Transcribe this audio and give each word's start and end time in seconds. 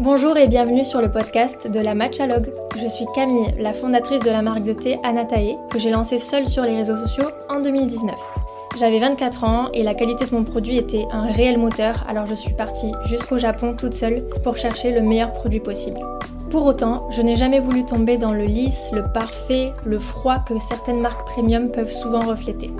Bonjour 0.00 0.36
et 0.36 0.48
bienvenue 0.48 0.84
sur 0.84 1.00
le 1.00 1.10
podcast 1.10 1.66
de 1.66 1.80
la 1.80 1.94
Matchalogue. 1.94 2.52
Je 2.80 2.86
suis 2.88 3.06
Camille, 3.14 3.54
la 3.58 3.72
fondatrice 3.72 4.22
de 4.22 4.30
la 4.30 4.42
marque 4.42 4.64
de 4.64 4.72
thé 4.72 4.98
Anatae, 5.02 5.56
que 5.70 5.78
j'ai 5.78 5.90
lancée 5.90 6.18
seule 6.18 6.46
sur 6.46 6.62
les 6.62 6.76
réseaux 6.76 6.96
sociaux 6.96 7.28
en 7.48 7.60
2019. 7.60 8.14
J'avais 8.78 9.00
24 9.00 9.44
ans 9.44 9.68
et 9.72 9.82
la 9.82 9.94
qualité 9.94 10.26
de 10.26 10.34
mon 10.34 10.44
produit 10.44 10.76
était 10.76 11.06
un 11.12 11.22
réel 11.22 11.58
moteur, 11.58 12.04
alors 12.08 12.26
je 12.26 12.34
suis 12.34 12.52
partie 12.52 12.92
jusqu'au 13.06 13.38
Japon 13.38 13.74
toute 13.78 13.94
seule 13.94 14.28
pour 14.42 14.56
chercher 14.56 14.92
le 14.92 15.00
meilleur 15.00 15.32
produit 15.32 15.60
possible. 15.60 16.00
Pour 16.50 16.66
autant, 16.66 17.08
je 17.10 17.22
n'ai 17.22 17.36
jamais 17.36 17.60
voulu 17.60 17.84
tomber 17.84 18.16
dans 18.16 18.32
le 18.32 18.44
lisse, 18.44 18.90
le 18.92 19.04
parfait, 19.12 19.72
le 19.84 19.98
froid 19.98 20.38
que 20.38 20.54
certaines 20.60 21.00
marques 21.00 21.26
premium 21.26 21.70
peuvent 21.70 21.92
souvent 21.92 22.20
refléter. 22.20 22.70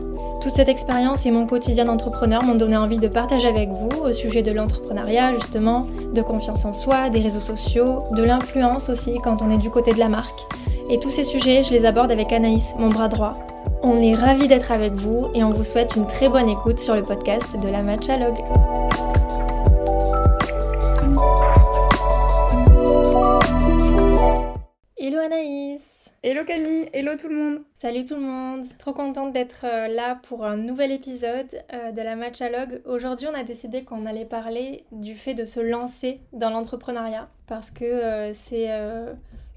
Toute 0.45 0.57
cette 0.57 0.69
expérience 0.69 1.25
et 1.25 1.31
mon 1.31 1.47
quotidien 1.47 1.87
d'entrepreneur 1.87 2.45
m'ont 2.45 2.55
donné 2.55 2.77
envie 2.77 2.99
de 2.99 3.09
partager 3.09 3.49
avec 3.49 3.71
vous 3.71 3.89
au 4.05 4.13
sujet 4.13 4.43
de 4.43 4.53
l'entrepreneuriat 4.53 5.33
justement, 5.33 5.87
de 6.13 6.21
confiance 6.21 6.67
en 6.67 6.75
soi, 6.75 7.09
des 7.09 7.23
réseaux 7.23 7.41
sociaux, 7.41 8.03
de 8.13 8.23
l'influence 8.23 8.91
aussi 8.91 9.19
quand 9.25 9.41
on 9.41 9.49
est 9.49 9.57
du 9.57 9.71
côté 9.71 9.93
de 9.93 9.99
la 9.99 10.11
marque. 10.11 10.39
Et 10.91 11.01
tous 11.01 11.09
ces 11.09 11.25
sujets, 11.25 11.63
je 11.63 11.73
les 11.73 11.87
aborde 11.87 12.11
avec 12.11 12.31
Anaïs, 12.31 12.75
mon 12.79 12.91
bras 12.91 13.09
droit. 13.09 13.39
On 13.83 14.03
est 14.03 14.15
ravis 14.15 14.47
d'être 14.47 14.71
avec 14.71 14.93
vous 14.93 15.29
et 15.33 15.43
on 15.43 15.51
vous 15.51 15.65
souhaite 15.65 15.97
une 15.97 16.07
très 16.07 16.29
bonne 16.29 16.51
écoute 16.51 16.79
sur 16.79 16.95
le 16.95 17.03
podcast 17.03 17.59
de 17.59 17.69
la 17.71 17.81
Matchalogue. 17.81 18.45
Hello 24.99 25.21
Anaïs 25.21 25.94
Hello 26.27 26.43
Camille, 26.43 26.89
hello 26.95 27.19
tout 27.19 27.29
le 27.29 27.37
monde 27.37 27.63
Salut 27.75 28.07
tout 28.07 28.15
le 28.15 28.23
monde 28.23 28.65
Trop 28.79 28.95
contente 28.95 29.35
d'être 29.35 29.67
euh, 29.67 29.89
là 29.89 30.19
pour 30.23 30.47
un 30.47 30.57
nouvel 30.57 30.91
épisode 30.91 31.63
euh, 31.75 31.93
de 31.93 32.01
la 32.01 32.17
Matchalogue. 32.17 32.81
Aujourd'hui 32.87 33.27
on 33.31 33.35
a 33.35 33.45
décidé 33.45 33.85
qu'on 33.85 34.07
allait 34.07 34.25
parler 34.25 34.87
du 34.91 35.17
fait 35.17 35.35
de 35.35 35.45
se 35.45 35.61
lancer 35.61 36.21
dans 36.33 36.49
l'entrepreneuriat 36.49 37.29
parce 37.47 37.71
que 37.71 37.85
euh, 37.85 38.33
c'est 38.33 38.71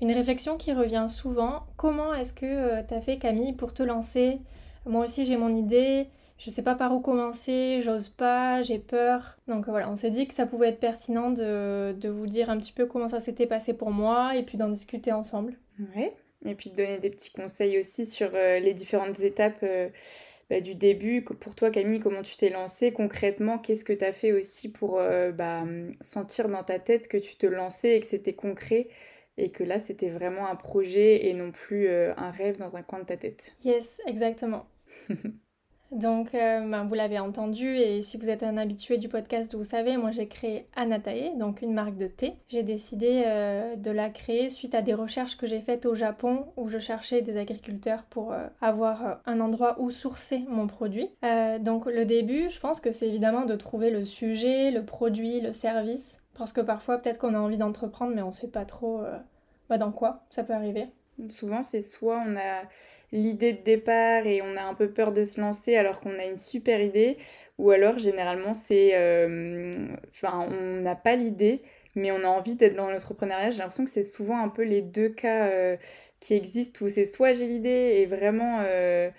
une 0.02 0.12
réflexion 0.12 0.58
qui 0.58 0.74
revient 0.74 1.06
souvent. 1.08 1.64
Comment 1.78 2.14
est-ce 2.14 2.34
que 2.34 2.86
tu 2.86 2.94
as 2.94 3.00
fait 3.00 3.18
Camille 3.18 3.54
pour 3.54 3.74
te 3.74 3.82
lancer? 3.82 4.42
Moi 4.86 5.06
aussi 5.06 5.26
j'ai 5.26 5.38
mon 5.38 5.56
idée, 5.56 6.10
je 6.38 6.50
sais 6.50 6.64
pas 6.64 6.76
par 6.76 6.94
où 6.94 7.00
commencer, 7.00 7.80
j'ose 7.82 8.10
pas, 8.10 8.62
j'ai 8.62 8.80
peur. 8.80 9.38
Donc 9.48 9.70
voilà, 9.70 9.90
on 9.90 9.96
s'est 9.96 10.12
dit 10.12 10.28
que 10.28 10.34
ça 10.34 10.46
pouvait 10.46 10.68
être 10.68 10.82
pertinent 10.82 11.32
de, 11.32 11.96
de 11.98 12.10
vous 12.10 12.28
dire 12.28 12.50
un 12.50 12.58
petit 12.58 12.74
peu 12.74 12.88
comment 12.88 13.08
ça 13.08 13.22
s'était 13.22 13.48
passé 13.48 13.74
pour 13.74 13.92
moi 13.92 14.36
et 14.36 14.44
puis 14.44 14.58
d'en 14.58 14.68
discuter 14.68 15.14
ensemble. 15.14 15.58
Ouais, 15.96 16.14
et 16.46 16.56
puis 16.56 16.70
de 16.70 16.76
donner 16.76 17.00
des 17.00 17.10
petits 17.10 17.32
conseils 17.32 17.80
aussi 17.80 18.06
sur 18.06 18.32
euh, 18.34 18.60
les 18.60 18.74
différentes 18.74 19.20
étapes 19.20 19.60
euh, 19.64 19.90
bah, 20.50 20.62
du 20.62 20.76
début. 20.76 21.24
Pour 21.24 21.56
toi, 21.56 21.72
Camille, 21.72 22.00
comment 22.00 22.22
tu 22.22 22.38
t'es 22.38 22.50
lancée 22.50 22.92
concrètement? 22.92 23.58
Qu'est-ce 23.58 23.84
que 23.84 23.94
tu 23.94 24.06
as 24.06 24.14
fait 24.14 24.32
aussi 24.32 24.72
pour 24.72 25.00
euh, 25.00 25.32
bah, 25.32 25.64
sentir 26.02 26.50
dans 26.50 26.64
ta 26.64 26.80
tête 26.80 27.08
que 27.08 27.18
tu 27.18 27.36
te 27.36 27.46
lançais 27.46 27.98
et 27.98 28.02
que 28.02 28.08
c'était 28.08 28.34
concret 28.34 28.88
et 29.38 29.52
que 29.52 29.64
là, 29.64 29.80
c'était 29.80 30.10
vraiment 30.10 30.48
un 30.48 30.56
projet 30.56 31.28
et 31.28 31.34
non 31.34 31.52
plus 31.52 31.90
un 31.92 32.32
rêve 32.32 32.58
dans 32.58 32.76
un 32.76 32.82
coin 32.82 33.00
de 33.00 33.06
ta 33.06 33.18
tête? 33.18 33.52
Yes, 33.64 33.88
exactement. 34.08 34.68
Donc, 35.92 36.36
euh, 36.36 36.60
ben, 36.60 36.84
vous 36.84 36.94
l'avez 36.96 37.18
entendu, 37.18 37.78
et 37.78 38.02
si 38.02 38.18
vous 38.18 38.30
êtes 38.30 38.44
un 38.44 38.58
habitué 38.58 38.98
du 38.98 39.08
podcast, 39.08 39.56
vous 39.56 39.64
savez, 39.64 39.96
moi 39.96 40.12
j'ai 40.12 40.28
créé 40.28 40.68
Anatae, 40.76 41.36
donc 41.38 41.62
une 41.62 41.74
marque 41.74 41.96
de 41.96 42.08
thé. 42.08 42.34
J'ai 42.50 42.64
décidé 42.64 43.24
euh, 43.26 43.76
de 43.78 43.92
la 43.92 44.10
créer 44.10 44.50
suite 44.50 44.76
à 44.76 44.82
des 44.82 44.94
recherches 44.94 45.38
que 45.38 45.48
j'ai 45.48 45.62
faites 45.62 45.86
au 45.86 45.96
Japon, 45.96 46.48
où 46.58 46.68
je 46.68 46.78
cherchais 46.78 47.22
des 47.22 47.38
agriculteurs 47.38 48.04
pour 48.04 48.34
euh, 48.34 48.48
avoir 48.60 49.22
un 49.26 49.40
endroit 49.40 49.80
où 49.80 49.90
sourcer 49.90 50.44
mon 50.50 50.68
produit. 50.68 51.10
donc, 51.62 51.86
le 51.86 52.06
début, 52.06 52.50
je 52.50 52.60
pense 52.60 52.82
que 52.82 52.92
c'est 52.92 53.08
évidemment 53.08 53.46
de 53.46 53.56
trouver 53.56 53.90
le 53.90 54.04
sujet, 54.04 54.72
le 54.72 54.84
produit, 54.84 55.40
le 55.40 55.54
service, 55.54 56.22
parce 56.38 56.52
que 56.52 56.62
parfois, 56.62 56.98
peut-être 56.98 57.18
qu'on 57.18 57.34
a 57.34 57.40
envie 57.40 57.58
d'entreprendre, 57.58 58.14
mais 58.14 58.22
on 58.22 58.32
sait 58.32 58.50
pas 58.50 58.66
trop 58.66 59.02
bah, 59.70 59.78
dans 59.78 59.92
quoi 59.92 60.26
ça 60.30 60.44
peut 60.44 60.54
arriver. 60.54 60.88
Souvent, 61.30 61.64
c'est 61.64 61.82
soit 61.82 62.22
on 62.26 62.36
a 62.36 62.64
l'idée 63.12 63.54
de 63.54 63.64
départ 63.64 64.26
et 64.26 64.42
on 64.42 64.58
a 64.58 64.64
un 64.64 64.74
peu 64.74 64.90
peur 64.90 65.14
de 65.14 65.26
se 65.26 65.40
lancer 65.40 65.76
alors 65.76 66.00
qu'on 66.02 66.20
a 66.20 66.26
une 66.26 66.38
super 66.38 66.82
idée, 66.82 67.18
ou 67.58 67.72
alors 67.72 67.98
généralement 68.00 68.54
c'est, 68.54 68.92
euh, 68.96 69.88
enfin, 70.12 70.48
on 70.52 70.82
n'a 70.82 70.96
pas 70.96 71.16
l'idée, 71.16 71.62
mais 71.96 72.12
on 72.12 72.24
a 72.24 72.28
envie 72.28 72.56
d'être 72.56 72.76
dans 72.76 72.90
l'entrepreneuriat. 72.92 73.52
J'ai 73.52 73.60
l'impression 73.60 73.86
que 73.86 73.92
c'est 73.92 74.04
souvent 74.04 74.40
un 74.40 74.50
peu 74.50 74.64
les 74.64 74.82
deux 74.82 75.10
cas 75.10 75.48
euh, 75.50 75.78
qui 76.20 76.36
existent 76.36 76.86
où 76.86 76.90
c'est 76.90 77.06
soit 77.06 77.34
j'ai 77.34 77.48
l'idée 77.48 77.98
et 78.02 78.06
vraiment, 78.06 78.62
euh, 78.66 79.10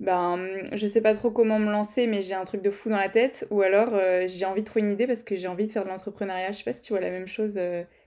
ben, 0.00 0.38
je 0.72 0.86
sais 0.86 1.02
pas 1.02 1.14
trop 1.14 1.30
comment 1.30 1.58
me 1.58 1.70
lancer, 1.70 2.06
mais 2.06 2.22
j'ai 2.22 2.34
un 2.34 2.44
truc 2.44 2.62
de 2.62 2.70
fou 2.70 2.90
dans 2.90 2.96
la 2.98 3.08
tête, 3.08 3.46
ou 3.50 3.62
alors 3.62 3.98
j'ai 4.28 4.44
envie 4.46 4.62
de 4.62 4.66
trouver 4.66 4.84
une 4.86 4.92
idée 4.92 5.06
parce 5.06 5.22
que 5.22 5.36
j'ai 5.36 5.48
envie 5.48 5.66
de 5.66 5.72
faire 5.72 5.84
de 5.84 5.88
l'entrepreneuriat. 5.90 6.52
Je 6.52 6.58
sais 6.58 6.64
pas 6.64 6.72
si 6.72 6.82
tu 6.82 6.92
vois 6.92 7.00
la 7.00 7.10
même 7.10 7.28
chose, 7.28 7.60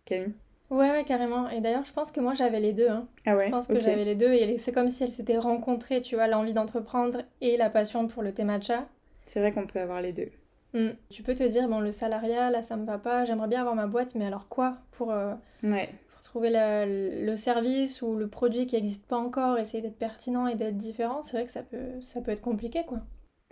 Camille. 0.06 0.34
Ouais, 0.72 0.90
ouais, 0.90 1.03
carrément. 1.03 1.50
Et 1.50 1.62
d'ailleurs, 1.62 1.86
je 1.86 1.94
pense 1.94 2.12
que 2.12 2.20
moi, 2.20 2.34
j'avais 2.34 2.59
les 2.59 2.74
deux. 2.74 2.90
Hein. 2.90 3.08
Ah 3.26 3.36
ouais 3.36 3.48
Je 3.48 3.52
pense 3.52 3.68
que 3.68 3.80
j'avais 3.80 4.06
les 4.06 4.16
deux. 4.16 4.34
Et 4.34 4.58
c'est 4.58 4.72
comme 4.72 4.90
si 4.90 5.03
elles 5.03 5.12
s'étaient 5.12 5.38
rencontrées, 5.38 6.02
tu 6.02 6.16
vois, 6.16 6.28
l'envie 6.28 6.53
d'entreprendre 6.53 7.22
et 7.42 7.58
la 7.58 7.70
passion 7.70 8.08
pour 8.08 8.24
le 8.24 8.34
thé 8.34 8.44
matcha. 8.44 8.88
C'est 9.28 9.40
vrai 9.40 9.52
qu'on 9.52 9.68
peut 9.68 9.80
avoir 9.80 10.02
les 10.02 10.14
deux. 10.14 10.30
Hmm. 10.74 10.92
Tu 11.09 11.24
peux 11.24 11.36
te 11.36 11.44
dire, 11.44 11.68
bon, 11.68 11.80
le 11.80 11.92
salariat, 11.92 12.50
là, 12.50 12.62
ça 12.62 12.78
me 12.78 12.86
va 12.86 12.98
pas. 12.98 13.26
J'aimerais 13.26 13.48
bien 13.48 13.62
avoir 13.62 13.76
ma 13.76 13.88
boîte, 13.88 14.16
mais 14.16 14.26
alors 14.26 14.48
quoi 14.50 14.78
pour, 14.92 15.12
euh, 15.12 15.34
ouais. 15.64 15.90
pour 16.12 16.22
trouver 16.22 16.50
le 16.52 17.36
service 17.36 18.02
ou 18.02 18.16
le 18.16 18.28
produit 18.28 18.66
qui 18.66 18.76
n'existe 18.76 19.08
pas 19.08 19.18
encore, 19.18 19.58
essayer 19.58 19.82
d'être 19.82 19.97
pertinent 19.97 20.47
et 20.47 20.56
d'être 20.56 20.78
différent 20.78 21.22
C'est 21.24 21.38
vrai 21.38 21.46
que 21.46 21.52
ça 21.52 21.64
peut, 21.64 22.02
ça 22.02 22.22
peut 22.22 22.32
être 22.32 22.42
compliqué, 22.42 22.84
quoi 22.86 23.00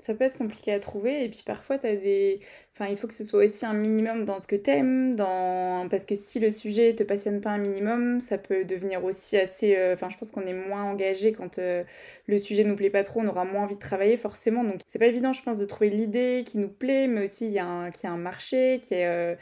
ça 0.06 0.14
peut 0.14 0.25
être 0.25 0.38
compliqué 0.38 0.74
à 0.74 0.80
trouver. 0.80 1.24
Et 1.24 1.30
puis 1.30 1.44
parfois 1.46 1.78
as 1.78 1.96
des 1.96 2.40
enfin 2.75 2.88
il 2.90 2.97
faut 2.97 3.08
que 3.08 3.14
ce 3.14 3.24
soit 3.24 3.46
aussi 3.46 3.66
un 3.66 3.74
minimum 3.74 4.25
dans 4.25 4.41
ce 4.41 4.47
que 4.47 4.56
t'aimes 4.56 5.16
dans 5.16 5.88
parce 5.90 6.06
que 6.06 6.16
si 6.16 6.40
le 6.40 6.50
sujet 6.52 6.96
te 6.96 7.03
passionne 7.03 7.40
pas 7.40 7.52
un 7.52 7.59
minimum 7.59 8.19
ça 8.19 8.38
peut 8.40 8.66
devenir 8.66 9.03
aussi 9.06 9.38
assez 9.38 9.75
euh, 9.75 9.94
enfin 9.94 10.09
je 10.09 10.18
pense 10.18 10.31
qu'on 10.31 10.46
est 10.47 10.53
moins 10.53 10.84
engagé 10.84 11.34
quand 11.34 11.59
euh, 11.59 11.84
le 12.28 12.38
sujet 12.40 12.63
nous 12.63 12.75
plaît 12.75 12.90
pas 12.90 13.03
trop 13.03 13.22
on 13.22 13.28
aura 13.28 13.46
moins 13.46 13.63
envie 13.63 13.75
de 13.75 13.80
travailler 13.80 14.18
forcément. 14.18 14.63
Donc 14.63 14.81
c'est 14.88 15.00
pas 15.00 15.08
évident 15.08 15.34
je 15.34 15.44
pense 15.44 15.58
de 15.59 15.66
trouver 15.66 15.90
l'idée 15.90 16.44
qui 16.46 16.58
nous 16.58 16.69
plaît 16.69 17.08
mais 17.08 17.25
aussi 17.25 17.46
il 17.47 17.53
y 17.53 17.59
a 17.59 17.66
un 17.66 17.90
a 17.90 18.09
un 18.09 18.18
marché 18.18 18.81
qui 18.84 18.96
est 18.96 19.08
euh, 19.08 19.36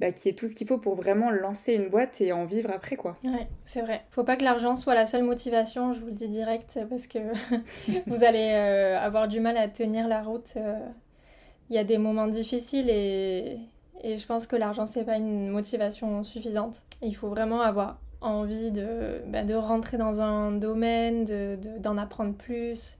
bah, 0.00 0.12
qui 0.12 0.28
est 0.28 0.34
tout 0.34 0.48
ce 0.48 0.54
qu'il 0.54 0.66
faut 0.66 0.78
pour 0.78 0.94
vraiment 0.94 1.30
lancer 1.30 1.72
une 1.72 1.88
boîte 1.88 2.20
et 2.20 2.32
en 2.32 2.44
vivre 2.44 2.70
après 2.70 2.96
quoi. 2.96 3.16
Ouais, 3.24 3.48
c'est 3.64 3.80
vrai. 3.80 4.04
Faut 4.10 4.24
pas 4.24 4.36
que 4.36 4.44
l'argent 4.44 4.76
soit 4.76 4.94
la 4.94 5.06
seule 5.06 5.22
motivation, 5.22 5.92
je 5.92 6.00
vous 6.00 6.06
le 6.06 6.12
dis 6.12 6.28
direct, 6.28 6.78
parce 6.90 7.06
que 7.06 7.18
vous 8.06 8.24
allez 8.24 8.52
euh, 8.52 8.98
avoir 8.98 9.28
du 9.28 9.40
mal 9.40 9.56
à 9.56 9.68
tenir 9.68 10.08
la 10.08 10.22
route. 10.22 10.54
Euh. 10.56 10.78
Il 11.70 11.76
y 11.76 11.78
a 11.78 11.84
des 11.84 11.98
moments 11.98 12.28
difficiles 12.28 12.88
et, 12.90 13.58
et 14.02 14.18
je 14.18 14.26
pense 14.26 14.46
que 14.46 14.54
l'argent 14.54 14.86
c'est 14.86 15.04
pas 15.04 15.16
une 15.16 15.48
motivation 15.48 16.22
suffisante. 16.22 16.76
Il 17.02 17.16
faut 17.16 17.28
vraiment 17.28 17.60
avoir 17.60 17.98
envie 18.20 18.70
de, 18.70 19.22
bah, 19.26 19.44
de 19.44 19.54
rentrer 19.54 19.96
dans 19.96 20.20
un 20.20 20.52
domaine, 20.52 21.24
d'en 21.24 21.56
de, 21.56 21.78
d'en 21.78 21.98
apprendre 21.98 22.34
plus, 22.34 22.98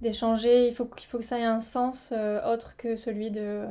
d'échanger. 0.00 0.68
Il 0.68 0.74
faut, 0.74 0.84
qu'il 0.84 1.06
faut 1.06 1.18
que 1.18 1.24
ça 1.24 1.38
ait 1.38 1.44
un 1.44 1.60
sens 1.60 2.12
euh, 2.12 2.40
autre 2.52 2.76
que 2.76 2.96
celui 2.96 3.30
de 3.30 3.64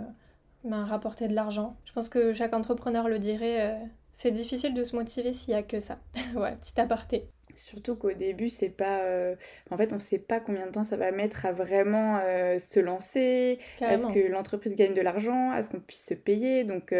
ben, 0.63 0.83
rapporter 0.83 1.27
de 1.27 1.33
l'argent. 1.33 1.75
Je 1.85 1.93
pense 1.93 2.09
que 2.09 2.33
chaque 2.33 2.53
entrepreneur 2.53 3.07
le 3.07 3.19
dirait, 3.19 3.61
euh, 3.61 3.85
c'est 4.13 4.31
difficile 4.31 4.73
de 4.73 4.83
se 4.83 4.95
motiver 4.95 5.33
s'il 5.33 5.53
n'y 5.53 5.59
a 5.59 5.63
que 5.63 5.79
ça. 5.79 5.99
ouais, 6.35 6.55
petit 6.61 6.79
aparté. 6.79 7.27
Surtout 7.55 7.95
qu'au 7.95 8.13
début, 8.13 8.49
c'est 8.49 8.69
pas. 8.69 9.01
Euh, 9.01 9.35
en 9.69 9.77
fait, 9.77 9.93
on 9.93 9.99
sait 9.99 10.19
pas 10.19 10.39
combien 10.39 10.65
de 10.65 10.71
temps 10.71 10.83
ça 10.83 10.97
va 10.97 11.11
mettre 11.11 11.45
à 11.45 11.51
vraiment 11.51 12.19
euh, 12.23 12.57
se 12.57 12.79
lancer, 12.79 13.59
à 13.81 13.97
ce 13.97 14.07
que 14.07 14.31
l'entreprise 14.31 14.75
gagne 14.75 14.93
de 14.93 15.01
l'argent, 15.01 15.51
à 15.51 15.61
ce 15.61 15.69
qu'on 15.69 15.79
puisse 15.79 16.05
se 16.05 16.13
payer? 16.13 16.63
Donc, 16.63 16.93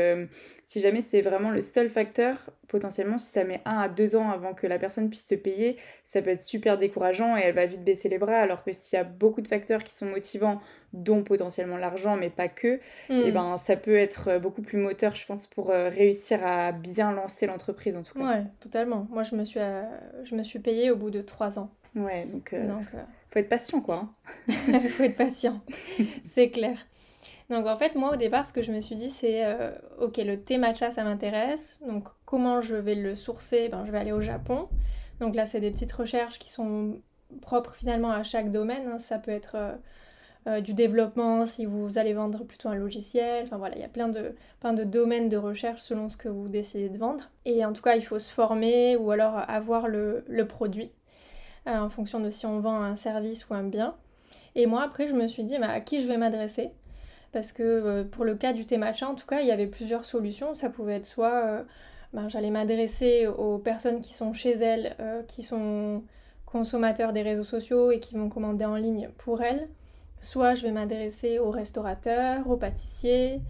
si 0.71 0.79
jamais 0.79 1.01
c'est 1.01 1.19
vraiment 1.19 1.49
le 1.49 1.59
seul 1.59 1.89
facteur, 1.89 2.49
potentiellement, 2.69 3.17
si 3.17 3.25
ça 3.25 3.43
met 3.43 3.59
un 3.65 3.77
à 3.77 3.89
deux 3.89 4.15
ans 4.15 4.31
avant 4.31 4.53
que 4.53 4.67
la 4.67 4.79
personne 4.79 5.09
puisse 5.09 5.27
se 5.27 5.35
payer, 5.35 5.75
ça 6.05 6.21
peut 6.21 6.29
être 6.29 6.41
super 6.41 6.77
décourageant 6.77 7.35
et 7.35 7.41
elle 7.41 7.55
va 7.55 7.65
vite 7.65 7.83
baisser 7.83 8.07
les 8.07 8.17
bras. 8.17 8.37
Alors 8.37 8.63
que 8.63 8.71
s'il 8.71 8.95
y 8.95 8.99
a 8.99 9.03
beaucoup 9.03 9.41
de 9.41 9.49
facteurs 9.49 9.83
qui 9.83 9.93
sont 9.93 10.05
motivants, 10.05 10.61
dont 10.93 11.23
potentiellement 11.23 11.75
l'argent, 11.75 12.15
mais 12.15 12.29
pas 12.29 12.47
que, 12.47 12.75
et 12.75 12.79
eh 13.09 13.31
hmm. 13.31 13.33
ben 13.33 13.57
ça 13.57 13.75
peut 13.75 13.97
être 13.97 14.39
beaucoup 14.39 14.61
plus 14.61 14.77
moteur, 14.77 15.13
je 15.13 15.25
pense, 15.25 15.45
pour 15.45 15.71
euh, 15.71 15.89
réussir 15.89 16.39
à 16.45 16.71
bien 16.71 17.11
lancer 17.11 17.47
l'entreprise 17.47 17.97
en 17.97 18.03
tout 18.03 18.17
cas. 18.17 18.25
Ouais, 18.25 18.43
totalement. 18.61 19.07
Moi, 19.11 19.23
je 19.23 19.35
me 19.35 19.43
suis, 19.43 19.59
euh, 19.59 19.83
je 20.23 20.35
me 20.35 20.43
suis 20.43 20.59
payée 20.59 20.89
au 20.89 20.95
bout 20.95 21.11
de 21.11 21.21
trois 21.21 21.59
ans. 21.59 21.69
Ouais, 21.97 22.25
donc, 22.31 22.53
euh, 22.53 22.65
faut 23.29 23.39
être 23.39 23.49
patient 23.49 23.81
quoi. 23.81 24.07
Il 24.47 24.53
hein. 24.73 24.81
faut 24.89 25.03
être 25.03 25.17
patient, 25.17 25.59
c'est 26.33 26.49
clair. 26.49 26.77
Donc 27.51 27.67
en 27.67 27.77
fait, 27.77 27.95
moi 27.95 28.13
au 28.13 28.15
départ, 28.15 28.47
ce 28.47 28.53
que 28.53 28.63
je 28.63 28.71
me 28.71 28.79
suis 28.79 28.95
dit, 28.95 29.09
c'est 29.09 29.45
euh, 29.45 29.71
ok, 29.99 30.17
le 30.17 30.41
thé 30.41 30.57
matcha, 30.57 30.89
ça 30.89 31.03
m'intéresse. 31.03 31.83
Donc 31.85 32.07
comment 32.25 32.61
je 32.61 32.75
vais 32.77 32.95
le 32.95 33.15
sourcer? 33.15 33.67
Ben, 33.69 33.85
Je 33.85 33.91
vais 33.91 33.97
aller 33.99 34.13
au 34.13 34.21
Japon. 34.21 34.69
Donc 35.19 35.35
là, 35.35 35.45
c'est 35.45 35.59
des 35.59 35.69
petites 35.71 35.91
recherches 35.91 36.39
qui 36.39 36.49
sont 36.49 37.01
propres 37.41 37.75
finalement 37.75 38.11
à 38.11 38.23
chaque 38.23 38.51
domaine. 38.51 38.87
Hein. 38.87 38.97
Ça 38.99 39.19
peut 39.19 39.31
être 39.31 39.55
euh, 39.55 39.73
euh, 40.47 40.61
du 40.61 40.73
développement 40.73 41.45
si 41.45 41.65
vous 41.65 41.97
allez 41.97 42.13
vendre 42.13 42.45
plutôt 42.45 42.69
un 42.69 42.75
logiciel. 42.75 43.43
Enfin 43.43 43.57
voilà, 43.57 43.75
il 43.75 43.81
y 43.81 43.85
a 43.85 43.89
plein 43.89 44.07
de, 44.07 44.33
plein 44.61 44.73
de 44.73 44.85
domaines 44.85 45.29
de 45.29 45.37
recherche 45.37 45.81
selon 45.81 46.09
ce 46.09 46.17
que 46.17 46.29
vous 46.29 46.47
décidez 46.47 46.89
de 46.89 46.97
vendre. 46.97 47.29
Et 47.45 47.65
en 47.65 47.73
tout 47.73 47.81
cas, 47.81 47.95
il 47.97 48.05
faut 48.05 48.19
se 48.19 48.31
former 48.31 48.95
ou 48.95 49.11
alors 49.11 49.35
avoir 49.49 49.87
le, 49.89 50.23
le 50.27 50.47
produit 50.47 50.91
en 51.65 51.89
fonction 51.89 52.19
de 52.19 52.29
si 52.29 52.45
on 52.45 52.59
vend 52.59 52.81
un 52.81 52.95
service 52.95 53.49
ou 53.49 53.53
un 53.55 53.63
bien. 53.63 53.95
Et 54.55 54.65
moi, 54.65 54.83
après, 54.83 55.07
je 55.07 55.13
me 55.13 55.27
suis 55.27 55.43
dit, 55.43 55.57
bah, 55.59 55.69
à 55.69 55.81
qui 55.81 56.01
je 56.01 56.07
vais 56.07 56.17
m'adresser? 56.17 56.71
Parce 57.31 57.51
que 57.51 58.03
pour 58.03 58.25
le 58.25 58.35
cas 58.35 58.53
du 58.53 58.65
thé 58.65 58.77
matcha, 58.77 59.07
en 59.07 59.15
tout 59.15 59.25
cas, 59.25 59.41
il 59.41 59.47
y 59.47 59.51
avait 59.51 59.67
plusieurs 59.67 60.05
solutions. 60.05 60.53
Ça 60.53 60.69
pouvait 60.69 60.95
être 60.95 61.05
soit 61.05 61.63
ben, 62.13 62.27
j'allais 62.27 62.49
m'adresser 62.49 63.27
aux 63.27 63.57
personnes 63.57 64.01
qui 64.01 64.13
sont 64.13 64.33
chez 64.33 64.51
elles, 64.51 64.95
qui 65.27 65.43
sont 65.43 66.03
consommateurs 66.51 67.13
des 67.13 67.21
réseaux 67.21 67.45
sociaux 67.45 67.91
et 67.91 67.99
qui 67.99 68.15
vont 68.15 68.29
commander 68.29 68.65
en 68.65 68.75
ligne 68.75 69.09
pour 69.17 69.41
elles. 69.41 69.67
Soit 70.19 70.53
je 70.53 70.63
vais 70.63 70.71
m'adresser 70.71 71.39
aux 71.39 71.49
restaurateurs, 71.49 72.47
aux 72.49 72.57
pâtissiers. 72.57 73.41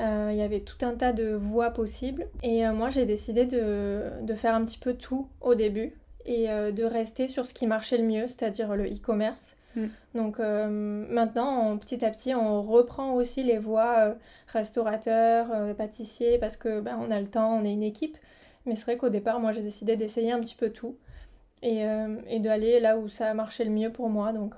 Euh, 0.00 0.30
il 0.32 0.38
y 0.38 0.42
avait 0.42 0.60
tout 0.60 0.84
un 0.84 0.94
tas 0.94 1.12
de 1.12 1.32
voies 1.32 1.70
possibles. 1.70 2.26
Et 2.42 2.66
euh, 2.66 2.72
moi, 2.72 2.90
j'ai 2.90 3.04
décidé 3.04 3.46
de, 3.46 4.34
faire 4.34 4.54
un 4.54 4.64
petit 4.64 4.78
peu 4.78 4.94
tout 4.94 5.28
au 5.40 5.54
début 5.54 5.92
et 6.24 6.50
euh, 6.50 6.72
de 6.72 6.84
rester 6.84 7.28
sur 7.28 7.46
ce 7.46 7.54
qui 7.54 7.66
marchait 7.66 7.98
le 7.98 8.04
mieux, 8.04 8.26
c'est-à-dire 8.26 8.74
le 8.74 8.86
e-commerce. 8.86 9.56
Mm. 9.76 9.86
Donc 10.14 10.38
maintenant, 10.38 11.76
petit 11.78 12.04
à 12.04 12.10
petit, 12.10 12.34
on 12.34 12.62
reprend 12.62 13.14
aussi 13.14 13.42
les 13.42 13.58
voies 13.58 14.16
restaurateurs, 14.48 15.74
pâtissiers, 15.76 16.38
parce 16.38 16.56
que 16.56 16.80
ben, 16.80 16.98
on 17.00 17.10
a 17.10 17.20
le 17.20 17.28
temps, 17.28 17.58
on 17.58 17.64
est 17.64 17.72
une 17.72 17.82
équipe. 17.82 18.16
Mais 18.66 18.76
c'est 18.76 18.84
vrai 18.84 18.96
qu'au 18.96 19.08
départ, 19.08 19.40
moi, 19.40 19.52
j'ai 19.52 19.62
décidé 19.62 19.96
d'essayer 19.96 20.32
un 20.32 20.40
petit 20.40 20.56
peu 20.56 20.70
tout 20.70 20.96
et, 21.62 21.84
et 22.28 22.40
d'aller 22.40 22.80
là 22.80 22.98
où 22.98 23.08
ça 23.08 23.30
a 23.30 23.34
marché 23.34 23.64
le 23.64 23.70
mieux 23.70 23.92
pour 23.92 24.08
moi. 24.08 24.32
Donc 24.32 24.54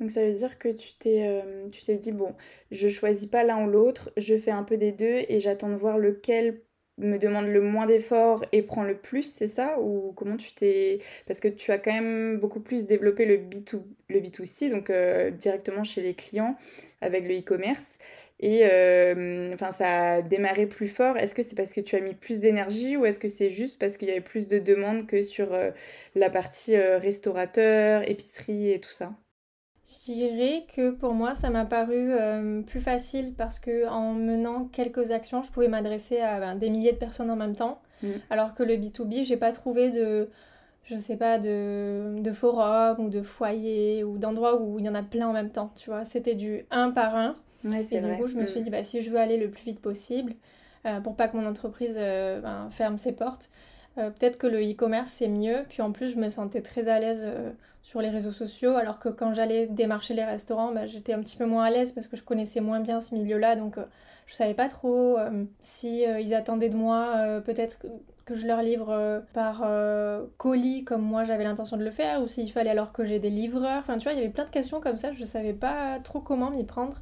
donc 0.00 0.10
ça 0.10 0.24
veut 0.24 0.32
dire 0.32 0.58
que 0.58 0.68
tu 0.68 0.94
t'es 0.98 1.26
euh, 1.26 1.68
tu 1.70 1.84
t'es 1.84 1.96
dit 1.96 2.12
bon, 2.12 2.34
je 2.70 2.88
choisis 2.88 3.28
pas 3.28 3.44
l'un 3.44 3.66
ou 3.66 3.70
l'autre, 3.70 4.10
je 4.16 4.36
fais 4.38 4.50
un 4.50 4.64
peu 4.64 4.78
des 4.78 4.92
deux 4.92 5.24
et 5.28 5.40
j'attends 5.40 5.68
de 5.68 5.74
voir 5.74 5.98
lequel 5.98 6.62
me 7.00 7.18
demande 7.18 7.46
le 7.46 7.60
moins 7.60 7.86
d'efforts 7.86 8.44
et 8.52 8.62
prend 8.62 8.84
le 8.84 8.96
plus, 8.96 9.32
c'est 9.34 9.48
ça? 9.48 9.78
Ou 9.80 10.12
comment 10.16 10.36
tu 10.36 10.52
t'es... 10.54 11.00
Parce 11.26 11.40
que 11.40 11.48
tu 11.48 11.72
as 11.72 11.78
quand 11.78 11.92
même 11.92 12.38
beaucoup 12.38 12.60
plus 12.60 12.86
développé 12.86 13.24
le, 13.24 13.36
B2... 13.38 13.82
le 14.08 14.20
B2C, 14.20 14.70
donc 14.70 14.90
euh, 14.90 15.30
directement 15.30 15.84
chez 15.84 16.02
les 16.02 16.14
clients 16.14 16.56
avec 17.00 17.24
le 17.26 17.38
e-commerce. 17.38 17.98
Et 18.40 18.60
euh, 18.64 19.52
enfin, 19.54 19.72
ça 19.72 20.12
a 20.14 20.22
démarré 20.22 20.66
plus 20.66 20.88
fort. 20.88 21.16
Est-ce 21.18 21.34
que 21.34 21.42
c'est 21.42 21.56
parce 21.56 21.72
que 21.72 21.80
tu 21.80 21.96
as 21.96 22.00
mis 22.00 22.14
plus 22.14 22.40
d'énergie 22.40 22.96
ou 22.96 23.04
est-ce 23.06 23.18
que 23.18 23.28
c'est 23.28 23.50
juste 23.50 23.78
parce 23.78 23.96
qu'il 23.96 24.08
y 24.08 24.12
avait 24.12 24.20
plus 24.20 24.46
de 24.46 24.58
demandes 24.58 25.06
que 25.06 25.22
sur 25.22 25.50
la 26.14 26.30
partie 26.30 26.76
restaurateur, 26.76 28.08
épicerie 28.08 28.72
et 28.72 28.80
tout 28.80 28.92
ça? 28.92 29.12
Je 29.90 30.12
dirais 30.12 30.66
que 30.74 30.90
pour 30.90 31.14
moi, 31.14 31.34
ça 31.34 31.50
m'a 31.50 31.64
paru 31.64 32.12
euh, 32.12 32.62
plus 32.62 32.80
facile 32.80 33.34
parce 33.36 33.58
que 33.58 33.88
en 33.88 34.12
menant 34.12 34.66
quelques 34.66 35.10
actions, 35.10 35.42
je 35.42 35.50
pouvais 35.50 35.68
m'adresser 35.68 36.20
à 36.20 36.38
ben, 36.38 36.54
des 36.54 36.70
milliers 36.70 36.92
de 36.92 36.98
personnes 36.98 37.30
en 37.30 37.36
même 37.36 37.56
temps. 37.56 37.80
Mm. 38.02 38.08
Alors 38.30 38.54
que 38.54 38.62
le 38.62 38.74
B2B, 38.74 39.24
j'ai 39.24 39.36
pas 39.36 39.52
trouvé 39.52 39.90
de, 39.90 40.28
je 40.84 40.96
sais 40.96 41.16
pas, 41.16 41.38
de, 41.38 42.20
de 42.20 42.32
forum 42.32 43.00
ou 43.00 43.10
de 43.10 43.22
foyer 43.22 44.04
ou 44.04 44.18
d'endroits 44.18 44.60
où 44.60 44.78
il 44.78 44.84
y 44.84 44.88
en 44.88 44.94
a 44.94 45.02
plein 45.02 45.28
en 45.28 45.32
même 45.32 45.50
temps. 45.50 45.72
Tu 45.76 45.90
vois, 45.90 46.04
c'était 46.04 46.34
du 46.34 46.66
un 46.70 46.90
par 46.90 47.16
un. 47.16 47.34
et 47.64 48.00
du 48.00 48.16
coup, 48.16 48.26
je 48.28 48.36
me 48.36 48.46
suis 48.46 48.62
dit, 48.62 48.70
bah, 48.70 48.84
si 48.84 49.02
je 49.02 49.10
veux 49.10 49.18
aller 49.18 49.38
le 49.38 49.50
plus 49.50 49.64
vite 49.64 49.80
possible, 49.80 50.34
euh, 50.86 51.00
pour 51.00 51.16
pas 51.16 51.28
que 51.28 51.36
mon 51.36 51.46
entreprise 51.46 51.96
euh, 51.98 52.40
ben, 52.40 52.68
ferme 52.70 52.96
ses 52.96 53.12
portes, 53.12 53.50
peut-être 53.96 54.38
que 54.38 54.46
le 54.46 54.60
e-commerce 54.60 55.10
c'est 55.10 55.28
mieux. 55.28 55.64
Puis 55.68 55.82
en 55.82 55.92
plus, 55.92 56.08
je 56.08 56.16
me 56.16 56.30
sentais 56.30 56.62
très 56.62 56.88
à 56.88 56.98
l'aise 57.00 57.26
sur 57.82 58.00
les 58.00 58.10
réseaux 58.10 58.32
sociaux, 58.32 58.76
alors 58.76 58.98
que 58.98 59.08
quand 59.08 59.34
j'allais 59.34 59.66
démarcher 59.66 60.14
les 60.14 60.24
restaurants, 60.24 60.72
bah, 60.72 60.86
j'étais 60.86 61.12
un 61.12 61.20
petit 61.20 61.36
peu 61.36 61.46
moins 61.46 61.64
à 61.64 61.70
l'aise 61.70 61.92
parce 61.92 62.08
que 62.08 62.16
je 62.16 62.22
connaissais 62.22 62.60
moins 62.60 62.80
bien 62.80 63.00
ce 63.00 63.14
milieu-là, 63.14 63.56
donc 63.56 63.78
euh, 63.78 63.84
je 64.26 64.34
savais 64.34 64.54
pas 64.54 64.68
trop 64.68 65.18
euh, 65.18 65.44
si 65.60 66.06
euh, 66.06 66.20
ils 66.20 66.34
attendaient 66.34 66.68
de 66.68 66.76
moi 66.76 67.40
peut-être 67.44 67.86
que 68.22 68.34
je 68.34 68.46
leur 68.46 68.62
livre 68.62 68.90
euh, 68.90 69.20
par 69.32 69.62
euh, 69.64 70.24
colis 70.38 70.84
comme 70.84 71.02
moi 71.02 71.24
j'avais 71.24 71.44
l'intention 71.44 71.76
de 71.76 71.84
le 71.84 71.90
faire 71.90 72.22
ou 72.22 72.28
s'il 72.28 72.50
fallait 72.50 72.70
alors 72.70 72.92
que 72.92 73.04
j'ai 73.04 73.18
des 73.18 73.30
livreurs. 73.30 73.80
Enfin, 73.80 73.98
tu 73.98 74.04
vois, 74.04 74.12
il 74.12 74.18
y 74.18 74.22
avait 74.22 74.30
plein 74.30 74.44
de 74.44 74.50
questions 74.50 74.80
comme 74.80 74.96
ça. 74.96 75.12
Je 75.12 75.24
savais 75.24 75.52
pas 75.52 75.98
trop 76.02 76.20
comment 76.20 76.50
m'y 76.50 76.64
prendre. 76.64 76.96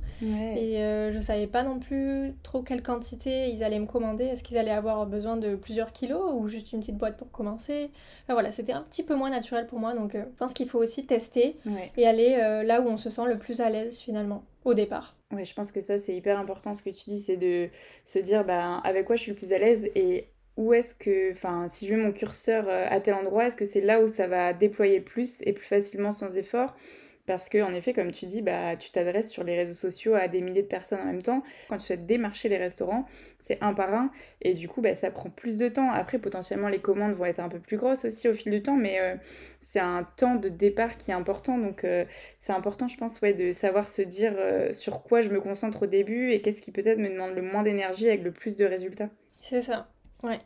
Et 0.56 0.82
euh, 0.82 1.12
je 1.12 1.20
savais 1.20 1.46
pas 1.46 1.62
non 1.62 1.78
plus 1.78 2.34
trop 2.42 2.62
quelle 2.62 2.82
quantité 2.82 3.50
ils 3.50 3.62
allaient 3.62 3.78
me 3.78 3.86
commander. 3.86 4.24
Est-ce 4.24 4.42
qu'ils 4.42 4.58
allaient 4.58 4.70
avoir 4.70 5.06
besoin 5.06 5.36
de 5.36 5.54
plusieurs 5.54 5.92
kilos 5.92 6.32
ou 6.34 6.48
juste 6.48 6.72
une 6.72 6.80
petite 6.80 6.98
boîte 6.98 7.16
pour 7.16 7.30
commencer? 7.30 7.90
Enfin, 8.24 8.34
Voilà, 8.34 8.50
c'était 8.50 8.72
un 8.72 8.82
petit 8.82 9.02
peu 9.02 9.14
moins 9.14 9.30
naturel 9.30 9.66
pour 9.66 9.78
moi. 9.78 9.94
Donc, 9.94 10.12
je 10.14 10.36
pense 10.38 10.52
qu'il 10.54 10.68
faut 10.68 10.78
aussi 10.80 11.06
tester 11.06 11.56
et 11.96 12.06
aller 12.06 12.36
là 12.64 12.80
où 12.80 12.88
on 12.88 12.96
se 12.96 13.10
sent 13.10 13.26
le 13.26 13.38
plus 13.38 13.60
à 13.60 13.70
l'aise 13.70 13.98
finalement 13.98 14.42
au 14.64 14.74
départ. 14.74 15.14
Ouais, 15.32 15.44
je 15.44 15.54
pense 15.54 15.72
que 15.72 15.80
ça 15.82 15.98
c'est 15.98 16.16
hyper 16.16 16.38
important 16.38 16.74
ce 16.74 16.82
que 16.82 16.88
tu 16.90 17.10
dis, 17.10 17.20
c'est 17.20 17.36
de 17.36 17.68
se 18.06 18.18
dire 18.18 18.44
bah, 18.44 18.78
avec 18.78 19.04
quoi 19.04 19.16
je 19.16 19.22
suis 19.22 19.32
le 19.32 19.36
plus 19.36 19.52
à 19.52 19.58
l'aise 19.58 19.84
et 19.94 20.28
où 20.58 20.72
est-ce 20.72 20.92
que, 20.96 21.30
enfin, 21.30 21.68
si 21.68 21.86
je 21.86 21.94
mets 21.94 22.02
mon 22.02 22.12
curseur 22.12 22.64
euh, 22.68 22.84
à 22.90 22.98
tel 22.98 23.14
endroit, 23.14 23.46
est-ce 23.46 23.54
que 23.54 23.64
c'est 23.64 23.80
là 23.80 24.02
où 24.02 24.08
ça 24.08 24.26
va 24.26 24.52
déployer 24.52 25.00
plus 25.00 25.40
et 25.42 25.52
plus 25.52 25.64
facilement 25.64 26.10
sans 26.10 26.36
effort? 26.36 26.74
Parce 27.26 27.48
que 27.48 27.62
en 27.62 27.72
effet, 27.74 27.92
comme 27.92 28.10
tu 28.10 28.26
dis, 28.26 28.42
bah, 28.42 28.74
tu 28.76 28.90
t'adresses 28.90 29.30
sur 29.30 29.44
les 29.44 29.54
réseaux 29.54 29.74
sociaux 29.74 30.14
à 30.14 30.26
des 30.26 30.40
milliers 30.40 30.62
de 30.62 30.66
personnes 30.66 30.98
en 30.98 31.04
même 31.04 31.22
temps. 31.22 31.44
Quand 31.68 31.78
tu 31.78 31.86
souhaites 31.86 32.06
démarcher 32.06 32.48
les 32.48 32.56
restaurants, 32.56 33.06
c'est 33.38 33.58
un 33.60 33.72
par 33.72 33.94
un, 33.94 34.10
et 34.42 34.54
du 34.54 34.66
coup, 34.66 34.80
bah, 34.80 34.96
ça 34.96 35.12
prend 35.12 35.30
plus 35.30 35.58
de 35.58 35.68
temps. 35.68 35.92
Après, 35.92 36.18
potentiellement, 36.18 36.68
les 36.68 36.80
commandes 36.80 37.12
vont 37.12 37.26
être 37.26 37.38
un 37.38 37.48
peu 37.48 37.60
plus 37.60 37.76
grosses 37.76 38.04
aussi 38.04 38.28
au 38.28 38.34
fil 38.34 38.50
du 38.50 38.60
temps, 38.60 38.76
mais 38.76 38.98
euh, 38.98 39.14
c'est 39.60 39.78
un 39.78 40.08
temps 40.16 40.34
de 40.34 40.48
départ 40.48 40.96
qui 40.96 41.12
est 41.12 41.14
important. 41.14 41.56
Donc, 41.56 41.84
euh, 41.84 42.04
c'est 42.36 42.52
important, 42.52 42.88
je 42.88 42.96
pense, 42.96 43.20
ouais, 43.20 43.32
de 43.32 43.52
savoir 43.52 43.88
se 43.88 44.02
dire 44.02 44.34
sur 44.72 45.04
quoi 45.04 45.22
je 45.22 45.28
me 45.28 45.40
concentre 45.40 45.84
au 45.84 45.86
début 45.86 46.32
et 46.32 46.40
qu'est-ce 46.40 46.60
qui 46.60 46.72
peut-être 46.72 46.98
me 46.98 47.10
demande 47.10 47.36
le 47.36 47.42
moins 47.42 47.62
d'énergie 47.62 48.08
avec 48.08 48.24
le 48.24 48.32
plus 48.32 48.56
de 48.56 48.64
résultats. 48.64 49.10
C'est 49.40 49.62
ça. 49.62 49.88
Ouais. 50.22 50.40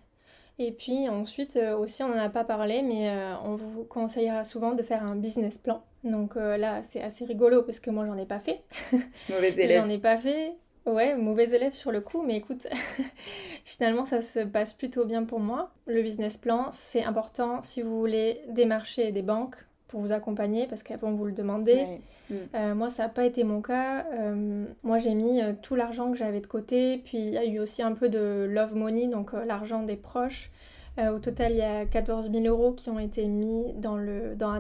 Et 0.59 0.73
puis 0.73 1.09
ensuite 1.09 1.57
euh, 1.57 1.77
aussi, 1.77 2.03
on 2.03 2.09
n'en 2.09 2.19
a 2.19 2.29
pas 2.29 2.45
parlé, 2.45 2.83
mais 2.83 3.09
euh, 3.09 3.35
on 3.45 3.57
vous 3.57 3.85
conseillera 3.85 4.45
souvent 4.45 4.73
de 4.73 4.83
faire 4.83 5.03
un 5.03 5.17
business 5.17 5.59
plan. 5.59 5.83
Donc 6.05 6.37
euh, 6.37 6.57
là, 6.57 6.83
c'est 6.91 7.03
assez 7.03 7.25
rigolo 7.25 7.63
parce 7.63 7.81
que 7.81 7.91
moi, 7.91 8.07
j'en 8.07 8.17
ai 8.17 8.27
pas 8.27 8.41
fait. 8.41 8.63
Mauvais 9.31 9.55
élève. 9.57 9.83
j'en 9.83 9.91
ai 9.91 9.99
pas 9.99 10.19
fait. 10.19 10.53
Ouais, 10.85 11.15
mauvais 11.15 11.49
élève 11.51 11.73
sur 11.73 11.93
le 11.93 12.01
coup, 12.01 12.23
mais 12.23 12.37
écoute, 12.37 12.67
finalement, 13.65 14.05
ça 14.05 14.21
se 14.21 14.41
passe 14.41 14.75
plutôt 14.75 15.05
bien 15.05 15.23
pour 15.23 15.39
moi. 15.39 15.71
Le 15.87 16.03
business 16.03 16.37
plan, 16.37 16.71
c'est 16.73 17.05
important 17.05 17.63
si 17.63 17.83
vous 17.83 18.01
voulez 18.01 18.41
démarcher 18.49 19.13
des 19.13 19.23
banques 19.23 19.57
pour 19.93 20.01
vous 20.01 20.13
accompagner 20.13 20.67
parce 20.67 20.83
qu'elles 20.83 20.99
vont 20.99 21.13
vous 21.13 21.27
le 21.27 21.33
demander. 21.33 21.85
Mm. 22.31 22.35
Euh, 22.55 22.75
moi, 22.75 22.89
ça 22.89 23.05
n'a 23.05 23.09
pas 23.11 23.27
été 23.27 23.45
mon 23.45 23.61
cas. 23.61 24.07
Euh, 24.15 24.65
moi, 24.83 24.97
j'ai 24.97 25.15
mis 25.15 25.43
euh, 25.43 25.53
tout 25.61 25.75
l'argent 25.75 26.11
que 26.11 26.17
j'avais 26.17 26.41
de 26.41 26.47
côté. 26.47 27.03
Puis, 27.05 27.19
il 27.19 27.29
y 27.29 27.37
a 27.37 27.45
eu 27.45 27.59
aussi 27.59 27.83
un 27.83 27.93
peu 27.93 28.09
de 28.09 28.49
love 28.51 28.75
money, 28.75 29.07
donc 29.07 29.33
l'argent 29.35 29.83
des 29.83 29.97
proches. 29.97 30.51
Euh, 30.99 31.17
au 31.17 31.19
total, 31.19 31.53
il 31.53 31.59
y 31.59 31.63
a 31.63 31.87
14 31.87 32.31
000 32.31 32.45
euros 32.45 32.73
qui 32.73 32.91
ont 32.91 32.99
été 32.99 33.25
mis 33.27 33.73
dans, 33.75 33.97
le, 33.97 34.35
dans. 34.35 34.53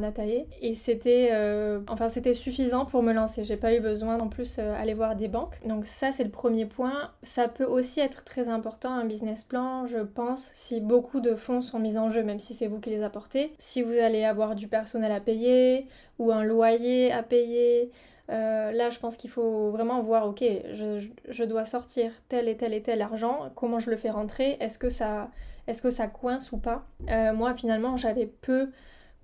Et 0.63 0.75
c'était 0.75 1.29
euh, 1.33 1.81
c'était 2.09 2.35
suffisant 2.35 2.87
pour 2.87 3.03
me 3.03 3.13
lancer. 3.13 3.45
J'ai 3.45 3.59
pas 3.59 3.75
eu 3.75 3.81
besoin 3.81 4.19
en 4.19 4.29
plus 4.29 4.59
euh, 4.59 4.75
aller 4.81 4.95
voir 4.95 5.15
des 5.15 5.29
banques. 5.29 5.59
Donc 5.67 5.87
ça, 5.87 6.11
c'est 6.11 6.25
le 6.25 6.31
premier 6.31 6.65
point. 6.65 7.11
Ça 7.23 7.49
peut 7.49 7.65
aussi 7.65 8.01
être 8.01 8.25
très 8.25 8.49
important, 8.49 8.93
un 8.93 9.05
business 9.05 9.45
plan, 9.45 9.87
je 9.87 9.99
pense, 9.99 10.51
si 10.55 10.81
beaucoup 10.81 11.21
de 11.21 11.35
fonds 11.35 11.61
sont 11.61 11.79
mis 11.79 11.99
en 11.99 12.11
jeu, 12.11 12.23
même 12.23 12.39
si 12.39 12.55
c'est 12.55 12.67
vous 12.67 12.81
qui 12.81 12.91
les 12.91 13.03
apportez. 13.03 13.53
Si 13.59 13.83
vous 13.83 13.93
allez 13.93 14.25
avoir 14.25 14.55
du 14.55 14.69
personnel 14.69 15.13
à 15.13 15.21
payer 15.21 15.87
ou 16.19 16.33
un 16.33 16.45
loyer 16.45 17.13
à 17.13 17.23
payer. 17.23 17.91
là, 18.29 18.89
je 18.89 18.99
pense 18.99 19.19
qu'il 19.19 19.31
faut 19.31 19.71
vraiment 19.71 20.03
voir, 20.03 20.27
ok, 20.27 20.43
je, 20.73 21.07
je, 21.29 21.45
dois 21.45 21.67
sortir 21.67 22.11
tel 22.31 22.49
et 22.49 22.57
tel 22.57 22.73
et 22.73 22.81
tel 22.81 23.03
argent, 23.03 23.51
comment 23.55 23.79
je 23.79 23.91
le 23.91 23.97
fais 23.97 24.11
rentrer, 24.11 24.57
est-ce 24.61 24.79
que 24.79 24.89
ça, 24.89 25.29
est-ce 25.67 25.83
que 25.83 25.91
ça 25.91 26.07
coince 26.09 26.53
ou 26.53 26.59
pas? 26.59 26.87
Euh, 27.09 27.33
Moi, 27.33 27.55
finalement, 27.55 27.97
j'avais 27.97 28.27
peu 28.27 28.71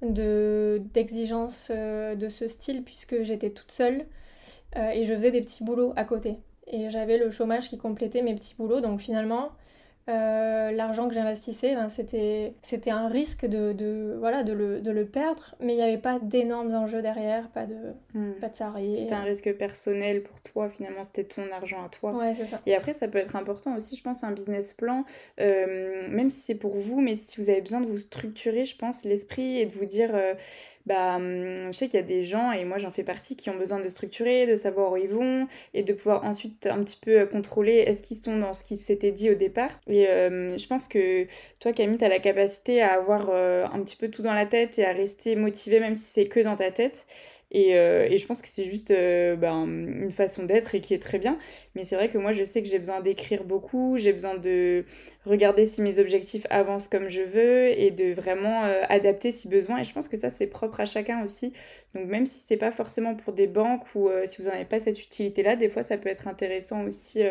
d'exigences 0.02 1.72
euh, 1.74 2.14
de, 2.14 2.28
ce 2.28 2.46
style 2.46 2.84
puisque 2.84 3.22
j'étais 3.22 3.50
toute 3.50 3.72
seule 3.72 4.06
euh, 4.76 4.90
et 4.90 5.04
je 5.04 5.14
faisais 5.14 5.32
des 5.32 5.42
petits 5.42 5.64
boulots 5.64 5.92
à 5.96 6.04
côté. 6.04 6.38
Et 6.68 6.90
j'avais 6.90 7.18
le 7.18 7.30
chômage 7.30 7.68
qui 7.68 7.78
complétait 7.78 8.22
mes 8.22 8.34
petits 8.34 8.54
boulots. 8.56 8.80
Donc 8.80 9.00
finalement, 9.00 9.50
euh, 10.08 10.70
l'argent 10.70 11.06
que 11.08 11.14
j'investissais, 11.14 11.74
ben, 11.74 11.88
c'était, 11.88 12.54
c'était 12.62 12.90
un 12.90 13.08
risque 13.08 13.44
de, 13.44 13.72
de 13.72 14.16
voilà, 14.18 14.42
de, 14.42 14.52
le, 14.52 14.80
de 14.80 14.90
le 14.90 15.04
perdre, 15.04 15.54
mais 15.60 15.74
il 15.74 15.76
n'y 15.76 15.82
avait 15.82 15.98
pas 15.98 16.18
d'énormes 16.18 16.72
enjeux 16.74 17.02
derrière, 17.02 17.48
pas 17.50 17.66
de, 17.66 17.76
hmm. 18.14 18.32
pas 18.40 18.48
de 18.48 18.56
salariés. 18.56 18.96
C'était 19.02 19.14
un 19.14 19.22
risque 19.22 19.52
personnel 19.54 20.22
pour 20.22 20.40
toi, 20.40 20.70
finalement, 20.70 21.04
c'était 21.04 21.24
ton 21.24 21.50
argent 21.52 21.84
à 21.84 21.88
toi. 21.90 22.12
Ouais, 22.12 22.34
c'est 22.34 22.46
ça. 22.46 22.60
Et 22.64 22.74
après, 22.74 22.94
ça 22.94 23.06
peut 23.06 23.18
être 23.18 23.36
important 23.36 23.76
aussi, 23.76 23.96
je 23.96 24.02
pense, 24.02 24.24
un 24.24 24.32
business 24.32 24.72
plan, 24.72 25.04
euh, 25.40 26.08
même 26.08 26.30
si 26.30 26.40
c'est 26.40 26.54
pour 26.54 26.76
vous, 26.76 27.00
mais 27.00 27.16
si 27.16 27.40
vous 27.40 27.50
avez 27.50 27.60
besoin 27.60 27.80
de 27.80 27.86
vous 27.86 27.98
structurer, 27.98 28.64
je 28.64 28.76
pense, 28.76 29.04
l'esprit 29.04 29.60
et 29.60 29.66
de 29.66 29.72
vous 29.72 29.86
dire, 29.86 30.10
euh, 30.14 30.34
bah, 30.88 31.16
hum, 31.16 31.66
je 31.66 31.72
sais 31.72 31.86
qu'il 31.86 32.00
y 32.00 32.02
a 32.02 32.06
des 32.06 32.24
gens, 32.24 32.50
et 32.52 32.64
moi 32.64 32.78
j'en 32.78 32.90
fais 32.90 33.04
partie, 33.04 33.36
qui 33.36 33.50
ont 33.50 33.56
besoin 33.56 33.78
de 33.78 33.88
structurer, 33.90 34.46
de 34.46 34.56
savoir 34.56 34.92
où 34.92 34.96
ils 34.96 35.08
vont, 35.08 35.46
et 35.74 35.82
de 35.82 35.92
pouvoir 35.92 36.24
ensuite 36.24 36.66
un 36.66 36.82
petit 36.82 36.98
peu 37.00 37.20
euh, 37.20 37.26
contrôler 37.26 37.74
est-ce 37.86 38.02
qu'ils 38.02 38.16
sont 38.16 38.38
dans 38.38 38.54
ce 38.54 38.64
qui 38.64 38.76
s'était 38.76 39.12
dit 39.12 39.30
au 39.30 39.34
départ. 39.34 39.70
Et 39.86 40.08
euh, 40.08 40.56
je 40.56 40.66
pense 40.66 40.88
que 40.88 41.26
toi, 41.60 41.72
Camille, 41.72 41.98
tu 41.98 42.04
as 42.04 42.08
la 42.08 42.20
capacité 42.20 42.80
à 42.82 42.94
avoir 42.94 43.28
euh, 43.30 43.66
un 43.72 43.82
petit 43.82 43.96
peu 43.96 44.08
tout 44.08 44.22
dans 44.22 44.32
la 44.32 44.46
tête 44.46 44.78
et 44.78 44.86
à 44.86 44.92
rester 44.92 45.36
motivé, 45.36 45.78
même 45.80 45.94
si 45.94 46.04
c'est 46.10 46.26
que 46.26 46.40
dans 46.40 46.56
ta 46.56 46.70
tête. 46.70 47.06
Euh, 47.54 48.06
et, 48.10 48.18
je 48.18 48.26
pense 48.26 48.42
que 48.42 48.48
c'est 48.50 48.64
juste 48.64 48.90
euh, 48.90 49.34
ben, 49.34 49.64
une 49.66 50.10
façon 50.10 50.44
d'être 50.44 50.74
et 50.74 50.80
qui 50.80 50.94
est 50.94 51.02
très 51.02 51.18
bien. 51.18 51.38
Mais 51.74 51.84
c'est 51.84 51.96
vrai 51.96 52.08
que 52.08 52.18
moi, 52.18 52.32
je 52.32 52.44
sais 52.44 52.62
que 52.62 52.68
j'ai 52.68 52.78
besoin 52.78 53.00
d'écrire 53.00 53.44
beaucoup, 53.44 53.96
j'ai 53.98 54.12
besoin 54.12 54.36
de 54.36 54.84
regarder 55.24 55.66
si 55.66 55.80
mes 55.82 55.98
objectifs 55.98 56.46
avancent 56.50 56.88
comme 56.88 57.08
je 57.08 57.20
veux 57.22 57.68
et 57.68 57.90
de 57.90 58.12
vraiment 58.12 58.64
euh, 58.64 58.82
adapter 58.88 59.32
si 59.32 59.48
besoin. 59.48 59.78
Et 59.78 59.84
je 59.84 59.92
pense 59.92 60.08
que 60.08 60.18
ça, 60.18 60.30
c'est 60.30 60.46
propre 60.46 60.80
à 60.80 60.86
chacun 60.86 61.24
aussi. 61.24 61.52
Donc 61.94 62.06
même 62.06 62.26
si 62.26 62.40
c'est 62.46 62.58
pas 62.58 62.72
forcément 62.72 63.14
pour 63.14 63.32
des 63.32 63.46
banques 63.46 63.84
ou 63.94 64.10
si 64.26 64.42
vous 64.42 64.48
n'en 64.48 64.54
avez 64.54 64.66
pas 64.66 64.80
cette 64.80 65.02
utilité-là, 65.02 65.56
des 65.56 65.68
fois, 65.70 65.82
ça 65.82 65.96
peut 65.96 66.10
être 66.10 66.28
intéressant 66.28 66.84
aussi 66.84 67.22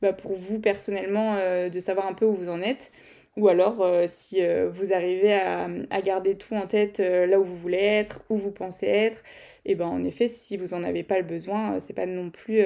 bah, 0.00 0.14
pour 0.14 0.34
vous 0.34 0.60
personnellement 0.60 1.36
de 1.68 1.80
savoir 1.80 2.06
un 2.06 2.14
peu 2.14 2.24
où 2.24 2.32
vous 2.32 2.48
en 2.48 2.62
êtes. 2.62 2.90
Ou 3.38 3.48
alors, 3.48 3.80
euh, 3.80 4.04
si 4.08 4.42
euh, 4.42 4.68
vous 4.70 4.92
arrivez 4.92 5.32
à, 5.34 6.02
garder 6.02 6.36
tout 6.36 6.54
en 6.54 6.66
tête 6.66 7.00
euh, 7.00 7.26
là 7.26 7.40
où 7.40 7.44
vous 7.44 7.56
voulez 7.56 7.78
être, 7.78 8.20
où 8.28 8.36
vous 8.36 8.50
pensez 8.50 8.86
être, 8.86 9.22
et 9.64 9.74
ben 9.74 9.86
en 9.86 10.04
effet, 10.04 10.28
si 10.28 10.58
vous 10.58 10.74
n'en 10.76 10.82
avez 10.82 11.02
pas 11.02 11.18
le 11.18 11.24
besoin, 11.24 11.78
c'est 11.80 11.94
pas 11.94 12.04
non 12.04 12.30
plus 12.30 12.62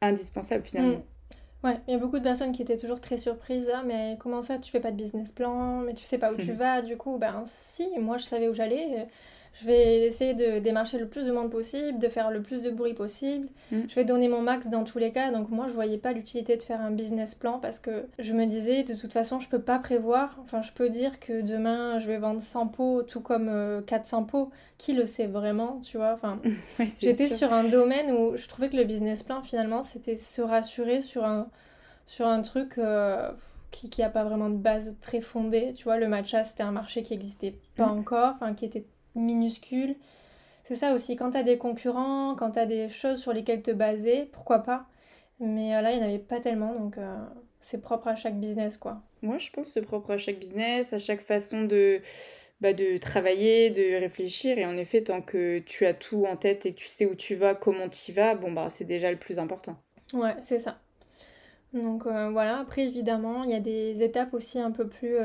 indispensable 0.00 0.64
finalement. 0.64 0.98
Mm. 0.98 1.66
Ouais, 1.66 1.76
il 1.88 1.92
y 1.92 1.94
a 1.94 1.98
beaucoup 1.98 2.18
de 2.18 2.22
personnes 2.22 2.52
qui 2.52 2.62
étaient 2.62 2.76
toujours 2.76 3.00
très 3.00 3.16
surprises. 3.16 3.70
Ah, 3.74 3.82
mais 3.84 4.16
comment 4.20 4.42
ça, 4.42 4.58
tu 4.58 4.70
fais 4.70 4.78
pas 4.78 4.92
de 4.92 4.96
business 4.96 5.32
plan, 5.32 5.80
mais 5.80 5.94
tu 5.94 6.04
sais 6.04 6.18
pas 6.18 6.32
où 6.32 6.36
tu 6.36 6.52
vas. 6.52 6.82
Du 6.82 6.96
coup, 6.96 7.18
ben 7.18 7.42
si, 7.46 7.88
moi 7.98 8.18
je 8.18 8.24
savais 8.24 8.48
où 8.48 8.54
j'allais. 8.54 9.06
Je 9.60 9.66
vais 9.66 10.06
essayer 10.06 10.34
de 10.34 10.60
démarcher 10.60 10.98
le 10.98 11.08
plus 11.08 11.26
de 11.26 11.32
monde 11.32 11.50
possible, 11.50 11.98
de 11.98 12.08
faire 12.08 12.30
le 12.30 12.42
plus 12.42 12.62
de 12.62 12.70
bruit 12.70 12.94
possible. 12.94 13.48
Mm. 13.72 13.80
Je 13.88 13.94
vais 13.96 14.04
donner 14.04 14.28
mon 14.28 14.40
max 14.40 14.68
dans 14.68 14.84
tous 14.84 14.98
les 14.98 15.10
cas. 15.10 15.32
Donc 15.32 15.50
moi, 15.50 15.66
je 15.68 15.72
voyais 15.72 15.98
pas 15.98 16.12
l'utilité 16.12 16.56
de 16.56 16.62
faire 16.62 16.80
un 16.80 16.92
business 16.92 17.34
plan 17.34 17.58
parce 17.58 17.80
que 17.80 18.06
je 18.18 18.34
me 18.34 18.46
disais, 18.46 18.84
de 18.84 18.94
toute 18.94 19.12
façon, 19.12 19.40
je 19.40 19.48
peux 19.48 19.60
pas 19.60 19.80
prévoir. 19.80 20.36
Enfin, 20.42 20.62
je 20.62 20.70
peux 20.72 20.88
dire 20.88 21.18
que 21.18 21.40
demain, 21.40 21.98
je 21.98 22.06
vais 22.06 22.18
vendre 22.18 22.40
100 22.40 22.68
pots, 22.68 23.02
tout 23.02 23.20
comme 23.20 23.82
400 23.86 24.22
euh, 24.22 24.24
pots. 24.26 24.50
Qui 24.76 24.92
le 24.92 25.06
sait 25.06 25.26
vraiment, 25.26 25.80
tu 25.80 25.96
vois? 25.96 26.12
Enfin, 26.12 26.40
j'étais 27.00 27.28
sur 27.28 27.52
un 27.52 27.64
domaine 27.64 28.12
où 28.12 28.36
je 28.36 28.46
trouvais 28.46 28.68
que 28.68 28.76
le 28.76 28.84
business 28.84 29.24
plan, 29.24 29.42
finalement, 29.42 29.82
c'était 29.82 30.14
se 30.14 30.40
rassurer 30.40 31.00
sur 31.00 31.24
un, 31.24 31.48
sur 32.06 32.26
un 32.26 32.42
truc... 32.42 32.78
Euh, 32.78 33.30
qui 33.70 34.00
n'a 34.00 34.08
pas 34.08 34.24
vraiment 34.24 34.48
de 34.48 34.56
base 34.56 34.96
très 35.02 35.20
fondée. 35.20 35.74
Tu 35.74 35.84
vois, 35.84 35.98
le 35.98 36.08
matcha, 36.08 36.42
c'était 36.42 36.62
un 36.62 36.72
marché 36.72 37.02
qui 37.02 37.12
n'existait 37.12 37.58
pas 37.76 37.86
mm. 37.86 37.98
encore, 37.98 38.34
enfin, 38.36 38.54
qui 38.54 38.64
était 38.64 38.86
minuscule. 39.18 39.96
C'est 40.64 40.76
ça 40.76 40.92
aussi, 40.92 41.16
quand 41.16 41.30
tu 41.30 41.38
as 41.38 41.42
des 41.42 41.56
concurrents, 41.56 42.34
quand 42.34 42.52
tu 42.52 42.58
as 42.58 42.66
des 42.66 42.88
choses 42.88 43.18
sur 43.20 43.32
lesquelles 43.32 43.62
te 43.62 43.70
baser, 43.70 44.28
pourquoi 44.32 44.58
pas 44.58 44.86
Mais 45.40 45.74
euh, 45.74 45.80
là, 45.80 45.92
il 45.92 45.98
n'y 45.98 46.04
en 46.04 46.08
avait 46.08 46.18
pas 46.18 46.40
tellement, 46.40 46.74
donc 46.74 46.98
euh, 46.98 47.16
c'est 47.60 47.80
propre 47.80 48.08
à 48.08 48.16
chaque 48.16 48.38
business, 48.38 48.76
quoi. 48.76 49.00
Moi, 49.22 49.38
je 49.38 49.50
pense 49.50 49.68
que 49.68 49.72
c'est 49.72 49.82
propre 49.82 50.10
à 50.10 50.18
chaque 50.18 50.38
business, 50.38 50.92
à 50.92 50.98
chaque 50.98 51.22
façon 51.22 51.64
de, 51.64 52.02
bah, 52.60 52.74
de 52.74 52.98
travailler, 52.98 53.70
de 53.70 53.98
réfléchir. 53.98 54.58
Et 54.58 54.66
en 54.66 54.76
effet, 54.76 55.02
tant 55.02 55.22
que 55.22 55.60
tu 55.60 55.86
as 55.86 55.94
tout 55.94 56.26
en 56.26 56.36
tête 56.36 56.66
et 56.66 56.74
que 56.74 56.78
tu 56.78 56.88
sais 56.88 57.06
où 57.06 57.14
tu 57.14 57.34
vas, 57.34 57.54
comment 57.54 57.88
tu 57.88 58.12
vas, 58.12 58.34
bon, 58.34 58.52
bah, 58.52 58.68
c'est 58.70 58.84
déjà 58.84 59.10
le 59.10 59.18
plus 59.18 59.38
important. 59.38 59.76
Ouais, 60.12 60.36
c'est 60.42 60.58
ça. 60.58 60.78
Donc 61.72 62.06
euh, 62.06 62.30
voilà, 62.30 62.58
après, 62.58 62.82
évidemment, 62.82 63.44
il 63.44 63.50
y 63.50 63.54
a 63.54 63.60
des 63.60 64.02
étapes 64.02 64.34
aussi 64.34 64.58
un 64.58 64.70
peu 64.70 64.86
plus 64.86 65.16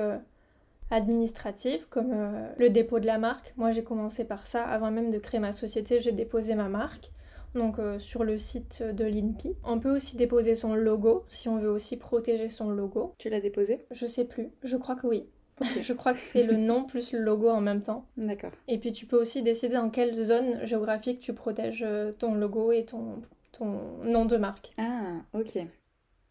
administratives 0.89 1.85
comme 1.89 2.11
euh, 2.13 2.47
le 2.57 2.69
dépôt 2.69 2.99
de 2.99 3.05
la 3.05 3.17
marque. 3.17 3.53
Moi 3.57 3.71
j'ai 3.71 3.83
commencé 3.83 4.23
par 4.25 4.45
ça 4.45 4.63
avant 4.63 4.91
même 4.91 5.11
de 5.11 5.17
créer 5.19 5.39
ma 5.39 5.51
société, 5.51 5.99
j'ai 5.99 6.11
déposé 6.11 6.55
ma 6.55 6.69
marque. 6.69 7.11
Donc 7.55 7.79
euh, 7.79 7.99
sur 7.99 8.23
le 8.23 8.37
site 8.37 8.83
de 8.83 9.05
l'INPI. 9.05 9.55
On 9.63 9.79
peut 9.79 9.95
aussi 9.95 10.17
déposer 10.17 10.55
son 10.55 10.75
logo 10.75 11.23
si 11.29 11.49
on 11.49 11.57
veut 11.57 11.69
aussi 11.69 11.97
protéger 11.97 12.49
son 12.49 12.69
logo. 12.71 13.13
Tu 13.17 13.29
l'as 13.29 13.41
déposé? 13.41 13.85
Je 13.91 14.05
sais 14.07 14.25
plus. 14.25 14.49
Je 14.63 14.77
crois 14.77 14.95
que 14.95 15.07
oui. 15.07 15.27
je 15.81 15.93
crois 15.93 16.13
que 16.13 16.19
c'est 16.19 16.43
le 16.43 16.57
nom 16.57 16.83
plus 16.87 17.11
le 17.11 17.19
logo 17.19 17.49
en 17.49 17.61
même 17.61 17.83
temps. 17.83 18.05
D'accord. 18.17 18.51
Et 18.67 18.79
puis 18.79 18.91
tu 18.91 19.05
peux 19.05 19.19
aussi 19.19 19.43
décider 19.43 19.75
dans 19.75 19.89
quelle 19.89 20.13
zone 20.13 20.65
géographique 20.65 21.19
tu 21.19 21.33
protèges 21.33 21.83
euh, 21.85 22.11
ton 22.11 22.33
logo 22.33 22.71
et 22.71 22.85
ton, 22.85 23.21
ton 23.51 23.79
nom 24.03 24.25
de 24.25 24.37
marque. 24.37 24.73
Ah, 24.77 25.21
ok. 25.33 25.59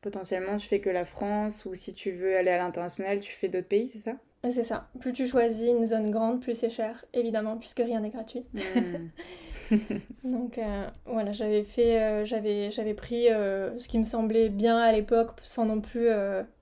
Potentiellement, 0.00 0.59
tu 0.59 0.66
fais 0.66 0.80
que 0.80 0.90
la 0.90 1.04
France 1.04 1.64
ou 1.64 1.76
si 1.76 1.94
tu 1.94 2.11
veux 2.11 2.37
aller 2.37 2.50
à 2.50 2.59
l'international, 2.59 3.21
tu 3.21 3.32
fais 3.32 3.49
d'autres 3.49 3.68
pays, 3.68 3.88
c'est 3.88 4.00
ça? 4.00 4.16
C'est 4.51 4.65
ça. 4.65 4.89
Plus 4.99 5.13
tu 5.13 5.27
choisis 5.27 5.69
une 5.69 5.85
zone 5.85 6.11
grande, 6.11 6.41
plus 6.41 6.55
c'est 6.55 6.71
cher, 6.71 7.05
évidemment, 7.15 7.57
puisque 7.57 7.79
rien 7.79 8.01
n'est 8.01 8.11
gratuit. 8.11 8.45
Hmm. 8.55 9.09
Donc 10.25 10.59
euh, 10.59 10.87
voilà, 11.07 11.33
j'avais 11.33 11.65
fait, 11.65 12.01
euh, 12.01 12.25
j'avais, 12.25 12.71
j'avais 12.71 12.95
pris 12.95 13.29
euh, 13.29 13.79
ce 13.79 13.89
qui 13.89 13.99
me 13.99 14.05
semblait 14.05 14.49
bien 14.49 14.77
à 14.77 14.93
l'époque, 14.93 15.31
sans 15.43 15.65
non 15.65 15.81
plus 15.81 16.09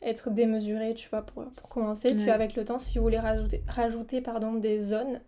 être 0.03 0.31
démesuré, 0.31 0.95
tu 0.95 1.09
vois, 1.09 1.23
pour, 1.23 1.45
pour 1.45 1.69
commencer. 1.69 2.15
Puis 2.15 2.31
avec 2.31 2.55
le 2.55 2.65
temps, 2.65 2.79
si 2.79 2.99
vous 2.99 3.05
voulez 3.05 3.19
rajouter, 3.19 3.63
rajouter 3.67 4.21
pardon, 4.21 4.55
des 4.55 4.81
zones, 4.81 5.21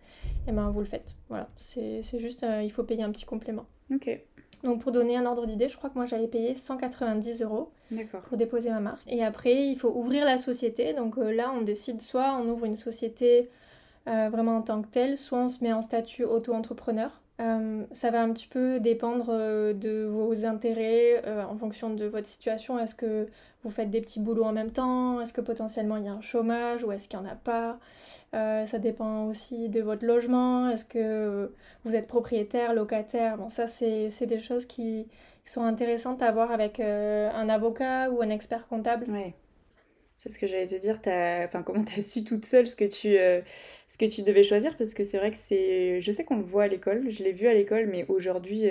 et 0.46 0.48
eh 0.48 0.52
ben 0.52 0.70
vous 0.70 0.80
le 0.80 0.86
faites. 0.86 1.14
Voilà, 1.28 1.48
c'est, 1.56 2.02
c'est 2.02 2.18
juste, 2.18 2.44
il 2.62 2.70
faut 2.70 2.84
payer 2.84 3.02
un 3.02 3.10
petit 3.10 3.24
complément. 3.24 3.66
Ok. 3.92 4.20
Donc 4.62 4.80
pour 4.80 4.92
donner 4.92 5.16
un 5.16 5.26
ordre 5.26 5.46
d'idée, 5.46 5.68
je 5.68 5.76
crois 5.76 5.90
que 5.90 5.96
moi 5.96 6.06
j'avais 6.06 6.28
payé 6.28 6.54
190 6.54 7.42
euros 7.42 7.70
pour 8.28 8.38
déposer 8.38 8.70
ma 8.70 8.80
marque. 8.80 9.02
Et 9.08 9.24
après, 9.24 9.66
il 9.66 9.76
faut 9.76 9.90
ouvrir 9.90 10.24
la 10.24 10.38
société. 10.38 10.94
Donc 10.94 11.18
euh, 11.18 11.32
là, 11.32 11.52
on 11.56 11.62
décide 11.62 12.00
soit 12.00 12.36
on 12.40 12.48
ouvre 12.48 12.66
une 12.66 12.76
société 12.76 13.50
euh, 14.08 14.28
vraiment 14.30 14.56
en 14.56 14.62
tant 14.62 14.82
que 14.82 14.88
telle, 14.88 15.16
soit 15.16 15.38
on 15.38 15.48
se 15.48 15.62
met 15.64 15.72
en 15.72 15.82
statut 15.82 16.24
auto-entrepreneur. 16.24 17.21
Euh, 17.40 17.84
ça 17.92 18.10
va 18.10 18.22
un 18.22 18.32
petit 18.32 18.46
peu 18.46 18.78
dépendre 18.78 19.32
de 19.74 20.04
vos 20.04 20.44
intérêts 20.44 21.22
en 21.26 21.56
fonction 21.56 21.90
de 21.90 22.04
votre 22.04 22.26
situation. 22.26 22.78
Est-ce 22.78 22.94
que 22.94 23.26
vous 23.64 23.70
faites 23.70 23.90
des 23.90 24.00
petits 24.00 24.20
boulots 24.20 24.44
en 24.44 24.52
même 24.52 24.72
temps? 24.72 25.20
Est-ce 25.20 25.32
que 25.32 25.40
potentiellement 25.40 25.96
il 25.96 26.04
y 26.04 26.08
a 26.08 26.12
un 26.12 26.20
chômage 26.20 26.84
ou 26.84 26.92
est-ce 26.92 27.08
qu'il 27.08 27.18
n'y 27.20 27.26
en 27.26 27.30
a 27.30 27.36
pas? 27.36 27.78
Euh, 28.34 28.66
Ça 28.66 28.78
dépend 28.78 29.26
aussi 29.26 29.68
de 29.68 29.80
votre 29.80 30.04
logement. 30.04 30.68
Est-ce 30.68 30.84
que 30.84 31.52
vous 31.84 31.94
êtes 31.94 32.08
propriétaire, 32.08 32.74
locataire? 32.74 33.38
Bon, 33.38 33.48
ça, 33.48 33.66
c'est 33.68 34.26
des 34.26 34.40
choses 34.40 34.66
qui, 34.66 35.08
sont 35.44 35.64
intéressantes 35.64 36.22
à 36.22 36.30
voir 36.30 36.52
avec 36.52 36.78
euh, 36.78 37.28
un 37.32 37.48
avocat 37.48 38.10
ou 38.10 38.22
un 38.22 38.30
expert 38.30 38.66
comptable. 38.68 39.06
Oui. 39.08 39.32
C'est 40.20 40.30
ce 40.30 40.38
que 40.38 40.46
j'allais 40.46 40.66
te 40.66 40.76
dire. 40.76 41.00
As... 41.06 41.44
Enfin, 41.46 41.62
comment 41.62 41.84
tu 41.84 41.98
as 41.98 42.02
su 42.02 42.22
toute 42.22 42.44
seule 42.44 42.68
ce 42.68 42.76
que 42.76 42.84
tu, 42.84 43.16
euh, 43.18 43.40
ce 43.92 43.98
que 43.98 44.06
tu 44.06 44.22
devais 44.22 44.42
choisir 44.42 44.74
Parce 44.78 44.94
que 44.94 45.04
c'est 45.04 45.18
vrai 45.18 45.30
que 45.30 45.36
c'est. 45.36 46.00
Je 46.00 46.10
sais 46.10 46.24
qu'on 46.24 46.38
le 46.38 46.42
voit 46.42 46.62
à 46.62 46.68
l'école. 46.68 47.10
Je 47.10 47.22
l'ai 47.22 47.32
vu 47.32 47.46
à 47.46 47.52
l'école, 47.52 47.86
mais 47.86 48.06
aujourd'hui 48.08 48.64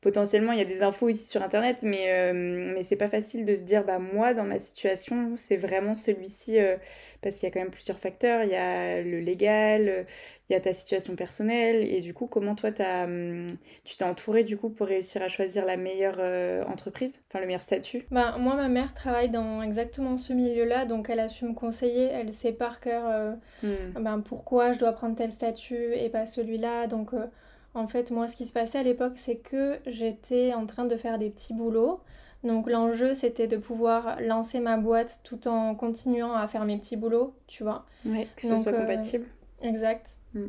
potentiellement 0.00 0.52
il 0.52 0.58
y 0.58 0.62
a 0.62 0.66
des 0.66 0.82
infos 0.82 1.08
ici 1.08 1.26
sur 1.26 1.42
internet, 1.42 1.78
mais, 1.82 2.06
euh, 2.08 2.32
mais 2.74 2.82
c'est 2.82 2.96
pas 2.96 3.08
facile 3.08 3.44
de 3.44 3.54
se 3.54 3.62
dire 3.62 3.84
bah 3.84 3.98
moi 3.98 4.32
dans 4.34 4.44
ma 4.44 4.58
situation 4.58 5.34
c'est 5.36 5.56
vraiment 5.56 5.94
celui-ci 5.94 6.58
euh, 6.58 6.76
parce 7.20 7.36
qu'il 7.36 7.44
y 7.48 7.50
a 7.50 7.52
quand 7.52 7.60
même 7.60 7.70
plusieurs 7.70 7.98
facteurs, 7.98 8.44
il 8.44 8.50
y 8.50 8.56
a 8.56 9.02
le 9.02 9.20
légal, 9.20 10.06
il 10.48 10.54
y 10.54 10.56
a 10.56 10.60
ta 10.60 10.72
situation 10.72 11.16
personnelle 11.16 11.82
et 11.82 12.00
du 12.00 12.14
coup 12.14 12.26
comment 12.26 12.54
toi 12.54 12.70
as, 12.78 13.04
hum, 13.04 13.48
tu 13.84 13.98
t'es 13.98 14.04
entouré 14.04 14.42
du 14.42 14.56
coup 14.56 14.70
pour 14.70 14.86
réussir 14.86 15.22
à 15.22 15.28
choisir 15.28 15.66
la 15.66 15.76
meilleure 15.76 16.16
euh, 16.18 16.64
entreprise, 16.64 17.20
enfin 17.28 17.40
le 17.40 17.46
meilleur 17.46 17.62
statut? 17.62 18.06
Bah, 18.10 18.36
Moi 18.38 18.54
ma 18.56 18.68
mère 18.68 18.94
travaille 18.94 19.28
dans 19.28 19.60
exactement 19.60 20.16
ce 20.16 20.32
milieu-là 20.32 20.86
donc 20.86 21.10
elle 21.10 21.20
a 21.20 21.28
su 21.28 21.44
me 21.44 21.52
conseiller, 21.52 22.04
elle 22.04 22.32
sait 22.32 22.52
par 22.52 22.80
cœur 22.80 23.36
hmm. 23.62 24.00
ben, 24.00 24.20
pourquoi 24.20 24.72
je 24.72 24.78
dois 24.78 24.92
prendre 24.92 25.14
tel 25.14 25.30
statut 25.30 25.92
et 25.94 26.08
pas 26.08 26.24
celui-là 26.24 26.86
donc 26.86 27.12
en 27.74 27.86
fait, 27.86 28.10
moi, 28.10 28.26
ce 28.26 28.36
qui 28.36 28.46
se 28.46 28.52
passait 28.52 28.78
à 28.78 28.82
l'époque, 28.82 29.14
c'est 29.16 29.36
que 29.36 29.78
j'étais 29.86 30.54
en 30.54 30.66
train 30.66 30.84
de 30.84 30.96
faire 30.96 31.18
des 31.18 31.30
petits 31.30 31.54
boulots. 31.54 32.00
Donc 32.42 32.70
l'enjeu, 32.70 33.14
c'était 33.14 33.46
de 33.46 33.56
pouvoir 33.56 34.20
lancer 34.20 34.60
ma 34.60 34.78
boîte 34.78 35.20
tout 35.24 35.46
en 35.46 35.74
continuant 35.74 36.34
à 36.34 36.46
faire 36.48 36.64
mes 36.64 36.78
petits 36.78 36.96
boulots, 36.96 37.34
tu 37.46 37.62
vois. 37.62 37.84
Oui, 38.06 38.26
que 38.36 38.48
ce 38.48 38.56
soit 38.56 38.72
euh, 38.72 38.80
compatible. 38.80 39.26
Exact. 39.62 40.18
Mm. 40.34 40.46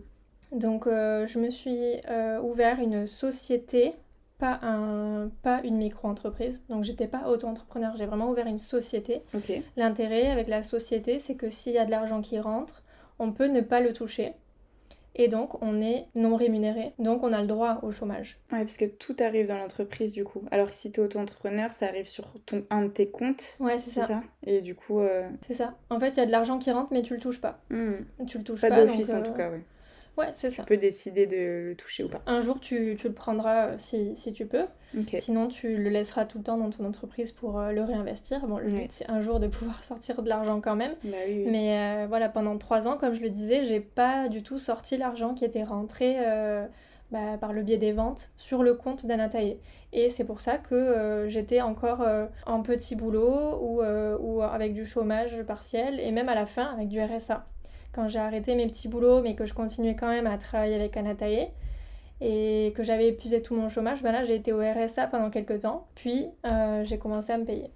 Donc 0.53 0.87
euh, 0.87 1.27
je 1.27 1.39
me 1.39 1.49
suis 1.49 1.97
euh, 2.09 2.39
ouvert 2.41 2.79
une 2.79 3.07
société, 3.07 3.93
pas, 4.37 4.59
un, 4.63 5.29
pas 5.43 5.61
une 5.63 5.77
micro-entreprise. 5.77 6.65
Donc 6.69 6.85
j'étais 6.85 7.07
pas 7.07 7.27
auto-entrepreneur, 7.27 7.93
j'ai 7.97 8.05
vraiment 8.05 8.29
ouvert 8.29 8.47
une 8.47 8.59
société. 8.59 9.21
L'intérêt 9.75 10.31
avec 10.31 10.47
la 10.47 10.63
société, 10.63 11.19
c'est 11.19 11.35
que 11.35 11.49
s'il 11.49 11.73
y 11.73 11.77
a 11.77 11.85
de 11.85 11.91
l'argent 11.91 12.21
qui 12.21 12.39
rentre, 12.39 12.83
on 13.19 13.33
peut 13.33 13.47
ne 13.47 13.61
pas 13.61 13.81
le 13.81 13.91
toucher 13.91 14.33
et 15.15 15.27
donc 15.27 15.61
on 15.61 15.81
est 15.81 16.07
non 16.15 16.35
rémunéré, 16.35 16.93
donc 16.99 17.23
on 17.23 17.33
a 17.33 17.41
le 17.41 17.47
droit 17.47 17.79
au 17.83 17.91
chômage. 17.91 18.39
Ouais, 18.51 18.59
parce 18.59 18.77
que 18.77 18.85
tout 18.85 19.15
arrive 19.19 19.47
dans 19.47 19.57
l'entreprise 19.57 20.13
du 20.13 20.23
coup. 20.23 20.43
Alors 20.51 20.69
que 20.69 20.75
si 20.75 20.91
t'es 20.91 21.01
auto-entrepreneur, 21.01 21.71
ça 21.71 21.87
arrive 21.87 22.07
sur 22.07 22.25
ton, 22.45 22.63
un 22.69 22.83
de 22.83 22.87
tes 22.89 23.09
comptes. 23.09 23.57
Ouais, 23.59 23.77
c'est 23.77 23.91
ça. 23.91 24.21
Et 24.45 24.61
du 24.61 24.75
coup. 24.75 24.99
Euh, 24.99 25.29
c'est 25.41 25.53
ça. 25.53 25.75
En 25.89 25.99
fait, 25.99 26.09
il 26.09 26.17
y 26.17 26.21
a 26.21 26.25
de 26.25 26.31
l'argent 26.31 26.59
qui 26.59 26.71
rentre, 26.71 26.91
mais 26.91 27.01
tu 27.01 27.13
le 27.13 27.19
touches 27.19 27.41
pas. 27.41 27.61
Hmm. 27.69 28.03
Tu 28.27 28.37
le 28.37 28.43
touches 28.43 28.61
pas. 28.61 28.69
Pas 28.69 28.85
d'office 28.85 29.13
en 29.13 29.21
tout 29.21 29.33
cas, 29.33 29.49
ouais. 29.49 29.61
Ouais, 30.17 30.29
c'est 30.33 30.49
ça. 30.49 30.63
Tu 30.63 30.67
peux 30.67 30.77
décider 30.77 31.25
de 31.25 31.69
le 31.69 31.75
toucher 31.75 32.03
ou 32.03 32.09
pas. 32.09 32.21
Un 32.25 32.41
jour, 32.41 32.59
tu, 32.59 32.95
tu 32.99 33.07
le 33.07 33.13
prendras 33.13 33.67
euh, 33.67 33.75
si, 33.77 34.15
si 34.15 34.33
tu 34.33 34.45
peux. 34.45 34.65
Sinon, 35.19 35.47
tu 35.47 35.77
le 35.77 35.89
laisseras 35.89 36.25
tout 36.25 36.39
le 36.39 36.43
temps 36.43 36.57
dans 36.57 36.69
ton 36.69 36.83
entreprise 36.85 37.31
pour 37.31 37.59
euh, 37.59 37.71
le 37.71 37.81
réinvestir. 37.81 38.45
Bon, 38.45 38.57
le 38.57 38.69
but, 38.69 38.91
c'est 38.91 39.09
un 39.09 39.21
jour 39.21 39.39
de 39.39 39.47
pouvoir 39.47 39.83
sortir 39.83 40.21
de 40.21 40.27
l'argent 40.27 40.59
quand 40.59 40.75
même. 40.75 40.95
Bah 41.03 41.17
oui, 41.27 41.45
Mais 41.49 42.03
euh, 42.03 42.07
voilà, 42.07 42.27
pendant 42.27 42.57
trois 42.57 42.87
ans, 42.87 42.97
comme 42.97 43.13
je 43.13 43.21
le 43.21 43.29
disais, 43.29 43.63
j'ai 43.63 43.79
pas 43.79 44.27
du 44.27 44.43
tout 44.43 44.59
sorti 44.59 44.97
l'argent 44.97 45.33
qui 45.33 45.45
était 45.45 45.63
rentré 45.63 46.17
bah, 47.11 47.37
par 47.39 47.53
le 47.53 47.61
biais 47.63 47.77
des 47.77 47.93
ventes 47.93 48.29
sur 48.37 48.63
le 48.63 48.73
compte 48.73 49.05
d'Anatae. 49.05 49.57
Et 49.93 50.09
c'est 50.09 50.23
pour 50.23 50.41
ça 50.41 50.57
que 50.57 51.25
j'étais 51.27 51.61
encore 51.61 52.05
en 52.45 52.61
petit 52.61 52.95
boulot 52.95 53.59
ou, 53.61 53.81
ou 53.81 54.41
avec 54.41 54.73
du 54.73 54.85
chômage 54.85 55.41
partiel 55.43 55.99
et 55.99 56.11
même 56.11 56.29
à 56.29 56.35
la 56.35 56.45
fin 56.45 56.65
avec 56.65 56.89
du 56.89 57.01
RSA 57.01 57.45
quand 57.93 58.07
j'ai 58.07 58.19
arrêté 58.19 58.55
mes 58.55 58.67
petits 58.67 58.87
boulots, 58.87 59.21
mais 59.21 59.35
que 59.35 59.45
je 59.45 59.53
continuais 59.53 59.95
quand 59.95 60.09
même 60.09 60.27
à 60.27 60.37
travailler 60.37 60.75
avec 60.75 60.95
Anatae, 60.97 61.49
et 62.21 62.71
que 62.75 62.83
j'avais 62.83 63.07
épuisé 63.07 63.41
tout 63.41 63.55
mon 63.55 63.69
chômage, 63.69 64.03
ben 64.03 64.23
j'ai 64.23 64.35
été 64.35 64.53
au 64.53 64.59
RSA 64.59 65.07
pendant 65.07 65.29
quelques 65.29 65.59
temps, 65.59 65.87
puis 65.95 66.27
euh, 66.45 66.83
j'ai 66.83 66.97
commencé 66.99 67.31
à 67.33 67.37
me 67.37 67.45
payer. 67.45 67.71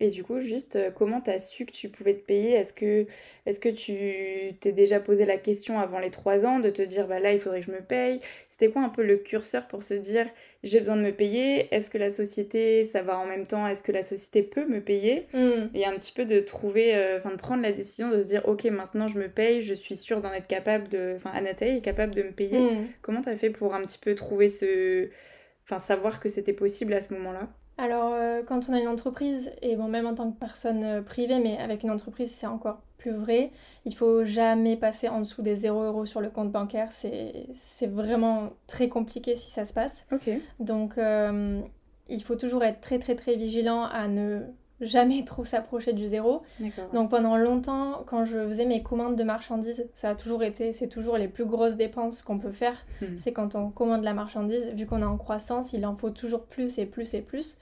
Et 0.00 0.08
du 0.08 0.24
coup, 0.24 0.40
juste 0.40 0.74
euh, 0.74 0.90
comment 0.90 1.20
tu 1.20 1.30
as 1.30 1.38
su 1.38 1.64
que 1.64 1.70
tu 1.70 1.88
pouvais 1.88 2.14
te 2.14 2.24
payer? 2.24 2.54
Est-ce 2.54 2.72
que, 2.72 3.06
est 3.46 3.60
que 3.60 3.68
tu 3.68 4.56
t'es 4.58 4.72
déjà 4.72 4.98
posé 4.98 5.24
la 5.24 5.36
question 5.36 5.78
avant 5.78 6.00
les 6.00 6.10
trois 6.10 6.44
ans 6.44 6.58
de 6.58 6.70
te 6.70 6.82
dire 6.82 7.06
bah 7.06 7.20
là 7.20 7.32
il 7.32 7.38
faudrait 7.38 7.60
que 7.60 7.66
je 7.66 7.70
me 7.72 7.82
paye? 7.82 8.20
C'était 8.48 8.68
quoi 8.68 8.82
un 8.82 8.88
peu 8.88 9.04
le 9.04 9.18
curseur 9.18 9.68
pour 9.68 9.84
se 9.84 9.94
dire 9.94 10.26
j'ai 10.62 10.80
besoin 10.80 10.96
de 10.96 11.02
me 11.02 11.12
payer 11.12 11.74
Est-ce 11.74 11.90
que 11.90 11.98
la 11.98 12.10
société 12.10 12.84
ça 12.84 13.02
va 13.02 13.18
en 13.18 13.26
même 13.26 13.46
temps 13.46 13.66
Est-ce 13.66 13.82
que 13.82 13.92
la 13.92 14.02
société 14.02 14.42
peut 14.42 14.66
me 14.66 14.80
payer 14.80 15.26
hmm. 15.32 15.74
Et 15.74 15.86
un 15.86 15.94
petit 15.96 16.12
peu 16.12 16.24
de 16.24 16.40
trouver, 16.40 16.94
euh, 16.94 17.18
enfin 17.18 17.30
de 17.30 17.40
prendre 17.40 17.62
la 17.62 17.72
décision 17.72 18.10
de 18.10 18.22
se 18.22 18.28
dire 18.28 18.42
ok 18.46 18.64
maintenant 18.64 19.08
je 19.08 19.18
me 19.18 19.28
paye, 19.28 19.62
je 19.62 19.74
suis 19.74 19.96
sûre 19.96 20.20
d'en 20.20 20.32
être 20.32 20.46
capable 20.46 20.88
de, 20.88 21.14
enfin 21.16 21.30
Anatole 21.34 21.68
est 21.68 21.80
capable 21.80 22.14
de 22.14 22.22
me 22.22 22.32
payer. 22.32 22.58
Hmm. 22.58 22.86
Comment 23.02 23.22
tu 23.22 23.28
as 23.28 23.36
fait 23.36 23.50
pour 23.50 23.74
un 23.74 23.82
petit 23.82 23.98
peu 23.98 24.14
trouver 24.14 24.48
ce, 24.48 25.08
enfin 25.64 25.78
savoir 25.78 26.20
que 26.20 26.28
c'était 26.28 26.52
possible 26.52 26.92
à 26.94 27.02
ce 27.02 27.14
moment-là? 27.14 27.48
Alors, 27.78 28.12
euh, 28.14 28.42
quand 28.46 28.68
on 28.68 28.74
a 28.74 28.78
une 28.78 28.88
entreprise, 28.88 29.50
et 29.62 29.76
bon, 29.76 29.88
même 29.88 30.06
en 30.06 30.14
tant 30.14 30.30
que 30.30 30.38
personne 30.38 30.84
euh, 30.84 31.02
privée, 31.02 31.38
mais 31.38 31.56
avec 31.58 31.82
une 31.82 31.90
entreprise, 31.90 32.30
c'est 32.30 32.46
encore 32.46 32.82
plus 33.02 33.12
vrai, 33.12 33.50
il 33.84 33.94
faut 33.94 34.24
jamais 34.24 34.76
passer 34.76 35.08
en 35.08 35.18
dessous 35.18 35.42
des 35.42 35.56
0 35.56 35.82
euros 35.82 36.06
sur 36.06 36.20
le 36.20 36.30
compte 36.30 36.52
bancaire. 36.52 36.88
C'est 36.92 37.86
vraiment 37.86 38.50
très 38.68 38.88
compliqué 38.88 39.34
si 39.34 39.50
ça 39.50 39.64
se 39.64 39.74
passe. 39.74 40.06
Donc, 40.60 40.98
euh, 40.98 41.60
il 42.08 42.22
faut 42.22 42.36
toujours 42.36 42.62
être 42.62 42.80
très, 42.80 42.98
très, 42.98 43.16
très 43.16 43.34
vigilant 43.34 43.84
à 43.84 44.06
ne 44.06 44.40
jamais 44.80 45.24
trop 45.26 45.44
s'approcher 45.44 45.92
du 45.92 46.06
zéro. 46.06 46.42
Donc 46.92 47.10
pendant 47.10 47.36
longtemps, 47.36 48.04
quand 48.06 48.24
je 48.24 48.46
faisais 48.48 48.66
mes 48.66 48.82
commandes 48.82 49.16
de 49.16 49.24
marchandises, 49.24 49.88
ça 49.94 50.10
a 50.10 50.14
toujours 50.14 50.42
été, 50.44 50.72
c'est 50.72 50.88
toujours 50.88 51.16
les 51.18 51.28
plus 51.28 51.44
grosses 51.44 51.76
dépenses 51.76 52.22
qu'on 52.22 52.38
peut 52.38 52.52
faire. 52.52 52.76
Hmm. 53.00 53.18
C'est 53.18 53.32
quand 53.32 53.54
on 53.56 53.70
commande 53.70 54.04
la 54.04 54.14
marchandise, 54.14 54.70
vu 54.70 54.86
qu'on 54.86 55.00
est 55.00 55.04
en 55.04 55.18
croissance, 55.18 55.72
il 55.72 55.84
en 55.86 55.96
faut 55.96 56.10
toujours 56.10 56.44
plus 56.44 56.78
et 56.78 56.86
plus 56.86 57.14
et 57.14 57.22
plus. 57.22 57.58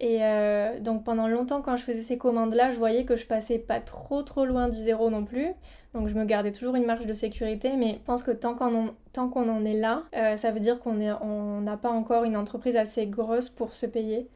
Et 0.00 0.20
euh, 0.22 0.80
donc 0.80 1.04
pendant 1.04 1.28
longtemps, 1.28 1.60
quand 1.60 1.76
je 1.76 1.82
faisais 1.82 2.00
ces 2.00 2.16
commandes-là, 2.16 2.70
je 2.70 2.78
voyais 2.78 3.04
que 3.04 3.16
je 3.16 3.26
passais 3.26 3.58
pas 3.58 3.80
trop 3.80 4.22
trop 4.22 4.46
loin 4.46 4.70
du 4.70 4.78
zéro 4.78 5.10
non 5.10 5.26
plus. 5.26 5.48
Donc 5.92 6.08
je 6.08 6.14
me 6.14 6.24
gardais 6.24 6.52
toujours 6.52 6.74
une 6.74 6.86
marge 6.86 7.04
de 7.04 7.12
sécurité, 7.12 7.76
mais 7.76 7.94
je 7.94 8.04
pense 8.06 8.22
que 8.22 8.30
tant 8.30 8.54
qu'on 8.54 8.88
en, 8.88 9.48
en 9.48 9.64
est 9.66 9.74
là, 9.74 10.04
euh, 10.16 10.38
ça 10.38 10.52
veut 10.52 10.60
dire 10.60 10.80
qu'on 10.80 10.94
n'a 10.94 11.22
on 11.22 11.64
pas 11.76 11.90
encore 11.90 12.24
une 12.24 12.36
entreprise 12.36 12.76
assez 12.76 13.06
grosse 13.06 13.50
pour 13.50 13.74
se 13.74 13.84
payer. 13.84 14.30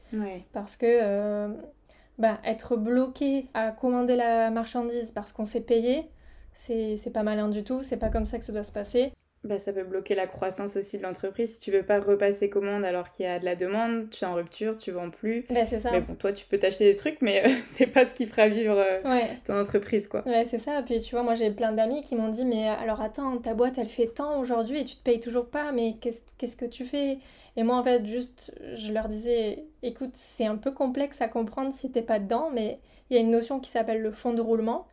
Parce 0.52 0.76
que 0.76 0.86
euh, 0.86 1.48
bah, 2.18 2.38
être 2.44 2.76
bloqué 2.76 3.48
à 3.54 3.70
commander 3.70 4.16
la 4.16 4.50
marchandise 4.50 5.12
parce 5.12 5.32
qu'on 5.32 5.46
s'est 5.46 5.62
payé, 5.62 6.10
c'est 6.52 7.12
pas 7.12 7.22
malin 7.22 7.48
du 7.48 7.64
tout, 7.64 7.80
c'est 7.80 7.96
pas 7.96 8.10
comme 8.10 8.26
ça 8.26 8.38
que 8.38 8.44
ça 8.44 8.52
doit 8.52 8.64
se 8.64 8.72
passer. 8.72 9.12
Bah, 9.44 9.58
ça 9.58 9.72
peut 9.72 9.84
bloquer 9.84 10.14
la 10.14 10.26
croissance 10.26 10.76
aussi 10.76 10.98
de 10.98 11.02
l'entreprise. 11.02 11.54
Si 11.54 11.60
tu 11.60 11.70
veux 11.70 11.82
pas 11.82 12.00
repasser 12.00 12.48
commande 12.48 12.84
alors 12.84 13.10
qu'il 13.10 13.26
y 13.26 13.28
a 13.28 13.38
de 13.38 13.44
la 13.44 13.56
demande, 13.56 14.08
tu 14.10 14.24
es 14.24 14.26
en 14.26 14.34
rupture, 14.34 14.76
tu 14.76 14.90
vends 14.90 15.10
plus. 15.10 15.44
Bah, 15.50 15.66
c'est 15.66 15.80
ça. 15.80 15.90
Mais 15.92 16.00
bon, 16.00 16.14
toi, 16.14 16.32
tu 16.32 16.46
peux 16.46 16.58
t'acheter 16.58 16.84
des 16.84 16.96
trucs, 16.96 17.20
mais 17.20 17.44
euh, 17.44 17.50
c'est 17.72 17.86
pas 17.86 18.06
ce 18.06 18.14
qui 18.14 18.26
fera 18.26 18.48
vivre 18.48 18.76
euh, 18.78 19.00
ton 19.46 19.60
entreprise, 19.60 20.08
quoi. 20.08 20.26
Ouais, 20.26 20.44
c'est 20.46 20.58
ça. 20.58 20.82
Puis 20.82 21.00
tu 21.02 21.14
vois, 21.14 21.22
moi 21.22 21.34
j'ai 21.34 21.50
plein 21.50 21.72
d'amis 21.72 22.02
qui 22.02 22.16
m'ont 22.16 22.30
dit, 22.30 22.44
mais 22.44 22.68
alors 22.68 23.00
attends, 23.00 23.36
ta 23.38 23.54
boîte 23.54 23.78
elle 23.78 23.88
fait 23.88 24.06
tant 24.06 24.40
aujourd'hui 24.40 24.80
et 24.80 24.84
tu 24.84 24.96
te 24.96 25.02
payes 25.02 25.20
toujours 25.20 25.46
pas, 25.46 25.72
mais 25.72 25.96
qu'est-ce 26.00 26.56
que 26.56 26.66
tu 26.66 26.84
fais? 26.84 27.18
Et 27.56 27.62
moi, 27.62 27.76
en 27.76 27.84
fait, 27.84 28.04
juste, 28.06 28.52
je 28.74 28.92
leur 28.92 29.08
disais, 29.08 29.64
écoute, 29.82 30.10
c'est 30.14 30.46
un 30.46 30.56
peu 30.56 30.72
complexe 30.72 31.20
à 31.20 31.28
comprendre 31.28 31.72
si 31.72 31.90
t'es 31.90 32.02
pas 32.02 32.18
dedans, 32.18 32.50
mais 32.52 32.80
il 33.10 33.14
y 33.14 33.18
a 33.18 33.22
une 33.22 33.30
notion 33.30 33.60
qui 33.60 33.70
s'appelle 33.70 34.02
le 34.02 34.10
fonds 34.10 34.34
de 34.34 34.40
roulement. 34.40 34.86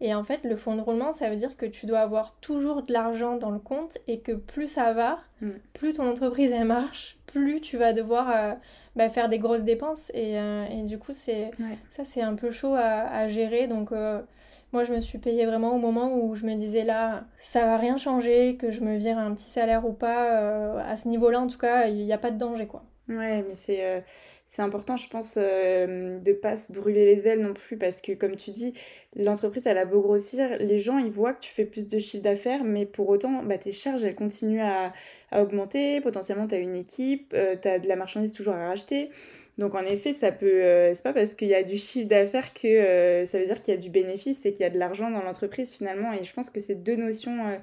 Et 0.00 0.14
en 0.14 0.24
fait, 0.24 0.40
le 0.44 0.56
fonds 0.56 0.76
de 0.76 0.80
roulement, 0.80 1.12
ça 1.12 1.28
veut 1.28 1.36
dire 1.36 1.56
que 1.56 1.66
tu 1.66 1.86
dois 1.86 2.00
avoir 2.00 2.34
toujours 2.40 2.82
de 2.82 2.92
l'argent 2.92 3.36
dans 3.36 3.50
le 3.50 3.58
compte 3.58 3.98
et 4.06 4.20
que 4.20 4.32
plus 4.32 4.66
ça 4.66 4.92
va, 4.92 5.18
hmm. 5.42 5.50
plus 5.74 5.92
ton 5.92 6.08
entreprise 6.08 6.52
elle 6.52 6.64
marche, 6.64 7.18
plus 7.26 7.60
tu 7.60 7.76
vas 7.76 7.92
devoir 7.92 8.30
euh, 8.30 8.54
bah, 8.96 9.10
faire 9.10 9.28
des 9.28 9.38
grosses 9.38 9.62
dépenses. 9.62 10.10
Et, 10.14 10.38
euh, 10.38 10.64
et 10.66 10.82
du 10.84 10.98
coup, 10.98 11.12
c'est 11.12 11.50
ça, 11.90 12.04
c'est 12.04 12.22
un 12.22 12.34
peu 12.34 12.50
chaud 12.50 12.74
à, 12.74 13.28
gérer. 13.28 13.66
Donc, 13.66 13.92
euh, 13.92 14.22
moi, 14.72 14.84
je 14.84 14.94
me 14.94 15.00
suis 15.00 15.18
payée 15.18 15.44
vraiment 15.44 15.74
au 15.74 15.78
moment 15.78 16.14
où 16.14 16.34
je 16.34 16.46
me 16.46 16.54
disais 16.54 16.84
là, 16.84 17.24
ça 17.38 17.66
va 17.66 17.76
rien 17.76 17.98
changer, 17.98 18.56
que 18.56 18.70
je 18.70 18.80
me 18.80 18.96
vire 18.96 19.18
un 19.18 19.34
petit 19.34 19.50
salaire 19.50 19.86
ou 19.86 19.92
pas. 19.92 20.78
à 20.80 20.96
ce 20.96 21.08
niveau-là, 21.08 21.40
en 21.40 21.46
tout 21.46 21.58
cas, 21.58 21.88
il 21.88 22.04
n'y 22.04 22.12
a 22.12 22.18
pas 22.18 22.30
de 22.30 22.38
danger, 22.38 22.66
quoi. 22.66 22.84
Ouais, 23.08 23.44
mais 23.46 23.56
c'est 23.56 24.02
c'est 24.50 24.62
important, 24.62 24.96
je 24.96 25.08
pense, 25.08 25.34
euh, 25.36 26.18
de 26.18 26.32
pas 26.32 26.56
se 26.56 26.72
brûler 26.72 27.14
les 27.14 27.28
ailes 27.28 27.40
non 27.40 27.54
plus 27.54 27.76
parce 27.76 28.00
que, 28.00 28.10
comme 28.12 28.34
tu 28.34 28.50
dis, 28.50 28.74
l'entreprise, 29.14 29.64
elle 29.68 29.78
a 29.78 29.84
beau 29.84 30.00
grossir, 30.00 30.56
les 30.58 30.80
gens, 30.80 30.98
ils 30.98 31.12
voient 31.12 31.34
que 31.34 31.40
tu 31.40 31.52
fais 31.52 31.64
plus 31.64 31.86
de 31.86 32.00
chiffre 32.00 32.24
d'affaires, 32.24 32.64
mais 32.64 32.84
pour 32.84 33.08
autant, 33.10 33.44
bah, 33.44 33.58
tes 33.58 33.72
charges, 33.72 34.02
elles 34.02 34.16
continuent 34.16 34.62
à, 34.62 34.92
augmenter. 35.40 36.00
Potentiellement, 36.00 36.48
tu 36.48 36.56
as 36.56 36.58
une 36.58 36.74
équipe, 36.74 37.32
euh, 37.32 37.54
tu 37.62 37.68
as 37.68 37.78
de 37.78 37.86
la 37.86 37.94
marchandise 37.94 38.32
toujours 38.32 38.54
à 38.54 38.66
racheter. 38.66 39.10
Donc, 39.56 39.76
en 39.76 39.82
effet, 39.82 40.14
ça 40.14 40.32
peut. 40.32 40.46
Euh, 40.46 40.94
c'est 40.94 41.04
pas 41.04 41.12
parce 41.12 41.34
qu'il 41.34 41.46
y 41.46 41.54
a 41.54 41.62
du 41.62 41.76
chiffre 41.76 42.08
d'affaires 42.08 42.52
que 42.52 43.24
ça 43.26 43.38
veut 43.38 43.46
dire 43.46 43.62
qu'il 43.62 43.72
y 43.72 43.76
a 43.76 43.80
du 43.80 43.90
bénéfice 43.90 44.44
et 44.46 44.52
qu'il 44.52 44.62
y 44.62 44.64
a 44.64 44.70
de 44.70 44.78
l'argent 44.78 45.12
dans 45.12 45.22
l'entreprise 45.22 45.72
finalement. 45.72 46.12
Et 46.12 46.24
je 46.24 46.32
pense 46.34 46.50
que 46.50 46.58
c'est 46.60 46.74
deux 46.74 46.96
notions 46.96 47.60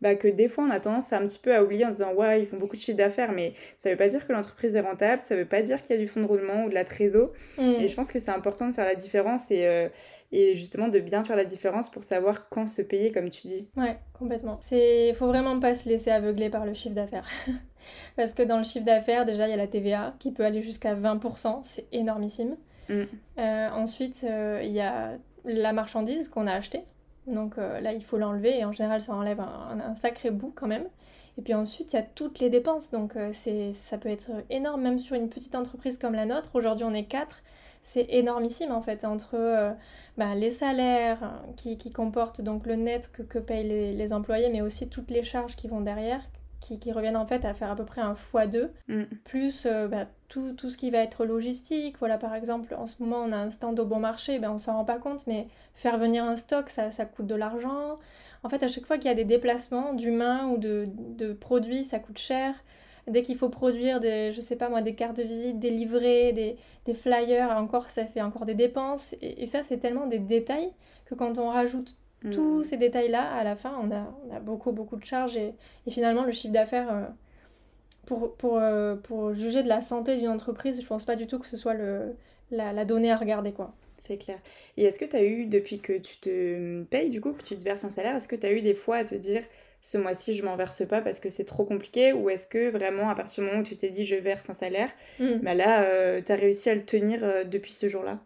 bah, 0.00 0.14
que 0.14 0.28
des 0.28 0.48
fois 0.48 0.64
on 0.64 0.70
a 0.70 0.80
tendance 0.80 1.12
à 1.12 1.18
un 1.18 1.26
petit 1.26 1.38
peu 1.38 1.54
à 1.54 1.62
oublier 1.62 1.84
en 1.84 1.90
disant 1.90 2.12
ouais 2.14 2.42
ils 2.42 2.46
font 2.46 2.56
beaucoup 2.56 2.76
de 2.76 2.80
chiffre 2.80 2.96
d'affaires 2.96 3.32
mais 3.32 3.54
ça 3.76 3.90
veut 3.90 3.96
pas 3.96 4.08
dire 4.08 4.26
que 4.26 4.32
l'entreprise 4.32 4.74
est 4.74 4.80
rentable, 4.80 5.20
ça 5.20 5.36
veut 5.36 5.44
pas 5.44 5.62
dire 5.62 5.82
qu'il 5.82 5.96
y 5.96 5.98
a 5.98 6.02
du 6.02 6.08
fonds 6.08 6.22
de 6.22 6.26
roulement 6.26 6.64
ou 6.64 6.68
de 6.68 6.74
la 6.74 6.84
trésor 6.84 7.30
mm. 7.58 7.62
et 7.62 7.88
je 7.88 7.94
pense 7.94 8.10
que 8.10 8.18
c'est 8.18 8.30
important 8.30 8.68
de 8.68 8.74
faire 8.74 8.86
la 8.86 8.94
différence 8.94 9.50
et, 9.50 9.66
euh, 9.66 9.88
et 10.32 10.56
justement 10.56 10.88
de 10.88 10.98
bien 11.00 11.24
faire 11.24 11.36
la 11.36 11.44
différence 11.44 11.90
pour 11.90 12.04
savoir 12.04 12.48
quand 12.48 12.66
se 12.66 12.82
payer 12.82 13.12
comme 13.12 13.30
tu 13.30 13.48
dis. 13.48 13.68
Ouais 13.76 13.98
complètement. 14.14 14.58
C'est 14.62 15.12
faut 15.14 15.26
vraiment 15.26 15.58
pas 15.60 15.74
se 15.74 15.88
laisser 15.88 16.10
aveugler 16.10 16.50
par 16.50 16.64
le 16.64 16.74
chiffre 16.74 16.94
d'affaires 16.94 17.28
parce 18.16 18.32
que 18.32 18.42
dans 18.42 18.58
le 18.58 18.64
chiffre 18.64 18.86
d'affaires 18.86 19.26
déjà 19.26 19.48
il 19.48 19.50
y 19.50 19.54
a 19.54 19.58
la 19.58 19.66
TVA 19.66 20.14
qui 20.18 20.32
peut 20.32 20.44
aller 20.44 20.62
jusqu'à 20.62 20.94
20%, 20.94 21.60
c'est 21.64 21.86
énormissime. 21.92 22.56
Mm. 22.88 23.02
Euh, 23.38 23.68
ensuite 23.70 24.24
euh, 24.24 24.60
il 24.64 24.72
y 24.72 24.80
a 24.80 25.18
la 25.44 25.72
marchandise 25.72 26.28
qu'on 26.28 26.46
a 26.46 26.52
achetée 26.52 26.82
donc 27.30 27.58
euh, 27.58 27.80
là, 27.80 27.92
il 27.92 28.04
faut 28.04 28.18
l'enlever 28.18 28.58
et 28.58 28.64
en 28.64 28.72
général, 28.72 29.00
ça 29.00 29.14
enlève 29.14 29.40
un, 29.40 29.94
sacré 29.94 30.30
bout 30.30 30.52
quand 30.54 30.66
même. 30.66 30.84
Et 31.38 31.42
puis 31.42 31.54
ensuite, 31.54 31.92
il 31.92 31.96
y 31.96 31.98
a 31.98 32.02
toutes 32.02 32.38
les 32.40 32.50
dépenses. 32.50 32.90
Donc 32.90 33.16
euh, 33.16 33.30
c'est, 33.32 33.72
ça 33.72 33.98
peut 33.98 34.08
être 34.08 34.30
énorme, 34.50 34.82
même 34.82 34.98
sur 34.98 35.16
une 35.16 35.28
petite 35.28 35.54
entreprise 35.54 35.98
comme 35.98 36.14
la 36.14 36.26
nôtre. 36.26 36.50
Aujourd'hui, 36.54 36.84
on 36.84 36.94
est 36.94 37.04
quatre. 37.04 37.42
C'est 37.82 38.06
énormissime 38.10 38.72
en 38.72 38.82
fait, 38.82 39.04
entre 39.04 39.36
euh, 39.36 39.72
bah, 40.18 40.34
les 40.34 40.50
salaires 40.50 41.42
qui, 41.56 41.78
comportent 41.92 42.42
donc 42.42 42.66
le 42.66 42.76
net 42.76 43.10
que, 43.10 43.38
payent 43.38 43.94
les, 43.94 44.12
employés, 44.12 44.50
mais 44.50 44.60
aussi 44.60 44.88
toutes 44.88 45.10
les 45.10 45.22
charges 45.22 45.56
qui 45.56 45.66
vont 45.66 45.80
derrière, 45.80 46.20
qui, 46.60 46.92
reviennent 46.92 47.16
en 47.16 47.26
fait 47.26 47.46
à 47.46 47.54
faire 47.54 47.70
à 47.70 47.76
peu 47.76 47.86
près 47.86 48.02
un 48.02 48.12
x2, 48.12 48.68
mm. 48.88 49.04
plus 49.24 49.66
bah, 49.90 50.08
tout, 50.30 50.54
tout, 50.54 50.70
ce 50.70 50.78
qui 50.78 50.90
va 50.90 50.98
être 50.98 51.26
logistique. 51.26 51.96
Voilà, 51.98 52.16
par 52.16 52.34
exemple, 52.34 52.74
en 52.74 52.86
ce 52.86 53.02
moment, 53.02 53.18
on 53.18 53.32
a 53.32 53.36
un 53.36 53.50
stand 53.50 53.78
au 53.78 53.84
bon 53.84 53.98
marché, 53.98 54.38
ben, 54.38 54.50
on 54.52 54.58
s'en 54.58 54.74
rend 54.74 54.84
pas 54.84 54.98
compte, 54.98 55.26
mais 55.26 55.48
faire 55.74 55.98
venir 55.98 56.24
un 56.24 56.36
stock, 56.36 56.70
ça, 56.70 56.90
ça 56.90 57.04
coûte 57.04 57.26
de 57.26 57.34
l'argent. 57.34 57.96
En 58.44 58.48
fait, 58.48 58.62
à 58.62 58.68
chaque 58.68 58.86
fois 58.86 58.96
qu'il 58.96 59.08
y 59.08 59.12
a 59.12 59.14
des 59.14 59.24
déplacements 59.24 59.92
d'humains 59.92 60.48
ou 60.48 60.56
de, 60.56 60.88
de, 60.88 61.32
produits, 61.32 61.82
ça 61.82 61.98
coûte 61.98 62.18
cher. 62.18 62.54
Dès 63.08 63.22
qu'il 63.22 63.36
faut 63.36 63.48
produire 63.48 63.98
des, 64.00 64.30
je 64.30 64.40
sais 64.40 64.56
pas 64.56 64.68
moi, 64.68 64.82
des 64.82 64.94
cartes 64.94 65.16
de 65.16 65.24
visite, 65.24 65.58
des 65.58 65.70
livrets, 65.70 66.32
des, 66.32 66.56
des 66.86 66.94
flyers, 66.94 67.50
encore, 67.50 67.90
ça 67.90 68.06
fait 68.06 68.22
encore 68.22 68.46
des 68.46 68.54
dépenses. 68.54 69.16
Et, 69.20 69.46
ça, 69.46 69.64
c'est 69.64 69.78
tellement 69.78 70.06
des 70.06 70.20
détails 70.20 70.70
que 71.06 71.16
quand 71.16 71.38
on 71.38 71.48
rajoute 71.48 71.96
tous 72.30 72.60
hmm. 72.60 72.64
ces 72.64 72.76
détails-là, 72.76 73.32
à 73.32 73.42
la 73.42 73.56
fin, 73.56 73.72
on 73.82 73.90
a, 73.90 74.14
on 74.28 74.34
a, 74.34 74.38
beaucoup, 74.38 74.70
beaucoup 74.70 74.96
de 74.96 75.04
charges. 75.04 75.36
Et, 75.36 75.54
et 75.86 75.90
finalement, 75.90 76.22
le 76.22 76.30
chiffre 76.30 76.54
d'affaires... 76.54 76.92
Euh, 76.92 77.06
pour, 78.06 78.34
pour, 78.36 78.58
euh, 78.58 78.96
pour, 78.96 79.34
juger 79.34 79.62
de 79.62 79.68
la 79.68 79.82
santé 79.82 80.16
d'une 80.16 80.28
entreprise, 80.28 80.80
je 80.80 80.86
pense 80.86 81.04
pas 81.04 81.16
du 81.16 81.26
tout 81.26 81.38
que 81.38 81.46
ce 81.46 81.56
soit 81.56 81.74
le, 81.74 82.14
la, 82.50 82.72
la 82.72 82.84
donnée 82.84 83.10
à 83.10 83.16
regarder, 83.16 83.52
quoi. 83.52 83.74
C'est 84.06 84.16
clair. 84.16 84.38
Et 84.76 84.84
est-ce 84.84 84.98
que 84.98 85.04
tu 85.04 85.16
as 85.16 85.22
eu, 85.22 85.46
depuis 85.46 85.78
que 85.78 85.92
tu 85.98 86.18
te 86.18 86.82
payes, 86.84 87.10
du 87.10 87.20
coup, 87.20 87.32
que 87.32 87.42
tu 87.42 87.56
te 87.56 87.62
verses 87.62 87.84
un 87.84 87.90
salaire, 87.90 88.16
est-ce 88.16 88.28
que 88.28 88.36
tu 88.36 88.46
as 88.46 88.52
eu 88.52 88.60
des 88.60 88.74
fois 88.74 88.96
à 88.96 89.04
te 89.04 89.14
dire 89.14 89.42
ce 89.82 89.98
mois-ci 89.98 90.34
je 90.34 90.44
m'en 90.44 90.56
verse 90.56 90.86
pas 90.86 91.00
parce 91.00 91.20
que 91.20 91.30
c'est 91.30 91.44
trop 91.44 91.64
compliqué 91.64 92.12
ou 92.12 92.28
est-ce 92.28 92.46
que 92.46 92.70
vraiment 92.70 93.08
à 93.08 93.14
partir 93.14 93.42
du 93.42 93.48
moment 93.48 93.62
où 93.62 93.64
tu 93.64 93.76
t'es 93.76 93.90
dit 93.90 94.04
je 94.04 94.16
verse 94.16 94.48
un 94.50 94.54
salaire, 94.54 94.90
hmm. 95.18 95.38
bah 95.42 95.54
là 95.54 95.84
euh, 95.84 96.20
tu 96.24 96.30
as 96.32 96.36
réussi 96.36 96.68
à 96.70 96.74
le 96.74 96.84
tenir 96.84 97.24
euh, 97.24 97.44
depuis 97.44 97.72
ce 97.72 97.88
jour-là? 97.88 98.18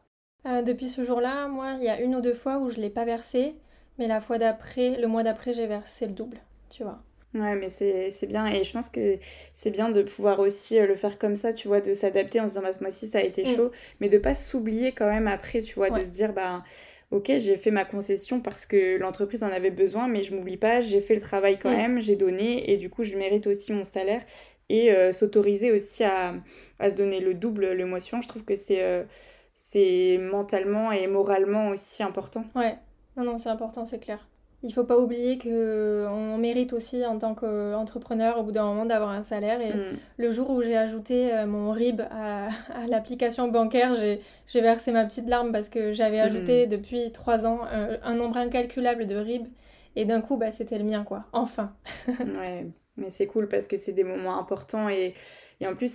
Depuis 0.45 0.91
ce 0.91 1.05
jour-là, 1.05 1.49
moi 1.49 1.77
il 1.79 1.85
y 1.85 1.89
a 1.89 2.01
une 2.01 2.15
ou 2.15 2.21
deux 2.21 2.35
fois 2.35 2.59
où 2.59 2.69
je 2.69 2.79
l'ai 2.79 2.91
pas 2.91 3.07
versé, 3.07 3.55
mais 3.99 4.07
la 4.07 4.21
fois 4.21 4.37
d'après, 4.37 5.01
le 5.01 5.07
mois 5.07 5.23
d'après 5.23 5.55
j'ai 5.55 5.67
versé 5.67 6.07
le 6.07 6.13
double, 6.13 6.39
tu 6.69 6.83
vois. 6.83 7.03
Ouais, 7.35 7.57
mais 7.57 7.69
c'est 7.69 8.27
bien. 8.27 8.47
Et 8.47 8.63
je 8.63 8.73
pense 8.73 8.89
que 8.89 9.19
c'est 9.55 9.71
bien 9.71 9.91
de 9.91 10.03
pouvoir 10.03 10.39
aussi 10.39 10.79
euh, 10.79 10.87
le 10.87 10.95
faire 10.95 11.19
comme 11.19 11.35
ça, 11.35 11.53
tu 11.53 11.67
vois, 11.67 11.81
de 11.81 11.93
s'adapter 11.93 12.41
en 12.41 12.45
se 12.45 12.51
disant, 12.51 12.63
bah, 12.63 12.73
ce 12.73 12.81
mois-ci, 12.81 13.09
ça 13.09 13.19
a 13.19 13.23
été 13.23 13.43
mm. 13.43 13.57
chaud, 13.57 13.71
mais 14.01 14.09
de 14.09 14.19
pas 14.19 14.35
s'oublier 14.37 14.93
quand 14.93 15.07
même 15.07 15.27
après, 15.27 15.61
tu 15.61 15.75
vois, 15.75 15.91
de 15.91 16.05
se 16.05 16.11
dire, 16.11 16.33
bah, 16.33 16.63
ok, 17.11 17.33
j'ai 17.39 17.57
fait 17.57 17.73
ma 17.73 17.85
concession 17.85 18.41
parce 18.41 18.67
que 18.67 18.99
l'entreprise 18.99 19.43
en 19.43 19.49
avait 19.49 19.73
besoin, 19.73 20.07
mais 20.07 20.23
je 20.23 20.35
m'oublie 20.35 20.57
pas, 20.57 20.81
j'ai 20.81 21.01
fait 21.01 21.17
le 21.17 21.21
travail 21.21 21.59
quand 21.59 21.73
mm. 21.73 21.77
même, 21.77 22.01
j'ai 22.01 22.15
donné, 22.15 22.71
et 22.71 22.77
du 22.77 22.89
coup, 22.89 23.03
je 23.03 23.17
mérite 23.17 23.47
aussi 23.49 23.73
mon 23.73 23.85
salaire. 23.85 24.23
Et 24.71 24.93
euh, 24.93 25.13
s'autoriser 25.13 25.73
aussi 25.73 26.05
à, 26.05 26.35
à, 26.79 26.91
se 26.91 26.97
donner 26.97 27.21
le 27.21 27.35
double 27.35 27.73
le 27.73 27.85
mois 27.85 28.01
suivant, 28.01 28.23
je 28.23 28.29
trouve 28.29 28.45
que 28.47 28.57
c'est 28.57 28.83
euh, 28.83 29.05
c'est 29.53 30.17
mentalement 30.19 30.91
et 30.91 31.07
moralement 31.07 31.69
aussi 31.69 32.03
important. 32.03 32.45
Ouais, 32.55 32.77
non, 33.17 33.25
non, 33.25 33.39
c'est 33.39 33.51
important, 33.51 33.85
c'est 33.85 34.01
clair 34.01 34.27
il 34.65 34.73
faut 34.73 34.85
pas 34.85 34.99
oublier 34.99 35.37
que 35.37 36.07
on 36.09 36.39
mérite 36.39 36.73
aussi 36.73 37.05
en 37.05 37.19
tant 37.19 37.35
qu'entrepreneur 37.35 38.39
au 38.39 38.45
bout 38.45 38.53
d'un 38.53 38.65
moment 38.65 38.87
d'avoir 38.87 39.11
un 39.11 39.23
salaire. 39.23 39.61
Et 39.61 39.75
mm. 39.75 39.99
le 40.17 40.31
jour 40.33 40.49
où 40.49 40.63
j'ai 40.63 40.77
ajouté 40.77 41.33
euh, 41.35 41.47
mon 41.47 41.71
RIB 41.71 42.01
à, 42.01 42.49
l'application 42.89 43.49
bancaire, 43.49 43.95
j'ai 43.95 44.61
versé 44.61 44.91
ma 44.91 45.05
petite 45.05 45.29
larme 45.29 45.53
parce 45.53 45.69
que 45.69 45.93
j'avais 45.93 46.19
mm. 46.19 46.27
ajouté 46.27 46.67
depuis 46.67 47.13
trois 47.13 47.47
ans 47.47 47.61
un, 48.03 48.15
nombre 48.15 48.39
incalculable 48.39 49.07
de 49.07 49.17
RIB. 49.17 49.47
Et 49.97 50.07
d'un 50.07 50.23
coup, 50.23 50.39
bah, 50.39 50.51
c'était 50.51 50.79
le 50.79 50.85
mien, 50.85 51.05
quoi. 51.05 51.27
Enfin. 51.33 51.73
ouais, 52.09 52.67
mais 52.97 53.11
c'est 53.11 53.27
cool 53.27 53.49
parce 53.49 53.69
que 53.69 53.77
c'est 53.77 53.93
des 53.93 54.03
moments 54.03 54.39
importants 54.41 54.89
et, 54.89 55.15
et 55.61 55.67
en 55.67 55.77
plus, 55.77 55.93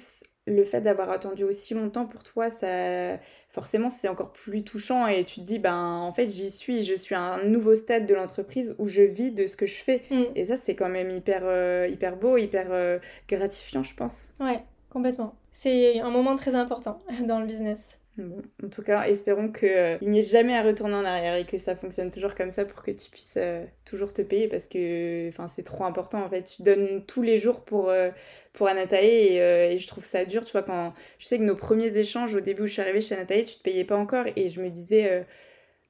le 0.50 0.64
fait 0.66 0.82
d'avoir 0.82 1.10
attendu 1.10 1.44
aussi 1.44 1.74
longtemps 1.74 2.06
pour 2.06 2.24
toi, 2.24 2.50
ça 2.50 3.18
forcément 3.52 3.90
c'est 3.90 4.08
encore 4.08 4.32
plus 4.32 4.64
touchant 4.64 5.08
et 5.08 5.24
tu 5.26 5.42
te 5.42 5.46
dis 5.46 5.60
ben 5.60 5.76
en 5.76 6.14
fait 6.14 6.30
j'y 6.30 6.52
suis, 6.52 6.84
je 6.84 6.94
suis 6.94 7.16
à 7.16 7.22
un 7.22 7.44
nouveau 7.44 7.76
stade 7.76 8.06
de 8.06 8.14
l'entreprise 8.14 8.76
où 8.78 8.88
je 8.88 9.02
vis 9.02 9.32
de 9.32 9.48
ce 9.48 9.58
que 9.58 9.66
je 9.66 9.76
fais 9.76 10.04
mm. 10.12 10.24
et 10.36 10.46
ça 10.46 10.58
c'est 10.58 10.76
quand 10.76 10.90
même 10.90 11.10
hyper 11.10 11.42
euh, 11.44 11.88
hyper 11.92 12.16
beau, 12.16 12.38
hyper 12.38 12.68
euh, 12.70 13.00
gratifiant 13.28 13.84
je 13.84 13.96
pense. 13.96 14.30
Ouais, 14.40 14.62
complètement. 14.90 15.36
C'est 15.54 16.00
un 16.00 16.10
moment 16.10 16.36
très 16.36 16.56
important 16.56 17.00
dans 17.28 17.40
le 17.40 17.48
business 17.48 17.80
en 18.18 18.70
tout 18.70 18.82
cas, 18.82 19.04
espérons 19.08 19.52
qu'il 19.52 19.70
euh, 19.70 19.98
n'y 20.02 20.20
ait 20.20 20.24
jamais 20.24 20.56
à 20.56 20.64
retourner 20.64 20.96
en 20.96 21.06
arrière 21.06 21.36
et 21.36 21.46
que 21.46 21.58
ça 21.58 21.76
fonctionne 21.76 22.12
toujours 22.12 22.36
comme 22.36 22.52
ça 22.52 22.66
pour 22.66 22.84
que 22.84 22.92
tu 22.92 23.10
puisses 23.10 23.38
euh, 23.38 23.66
toujours 23.86 24.14
te 24.14 24.22
payer 24.22 24.48
parce 24.48 24.68
que 24.68 25.32
c'est 25.48 25.64
trop 25.64 25.86
important 25.86 26.24
en 26.24 26.30
fait. 26.30 26.44
Tu 26.44 26.64
donnes 26.64 27.06
tous 27.06 27.22
les 27.22 27.38
jours 27.38 27.62
pour, 27.62 27.90
euh, 27.90 28.10
pour 28.54 28.68
Anatae 28.68 29.06
et, 29.06 29.78
je 29.78 29.88
trouve 29.88 30.06
ça 30.06 30.26
dur. 30.26 30.44
Tu 30.46 30.52
vois, 30.52 30.64
quand 30.64 30.94
je 31.18 31.26
sais 31.26 31.38
que 31.38 31.44
nos 31.44 31.56
premiers 31.56 31.98
échanges 31.98 32.36
au 32.36 32.42
début 32.42 32.64
où 32.64 32.68
je 32.68 32.74
suis 32.74 32.82
arrivée 32.82 33.02
chez 33.02 33.16
Anatae, 33.16 33.44
tu 33.44 33.58
te 33.58 33.64
payais 33.64 33.86
pas 33.86 33.98
encore 33.98 34.26
et 34.36 34.50
je 34.50 34.62
me 34.62 34.70
disais 34.70 35.26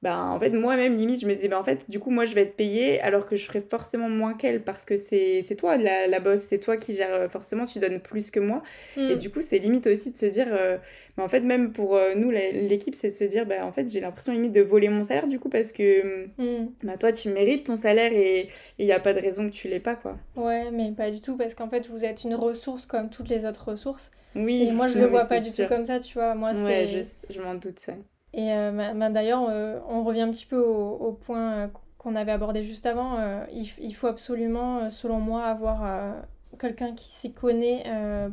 bah 0.02 0.18
en 0.18 0.40
fait 0.40 0.50
moi-même 0.50 0.96
limite 0.96 1.20
je 1.20 1.26
me 1.26 1.34
disais 1.34 1.48
bah 1.48 1.60
en 1.60 1.64
fait 1.64 1.80
du 1.90 2.00
coup 2.00 2.10
moi 2.10 2.24
je 2.24 2.34
vais 2.34 2.42
être 2.42 2.56
payée 2.56 3.00
alors 3.02 3.26
que 3.26 3.36
je 3.36 3.44
ferai 3.44 3.60
forcément 3.60 4.08
moins 4.08 4.32
qu'elle 4.32 4.62
parce 4.62 4.86
que 4.86 4.96
c'est 4.96 5.44
toi 5.58 5.76
la, 5.76 6.06
la 6.06 6.20
boss 6.20 6.40
c'est 6.40 6.58
toi 6.58 6.78
qui 6.78 6.94
gère 6.94 7.12
euh, 7.12 7.28
forcément 7.28 7.66
tu 7.66 7.80
donnes 7.80 8.00
plus 8.00 8.30
que 8.30 8.40
moi. 8.40 8.62
Et 8.96 9.16
mm. 9.16 9.18
du 9.18 9.30
coup 9.30 9.40
c'est 9.46 9.58
limite 9.58 9.86
aussi 9.86 10.10
de 10.10 10.16
se 10.16 10.24
dire 10.24 10.46
euh, 10.50 10.78
bah, 11.18 11.24
en 11.24 11.28
fait 11.28 11.40
même 11.40 11.72
pour 11.72 11.96
euh, 11.96 12.14
nous 12.14 12.30
l'équipe 12.30 12.94
c'est 12.94 13.08
de 13.08 13.14
se 13.14 13.24
dire 13.24 13.44
bah 13.44 13.66
en 13.66 13.72
fait 13.72 13.90
j'ai 13.90 14.00
l'impression 14.00 14.32
limite 14.32 14.52
de 14.52 14.62
voler 14.62 14.88
mon 14.88 15.02
salaire 15.02 15.26
du 15.26 15.38
coup 15.38 15.50
parce 15.50 15.70
que 15.70 16.28
mm. 16.38 16.68
bah 16.82 16.96
toi 16.96 17.12
tu 17.12 17.28
mérites 17.28 17.66
ton 17.66 17.76
salaire 17.76 18.12
et 18.12 18.48
il 18.78 18.86
n'y 18.86 18.92
a 18.92 19.00
pas 19.00 19.12
de 19.12 19.20
raison 19.20 19.50
que 19.50 19.54
tu 19.54 19.68
l'aies 19.68 19.80
pas 19.80 19.96
quoi. 19.96 20.16
Ouais 20.34 20.70
mais 20.72 20.92
pas 20.92 21.10
du 21.10 21.20
tout 21.20 21.36
parce 21.36 21.54
qu'en 21.54 21.68
fait 21.68 21.86
vous 21.88 22.06
êtes 22.06 22.24
une 22.24 22.34
ressource 22.34 22.86
comme 22.86 23.10
toutes 23.10 23.28
les 23.28 23.44
autres 23.44 23.68
ressources. 23.68 24.10
Oui 24.34 24.62
et 24.62 24.72
moi 24.72 24.86
je 24.86 24.98
le 24.98 25.06
vois 25.06 25.26
pas 25.26 25.40
du 25.40 25.50
tout 25.50 25.66
comme 25.68 25.84
ça 25.84 26.00
tu 26.00 26.14
vois. 26.14 26.34
Moi 26.34 26.52
ouais, 26.52 26.88
je, 26.88 27.34
je 27.34 27.42
m'en 27.42 27.54
doute 27.54 27.80
ça 27.80 27.92
et 28.32 28.52
euh, 28.52 29.10
d'ailleurs, 29.10 29.46
euh, 29.48 29.80
on 29.88 30.02
revient 30.02 30.22
un 30.22 30.30
petit 30.30 30.46
peu 30.46 30.60
au, 30.60 31.12
point 31.12 31.52
euh, 31.52 31.68
qu'on 31.98 32.14
avait 32.14 32.32
abordé 32.32 32.62
juste 32.62 32.86
avant. 32.86 33.18
Il, 33.52 33.94
faut 33.94 34.06
absolument, 34.06 34.88
selon 34.90 35.18
moi, 35.18 35.44
avoir 35.44 36.14
quelqu'un 36.58 36.94
qui 36.94 37.06
s'y 37.06 37.32
connaît 37.32 37.84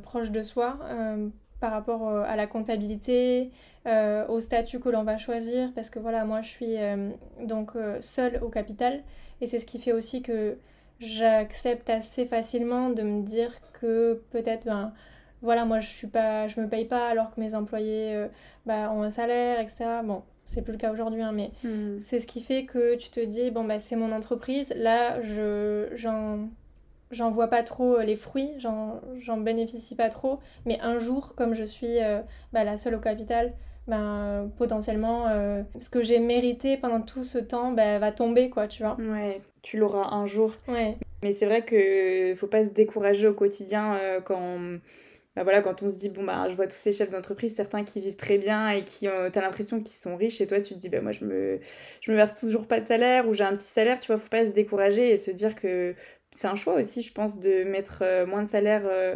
proche 0.03 0.31
de 0.31 0.41
soi 0.41 0.79
par 1.60 1.71
rapport 1.71 2.07
à 2.10 2.36
la 2.38 2.47
comptabilité, 2.47 3.51
au 3.86 4.39
statut 4.39 4.79
que 4.79 4.88
l'on 4.88 5.03
va 5.03 5.17
choisir. 5.17 5.73
Parce 5.73 5.89
que 5.89 5.99
voilà, 5.99 6.23
moi, 6.23 6.41
je 6.41 6.47
suis 6.47 6.75
donc 7.43 7.71
seule 7.99 8.39
au 8.41 8.47
capital. 8.47 9.03
Et 9.41 9.47
c'est 9.47 9.60
ce 9.60 9.65
qui 9.65 9.79
fait 9.79 9.91
aussi 9.91 10.21
que 10.21 10.57
j'accepte 10.99 11.89
assez 11.89 12.25
facilement 12.25 12.89
de 12.89 13.01
me 13.01 13.23
dire 13.23 13.51
que 13.73 14.23
peut-être... 14.31 14.63
Ben, 14.63 14.93
voilà, 15.41 15.65
moi 15.65 15.80
je 15.80 15.88
suis 15.88 16.08
pas, 16.08 16.47
je 16.47 16.60
me 16.60 16.67
paye 16.67 16.86
pas 16.86 17.08
alors 17.08 17.34
que 17.34 17.39
mes 17.39 17.54
employés 17.56 18.13
euh, 18.15 18.28
bah, 18.65 18.91
ont 18.91 19.04
un 19.04 19.10
salaire, 19.10 19.60
etc. 19.60 19.86
Bon, 20.04 20.23
c'est 20.45 20.62
plus 20.62 20.73
le 20.73 20.78
cas 20.78 20.91
aujourd'hui, 20.91 21.21
hein, 21.21 21.32
mais 21.32 21.52
hmm. 21.63 22.00
c'est 22.00 22.19
ce 22.19 22.28
qui 22.28 22.41
fait 22.41 22.65
que 22.65 22.95
tu 22.95 23.10
te 23.10 23.19
dis, 23.19 23.52
bon, 23.52 23.63
bah, 23.63 23.80
c'est 23.80 23.95
mon 23.95 24.12
entreprise, 24.12 24.73
là, 24.76 25.21
je, 25.21 25.89
j'en, 25.95 26.50
j'en 27.12 27.32
vois 27.32 27.47
pas 27.47 27.63
trop 27.63 27.97
euh, 27.97 28.04
les 28.04 28.15
fruits, 28.15 28.52
j'en, 28.58 29.02
j'en 29.19 29.38
bénéficie 29.38 29.95
pas 29.95 30.10
trop, 30.10 30.39
mais 30.65 30.80
un 30.82 30.97
jour, 30.97 31.36
comme 31.36 31.54
je 31.54 31.65
suis 31.65 32.02
euh, 32.02 32.21
bah, 32.52 32.63
la 32.63 32.78
seule 32.78 32.95
au 32.95 33.00
capital, 33.00 33.54
ben, 33.88 34.52
potentiellement, 34.58 35.28
ce 35.80 35.89
que 35.89 36.04
j'ai 36.04 36.19
mérité 36.19 36.76
pendant 36.76 37.00
tout 37.00 37.23
ce 37.23 37.38
temps 37.38 37.71
bah, 37.71 38.00
va 38.00 38.12
tomber, 38.12 38.50
quoi, 38.50 38.67
tu 38.67 38.84
vois. 38.84 38.97
Ouais, 39.00 39.39
tu 39.62 39.78
l'auras 39.78 40.13
un 40.13 40.26
jour. 40.26 40.54
Ouais. 40.67 40.97
Mais 41.23 41.32
c'est 41.32 41.45
vrai 41.45 41.62
que 41.62 42.34
faut 42.36 42.47
pas 42.47 42.65
se 42.65 42.71
décourager 42.71 43.28
au 43.28 43.34
quotidien 43.34 43.97
quand 44.26 44.80
bah 45.38 45.43
voilà, 45.43 45.62
quand 45.62 45.84
on 45.84 45.89
se 45.89 45.97
dit, 45.97 46.10
bon, 46.10 46.23
bah, 46.23 46.47
je 46.50 46.56
vois 46.56 46.65
tous 46.65 46.80
ces 46.80 46.91
chefs 46.91 47.12
d'entreprise, 47.12 47.54
certains 47.56 47.84
qui 47.84 48.00
vivent 48.00 48.15
très 48.15 48.39
bien 48.39 48.71
et 48.71 48.84
qui, 48.84 49.08
ont 49.08 49.30
t'as 49.32 49.41
l'impression 49.41 49.84
qu'ils 49.84 50.00
sont 50.00 50.15
riches, 50.15 50.41
et 50.41 50.47
toi, 50.47 50.62
tu 50.62 50.73
te 50.73 50.80
dis, 50.80 50.89
bah, 50.89 51.00
moi, 51.00 51.12
je 51.12 51.26
me, 51.26 51.60
je 52.02 52.10
me 52.10 52.15
verse 52.15 52.39
toujours 52.39 52.65
pas 52.65 52.80
de 52.80 52.88
salaire 52.88 53.28
ou 53.28 53.36
j'ai 53.36 53.43
un 53.43 53.56
petit 53.56 53.67
salaire, 53.67 54.00
tu 54.00 54.08
vois, 54.08 54.17
faut 54.19 54.30
pas 54.30 54.47
se 54.47 54.52
décourager 54.52 55.12
et 55.12 55.19
se 55.19 55.30
dire 55.30 55.54
que 55.54 55.93
c'est 56.32 56.47
un 56.47 56.56
choix 56.56 56.73
aussi, 56.73 57.04
je 57.04 57.13
pense, 57.13 57.39
de 57.39 57.65
mettre 57.65 58.00
euh, 58.02 58.26
moins 58.26 58.41
de 58.41 58.50
salaire 58.50 58.82
euh, 58.86 59.15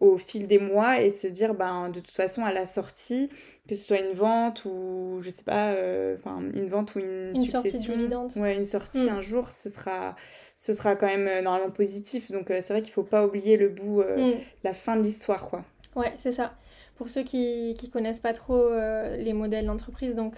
au 0.00 0.16
fil 0.16 0.46
des 0.46 0.58
mois 0.58 1.02
et 1.02 1.10
se 1.10 1.26
dire, 1.26 1.52
ben, 1.52 1.90
de 1.90 2.00
toute 2.00 2.16
façon, 2.16 2.46
à 2.46 2.52
la 2.54 2.66
sortie, 2.66 3.28
que 3.68 3.76
ce 3.76 3.84
soit 3.84 3.98
une 3.98 4.14
vente 4.14 4.64
ou, 4.64 5.18
je 5.20 5.28
sais 5.28 5.44
pas, 5.44 5.72
euh, 5.72 6.16
enfin, 6.16 6.40
une 6.54 6.68
vente 6.70 6.94
ou 6.94 7.00
une, 7.00 7.32
une 7.34 7.44
sortie 7.44 7.76
dividende. 7.78 8.32
Ouais, 8.36 8.56
une 8.56 8.64
sortie 8.64 9.04
mm. 9.04 9.08
un 9.10 9.20
jour, 9.20 9.50
ce 9.50 9.68
sera 9.68 10.16
ce 10.58 10.74
sera 10.74 10.96
quand 10.96 11.06
même 11.06 11.28
euh, 11.28 11.40
normalement 11.40 11.70
positif. 11.70 12.32
Donc 12.32 12.50
euh, 12.50 12.60
c'est 12.62 12.72
vrai 12.72 12.82
qu'il 12.82 12.92
faut 12.92 13.04
pas 13.04 13.24
oublier 13.24 13.56
le 13.56 13.68
bout, 13.68 14.00
euh, 14.00 14.34
mm. 14.34 14.38
la 14.64 14.74
fin 14.74 14.96
de 14.96 15.02
l'histoire, 15.02 15.48
quoi. 15.48 15.64
Ouais, 15.94 16.12
c'est 16.18 16.32
ça. 16.32 16.52
Pour 16.96 17.08
ceux 17.08 17.22
qui 17.22 17.76
qui 17.78 17.90
connaissent 17.90 18.20
pas 18.20 18.32
trop 18.32 18.70
les 19.16 19.32
modèles 19.32 19.66
d'entreprise, 19.66 20.16
donc 20.16 20.34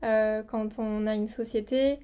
quand 0.00 0.78
on 0.78 1.06
a 1.06 1.14
une 1.14 1.28
société, 1.28 1.98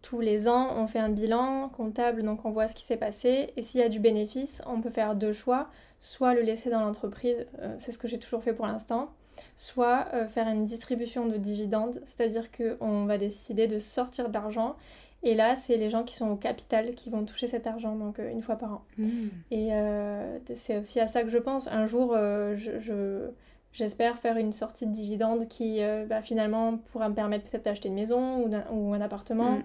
tous 0.00 0.20
les 0.20 0.48
ans, 0.48 0.70
on 0.78 0.86
fait 0.86 0.98
un 0.98 1.10
bilan 1.10 1.68
comptable, 1.68 2.22
donc 2.22 2.46
on 2.46 2.52
voit 2.52 2.68
ce 2.68 2.74
qui 2.74 2.84
s'est 2.84 2.96
passé. 2.96 3.52
Et 3.56 3.62
s'il 3.62 3.80
y 3.80 3.84
a 3.84 3.90
du 3.90 4.00
bénéfice, 4.00 4.62
on 4.66 4.80
peut 4.80 4.90
faire 4.90 5.14
deux 5.14 5.34
choix. 5.34 5.68
Soit 5.98 6.32
le 6.32 6.40
laisser 6.40 6.70
dans 6.70 6.80
l'entreprise, 6.80 7.46
c'est 7.78 7.92
ce 7.92 7.98
que 7.98 8.08
j'ai 8.08 8.18
toujours 8.18 8.42
fait 8.42 8.54
pour 8.54 8.66
l'instant, 8.66 9.12
soit 9.56 10.06
faire 10.30 10.48
une 10.48 10.64
distribution 10.64 11.26
de 11.26 11.36
dividendes, 11.36 12.00
c'est-à-dire 12.06 12.48
qu'on 12.50 13.04
va 13.04 13.18
décider 13.18 13.68
de 13.68 13.78
sortir 13.78 14.30
de 14.30 14.34
l'argent 14.34 14.76
et 15.22 15.34
là, 15.34 15.54
c'est 15.54 15.76
les 15.76 15.90
gens 15.90 16.02
qui 16.02 16.14
sont 16.14 16.30
au 16.30 16.36
capital 16.36 16.94
qui 16.94 17.10
vont 17.10 17.24
toucher 17.24 17.46
cet 17.46 17.66
argent, 17.66 17.94
donc 17.94 18.18
euh, 18.18 18.30
une 18.30 18.42
fois 18.42 18.56
par 18.56 18.72
an. 18.72 18.84
Hmm. 18.96 19.28
Et 19.50 19.68
euh, 19.72 20.38
c'est 20.54 20.78
aussi 20.78 20.98
à 20.98 21.06
ça 21.06 21.22
que 21.22 21.28
je 21.28 21.38
pense. 21.38 21.68
Un 21.68 21.84
jour, 21.86 22.14
euh, 22.14 22.56
je, 22.56 23.28
j'espère 23.72 24.18
faire 24.18 24.38
une 24.38 24.52
sortie 24.52 24.86
de 24.86 24.92
dividende 24.92 25.46
qui 25.46 25.80
bah, 26.08 26.22
finalement 26.22 26.78
pourra 26.92 27.08
me 27.08 27.14
permettre 27.14 27.44
peut-être 27.44 27.64
d'acheter 27.64 27.88
une 27.88 27.94
maison 27.94 28.38
ou, 28.38 28.50
ou 28.72 28.94
un 28.94 29.00
appartement. 29.00 29.58
Hmm. 29.58 29.62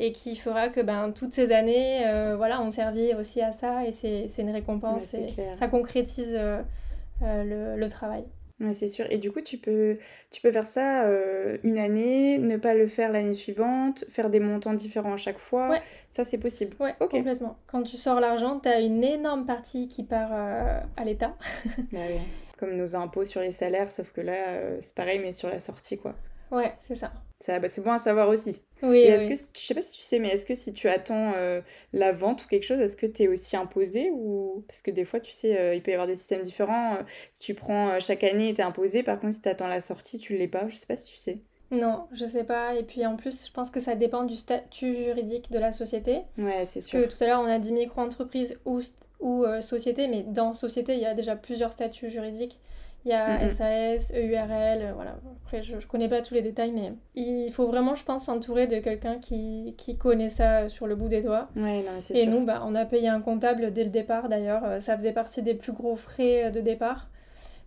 Et 0.00 0.10
qui 0.10 0.34
fera 0.34 0.70
que 0.70 0.80
ben, 0.80 1.12
toutes 1.12 1.34
ces 1.34 1.52
années 1.52 2.02
voilà, 2.36 2.60
ont 2.60 2.70
servi 2.70 3.14
aussi 3.14 3.40
à 3.40 3.52
ça 3.52 3.86
et 3.86 3.92
c'est, 3.92 4.28
une 4.38 4.50
récompense. 4.50 5.14
et 5.14 5.28
ça 5.56 5.68
concrétise 5.68 6.36
le, 7.20 7.76
le 7.76 7.88
travail. 7.88 8.24
Ouais, 8.60 8.72
c'est 8.72 8.88
sûr. 8.88 9.06
Et 9.10 9.18
du 9.18 9.32
coup, 9.32 9.40
tu 9.40 9.58
peux, 9.58 9.98
tu 10.30 10.40
peux 10.40 10.52
faire 10.52 10.66
ça 10.66 11.04
euh, 11.04 11.58
une 11.64 11.78
année, 11.78 12.38
ne 12.38 12.56
pas 12.56 12.74
le 12.74 12.86
faire 12.86 13.10
l'année 13.10 13.34
suivante, 13.34 14.04
faire 14.08 14.30
des 14.30 14.38
montants 14.38 14.74
différents 14.74 15.14
à 15.14 15.16
chaque 15.16 15.38
fois. 15.38 15.70
Ouais. 15.70 15.82
Ça, 16.08 16.24
c'est 16.24 16.38
possible. 16.38 16.76
Ouais, 16.78 16.94
complètement. 16.98 17.58
Quand 17.66 17.82
tu 17.82 17.96
sors 17.96 18.20
l'argent, 18.20 18.60
tu 18.60 18.68
as 18.68 18.80
une 18.80 19.02
énorme 19.02 19.44
partie 19.44 19.88
qui 19.88 20.04
part 20.04 20.30
euh, 20.32 20.80
à 20.96 21.04
l'État. 21.04 21.36
bah 21.92 21.98
oui. 22.08 22.20
Comme 22.58 22.76
nos 22.76 22.94
impôts 22.94 23.24
sur 23.24 23.40
les 23.40 23.50
salaires, 23.50 23.90
sauf 23.90 24.12
que 24.12 24.20
là, 24.20 24.48
euh, 24.48 24.78
c'est 24.80 24.94
pareil, 24.94 25.18
mais 25.18 25.32
sur 25.32 25.48
la 25.48 25.58
sortie, 25.58 25.98
quoi. 25.98 26.14
Ouais, 26.52 26.72
c'est 26.78 26.94
ça. 26.94 27.12
ça 27.40 27.58
bah, 27.58 27.68
c'est 27.68 27.82
bon 27.82 27.90
à 27.90 27.98
savoir 27.98 28.28
aussi. 28.28 28.62
Oui, 28.84 29.00
est-ce 29.00 29.26
que, 29.28 29.58
je 29.58 29.66
sais 29.66 29.74
pas 29.74 29.82
si 29.82 29.98
tu 29.98 30.04
sais, 30.04 30.18
mais 30.18 30.28
est-ce 30.28 30.44
que 30.44 30.54
si 30.54 30.72
tu 30.72 30.88
attends 30.88 31.32
euh, 31.36 31.60
la 31.92 32.12
vente 32.12 32.44
ou 32.44 32.48
quelque 32.48 32.64
chose, 32.64 32.80
est-ce 32.80 32.96
que 32.96 33.06
tu 33.06 33.22
es 33.22 33.28
aussi 33.28 33.56
imposé 33.56 34.10
ou 34.12 34.64
Parce 34.68 34.82
que 34.82 34.90
des 34.90 35.04
fois, 35.04 35.20
tu 35.20 35.32
sais, 35.32 35.58
euh, 35.58 35.74
il 35.74 35.82
peut 35.82 35.90
y 35.90 35.94
avoir 35.94 36.06
des 36.06 36.16
systèmes 36.16 36.42
différents. 36.42 36.96
Euh, 36.96 37.02
si 37.32 37.40
tu 37.40 37.54
prends 37.54 37.98
chaque 38.00 38.24
année, 38.24 38.52
tu 38.54 38.60
es 38.60 38.64
imposé. 38.64 39.02
Par 39.02 39.18
contre, 39.18 39.34
si 39.34 39.42
tu 39.42 39.48
attends 39.48 39.68
la 39.68 39.80
sortie, 39.80 40.18
tu 40.18 40.36
l'es 40.36 40.48
pas. 40.48 40.68
Je 40.68 40.76
sais 40.76 40.86
pas 40.86 40.96
si 40.96 41.12
tu 41.12 41.18
sais. 41.18 41.38
Non, 41.70 42.06
je 42.12 42.26
sais 42.26 42.44
pas. 42.44 42.74
Et 42.74 42.82
puis 42.82 43.06
en 43.06 43.16
plus, 43.16 43.46
je 43.46 43.52
pense 43.52 43.70
que 43.70 43.80
ça 43.80 43.94
dépend 43.94 44.24
du 44.24 44.36
statut 44.36 44.94
juridique 44.94 45.50
de 45.50 45.58
la 45.58 45.72
société. 45.72 46.20
Ouais, 46.36 46.64
c'est 46.66 46.80
sûr. 46.80 47.00
Parce 47.00 47.12
que 47.12 47.16
tout 47.16 47.24
à 47.24 47.26
l'heure, 47.26 47.40
on 47.40 47.46
a 47.46 47.58
dit 47.58 47.72
micro-entreprise 47.72 48.58
ou, 48.66 48.80
ou 49.20 49.44
société, 49.62 50.08
mais 50.08 50.22
dans 50.22 50.52
société, 50.52 50.94
il 50.94 51.00
y 51.00 51.06
a 51.06 51.14
déjà 51.14 51.36
plusieurs 51.36 51.72
statuts 51.72 52.10
juridiques. 52.10 52.58
Il 53.04 53.10
y 53.10 53.14
a 53.14 53.50
SAS, 53.50 54.12
EURL, 54.12 54.80
euh, 54.80 54.92
voilà. 54.94 55.16
Après, 55.42 55.62
je, 55.62 55.78
je 55.78 55.86
connais 55.86 56.08
pas 56.08 56.22
tous 56.22 56.34
les 56.34 56.42
détails, 56.42 56.72
mais 56.72 56.92
il 57.14 57.50
faut 57.52 57.66
vraiment, 57.66 57.94
je 57.94 58.04
pense, 58.04 58.24
s'entourer 58.24 58.66
de 58.66 58.78
quelqu'un 58.78 59.18
qui, 59.18 59.74
qui, 59.76 59.98
connaît 59.98 60.30
ça 60.30 60.68
sur 60.70 60.86
le 60.86 60.96
bout 60.96 61.08
des 61.08 61.20
doigts. 61.20 61.48
Ouais, 61.54 61.82
non, 61.82 61.98
Et 62.14 62.22
sûr. 62.24 62.32
nous, 62.32 62.44
bah, 62.46 62.62
on 62.64 62.74
a 62.74 62.86
payé 62.86 63.08
un 63.08 63.20
comptable 63.20 63.72
dès 63.72 63.84
le 63.84 63.90
départ, 63.90 64.28
d'ailleurs. 64.28 64.64
Euh, 64.64 64.80
ça 64.80 64.96
faisait 64.96 65.12
partie 65.12 65.42
des 65.42 65.54
plus 65.54 65.72
gros 65.72 65.96
frais 65.96 66.46
euh, 66.46 66.50
de 66.50 66.60
départ. 66.60 67.08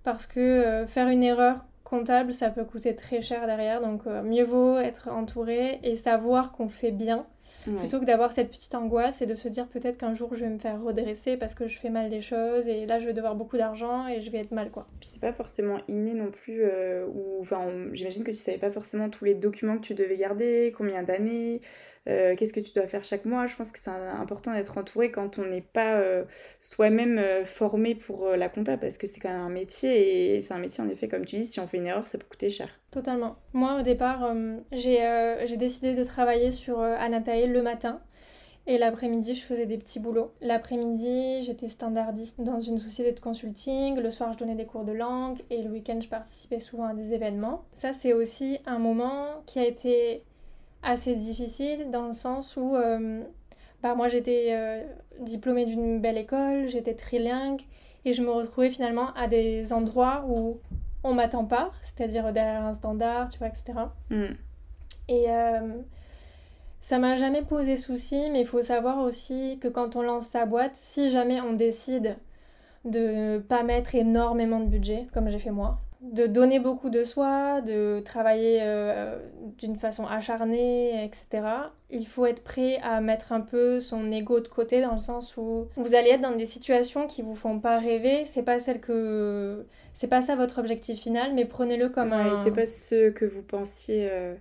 Parce 0.04 0.26
que 0.26 0.86
faire 0.88 1.10
une 1.10 1.22
erreur 1.22 1.66
comptable, 1.88 2.34
ça 2.34 2.50
peut 2.50 2.66
coûter 2.66 2.96
très 2.96 3.22
cher 3.22 3.48
derrière. 3.48 3.82
Donc, 3.82 4.02
euh, 4.08 4.22
mieux 4.22 4.44
vaut 4.44 4.78
être 4.78 5.10
entouré 5.10 5.80
et 5.84 5.96
savoir 5.96 6.52
qu'on 6.52 6.68
fait 6.68 6.92
bien 6.92 7.26
plutôt 7.64 8.00
que 8.00 8.06
d'avoir 8.06 8.32
cette 8.32 8.50
petite 8.50 8.74
angoisse 8.76 9.22
et 9.22 9.26
de 9.26 9.36
se 9.36 9.48
dire 9.48 9.68
peut-être 9.68 9.98
qu'un 9.98 10.14
jour 10.14 10.36
je 10.36 10.42
vais 10.42 10.50
me 10.50 10.60
faire 10.60 10.82
redresser 10.82 11.38
parce 11.38 11.56
que 11.56 11.68
je 11.68 11.78
fais 11.78 11.90
mal 11.90 12.10
des 12.10 12.22
choses 12.22 12.68
et 12.68 12.86
là 12.86 13.00
je 13.00 13.06
vais 13.06 13.14
devoir 13.14 13.36
beaucoup 13.36 13.58
d'argent 13.58 14.08
et 14.08 14.22
je 14.22 14.30
vais 14.32 14.40
être 14.40 14.52
mal 14.52 14.72
quoi. 14.72 14.88
Puis 15.00 15.10
c'est 15.12 15.22
pas 15.22 15.34
forcément 15.34 15.80
inné 15.88 16.14
non 16.14 16.32
plus, 16.32 16.62
euh, 16.62 17.06
ou 17.08 17.42
enfin 17.42 17.88
j'imagine 17.94 18.24
que 18.24 18.32
tu 18.32 18.38
savais 18.38 18.58
pas 18.58 18.72
forcément 18.72 19.10
tous 19.10 19.26
les 19.26 19.34
documents 19.34 19.78
que 19.78 19.84
tu 19.84 19.96
devais 19.96 20.18
garder, 20.18 20.74
combien 20.78 21.04
d'années. 21.04 21.62
Euh, 22.08 22.36
qu'est-ce 22.36 22.54
que 22.54 22.60
tu 22.60 22.74
dois 22.74 22.88
faire 22.88 23.04
chaque 23.04 23.26
mois? 23.26 23.48
Je 23.48 23.56
pense 23.56 23.72
que 23.72 23.80
c'est 23.80 23.90
important 23.90 24.54
d'être 24.54 24.78
entouré 24.78 25.12
quand 25.12 25.40
on 25.40 25.46
n'est 25.46 25.62
pas 25.62 25.96
euh, 25.96 26.24
soi-même 26.60 27.18
euh, 27.18 27.46
formé 27.46 27.96
pour 27.96 28.30
la 28.30 28.50
compta 28.50 28.78
parce 28.78 28.98
que 28.98 29.08
c'est 29.08 29.20
quand 29.20 29.30
même 29.30 29.42
un 29.42 29.50
métier 29.50 30.36
et 30.36 30.42
c'est 30.42 30.54
un 30.54 30.60
métier 30.60 30.84
en 30.84 30.90
effet 30.90 31.08
comme 31.08 31.26
tu 31.26 31.38
dis, 31.38 31.46
si 31.46 31.60
on 31.60 31.68
fait 31.68 31.78
une 31.78 31.88
erreur 31.88 32.06
ça 32.08 32.18
peut 32.18 32.26
coûter 32.30 32.50
cher. 32.50 32.70
Totalement. 32.92 33.38
Moi 33.54 33.80
au 33.80 33.82
départ 33.82 34.34
j'ai 34.72 35.58
décidé 35.58 35.96
de 35.96 36.04
travailler 36.04 36.52
sur 36.52 36.80
Anatae 36.80 37.48
le 37.48 37.62
matin. 37.62 38.02
Et 38.70 38.78
l'après-midi, 38.78 39.34
je 39.34 39.46
faisais 39.46 39.66
des 39.66 39.78
petits 39.78 40.02
boulots. 40.02 40.34
L'après-midi, 40.42 41.42
j'étais 41.42 41.70
standardiste 41.70 42.42
dans 42.42 42.60
une 42.60 42.78
société 42.78 43.14
de 43.14 43.20
consulting. 43.22 43.98
Le 43.98 44.10
soir, 44.10 44.34
je 44.34 44.40
donnais 44.40 44.56
des 44.56 44.66
cours 44.66 44.84
de 44.84 44.92
langue. 44.92 45.40
Et 45.50 45.62
le 45.62 45.70
week-end, 45.70 46.02
je 46.02 46.10
participais 46.10 46.60
souvent 46.60 46.84
à 46.84 46.94
des 46.94 47.14
événements. 47.14 47.64
Ça, 47.72 47.94
c'est 47.94 48.12
aussi 48.12 48.60
un 48.66 48.78
moment 48.78 49.42
qui 49.46 49.60
a 49.60 49.66
été 49.66 50.26
assez 50.88 51.16
difficile 51.16 51.92
dans 51.92 52.08
le 52.08 52.14
sens 52.14 52.56
où 52.56 52.76
euh, 52.76 53.22
bah, 53.84 53.94
moi 53.94 54.08
j'étais 54.08 54.48
euh, 54.52 54.84
diplômée 55.20 55.66
d'une 55.66 56.00
belle 56.00 56.18
école, 56.18 56.70
j'étais 56.70 56.94
trilingue 56.94 57.62
et 58.06 58.14
je 58.14 58.24
me 58.24 58.32
retrouvais 58.32 58.70
finalement 58.70 59.14
à 59.16 59.28
des 59.28 59.74
endroits 59.74 60.24
où 60.30 60.60
on 61.04 61.14
m'attend 61.14 61.44
pas, 61.44 61.72
c'est-à-dire 61.82 62.32
derrière 62.32 62.64
un 62.64 62.74
standard, 62.74 63.28
tu 63.30 63.38
vois, 63.38 63.50
etc. 63.50 63.74
Et 64.12 64.16
mm. 64.16 65.30
euh, 65.30 65.74
ça 66.80 67.00
m'a 67.00 67.18
jamais 67.18 67.42
posé 67.42 67.76
souci, 67.76 68.30
mais 68.32 68.42
il 68.42 68.48
faut 68.48 68.62
savoir 68.62 69.00
aussi 69.00 69.60
que 69.62 69.68
quand 69.68 69.98
on 69.98 70.02
lance 70.02 70.28
sa 70.28 70.46
boîte, 70.46 70.76
si 70.76 71.12
jamais 71.12 71.42
on 71.42 71.52
décide 71.52 72.16
de 72.86 73.40
pas 73.40 73.64
mettre 73.64 73.94
énormément 73.94 74.62
de 74.62 74.68
budget, 74.68 75.08
comme 75.14 75.28
j'ai 75.28 75.40
fait 75.40 75.52
moi, 75.52 75.80
de 76.02 76.28
donner 76.28 76.60
beaucoup 76.60 76.90
de 76.90 77.04
soi, 77.04 77.62
de 77.62 78.02
travailler 78.06 78.60
euh, 78.62 79.18
d'une 79.58 79.76
façon 79.76 80.06
acharnée, 80.06 81.04
etc. 81.04 81.48
Il 81.90 82.08
faut 82.08 82.26
être 82.26 82.44
prêt 82.44 82.78
à 82.84 83.02
mettre 83.02 83.32
un 83.32 83.42
peu 83.42 83.80
son 83.80 84.12
ego 84.12 84.40
de 84.40 84.48
côté 84.48 84.82
dans 84.82 84.94
le 84.94 85.00
sens 85.00 85.38
où 85.38 85.68
vous 85.76 85.96
allez 85.96 86.10
être 86.12 86.22
dans 86.22 86.36
des 86.36 86.46
situations 86.46 87.08
qui 87.08 87.22
vous 87.22 87.36
font 87.36 87.60
pas 87.60 87.80
rêver. 87.80 88.26
C'est 88.26 88.44
pas 88.44 88.60
celle 88.60 88.80
que 88.80 89.66
c'est 89.94 90.08
pas 90.08 90.22
ça 90.22 90.36
votre 90.36 90.60
objectif 90.60 91.00
final, 91.00 91.34
mais 91.34 91.46
prenez-le 91.46 91.90
comme 91.90 92.14
un. 92.14 92.44
C'est 92.44 92.52
pas 92.52 92.66
ce 92.66 93.10
que 93.10 93.26
vous 93.26 93.42
pensiez. 93.42 94.08
Euh, 94.12 94.36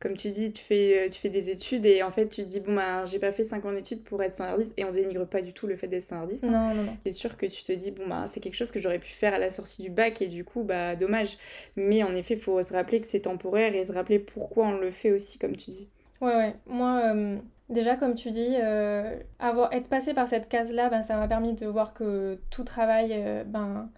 comme 0.00 0.16
tu 0.16 0.30
dis, 0.30 0.50
tu 0.50 0.64
fais, 0.64 0.98
euh, 0.98 1.10
tu 1.10 1.20
fais 1.20 1.28
des 1.28 1.50
études 1.50 1.84
et 1.84 2.02
en 2.02 2.10
fait 2.10 2.26
tu 2.26 2.42
te 2.42 2.48
dis, 2.48 2.60
bon, 2.60 2.74
bah, 2.74 3.04
j'ai 3.04 3.18
pas 3.18 3.32
fait 3.32 3.44
5 3.44 3.62
ans 3.66 3.72
d'études 3.72 4.02
pour 4.02 4.22
être 4.22 4.32
standardiste 4.32 4.72
et 4.78 4.84
on 4.86 4.92
dénigre 4.92 5.26
pas 5.26 5.42
du 5.42 5.52
tout 5.52 5.66
le 5.66 5.76
fait 5.76 5.88
d'être 5.88 6.02
standardiste. 6.02 6.44
Hein. 6.44 6.50
Non, 6.50 6.74
non, 6.74 6.82
non. 6.84 6.96
C'est 7.04 7.12
sûr 7.12 7.36
que 7.36 7.44
tu 7.44 7.62
te 7.62 7.72
dis, 7.72 7.90
bon, 7.90 8.08
bah, 8.08 8.24
c'est 8.30 8.40
quelque 8.40 8.54
chose 8.54 8.70
que 8.70 8.80
j'aurais 8.80 8.98
pu 8.98 9.10
faire 9.10 9.34
à 9.34 9.38
la 9.38 9.50
sortie 9.50 9.82
du 9.82 9.90
bac 9.90 10.22
et 10.22 10.28
du 10.28 10.42
coup, 10.42 10.62
bah, 10.62 10.96
dommage. 10.96 11.36
Mais 11.76 12.02
en 12.02 12.16
effet, 12.16 12.34
il 12.34 12.40
faut 12.40 12.62
se 12.62 12.72
rappeler 12.72 13.02
que 13.02 13.06
c'est 13.06 13.20
temporaire 13.20 13.74
et 13.74 13.84
se 13.84 13.92
rappeler 13.92 14.18
pourquoi 14.18 14.68
on 14.68 14.78
le 14.78 14.90
fait 14.90 15.12
aussi, 15.12 15.38
comme 15.38 15.54
tu 15.54 15.70
dis. 15.70 15.88
Ouais, 16.22 16.34
ouais. 16.34 16.54
Moi, 16.66 17.02
euh, 17.04 17.36
déjà, 17.68 17.96
comme 17.96 18.14
tu 18.14 18.30
dis, 18.30 18.56
euh, 18.56 19.18
avoir, 19.38 19.70
être 19.74 19.90
passé 19.90 20.14
par 20.14 20.28
cette 20.28 20.48
case-là, 20.48 20.88
ben, 20.88 21.02
ça 21.02 21.18
m'a 21.18 21.28
permis 21.28 21.52
de 21.52 21.66
voir 21.66 21.92
que 21.92 22.38
tout 22.50 22.64
travail 22.64 23.44
ben, 23.44 23.90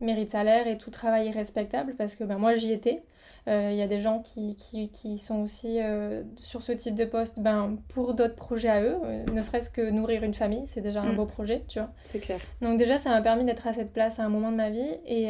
mérite 0.00 0.30
salaire 0.30 0.66
et 0.68 0.78
tout 0.78 0.90
travail 0.90 1.28
est 1.28 1.32
respectable 1.32 1.94
parce 1.98 2.16
que 2.16 2.24
ben, 2.24 2.38
moi, 2.38 2.54
j'y 2.54 2.72
étais. 2.72 3.02
Euh, 3.46 3.68
il 3.70 3.76
y 3.76 3.82
a 3.82 3.86
des 3.86 4.00
gens 4.00 4.20
qui, 4.20 4.54
qui, 4.56 4.88
qui 4.88 5.18
sont 5.18 5.42
aussi 5.42 5.78
euh, 5.78 6.22
sur 6.36 6.62
ce 6.62 6.72
type 6.72 6.94
de 6.94 7.04
poste 7.04 7.40
ben, 7.40 7.76
pour 7.88 8.14
d'autres 8.14 8.36
projets 8.36 8.70
à 8.70 8.80
eux, 8.80 8.96
euh, 9.04 9.24
ne 9.30 9.42
serait-ce 9.42 9.68
que 9.68 9.90
nourrir 9.90 10.22
une 10.22 10.32
famille, 10.32 10.66
c'est 10.66 10.80
déjà 10.80 11.02
un 11.02 11.12
mm. 11.12 11.16
beau 11.16 11.26
projet, 11.26 11.62
tu 11.68 11.78
vois. 11.78 11.90
C'est 12.06 12.20
clair. 12.20 12.40
Donc 12.62 12.78
déjà, 12.78 12.98
ça 12.98 13.10
m'a 13.10 13.20
permis 13.20 13.44
d'être 13.44 13.66
à 13.66 13.74
cette 13.74 13.92
place 13.92 14.18
à 14.18 14.24
un 14.24 14.30
moment 14.30 14.50
de 14.50 14.56
ma 14.56 14.70
vie. 14.70 14.80
Et 15.06 15.28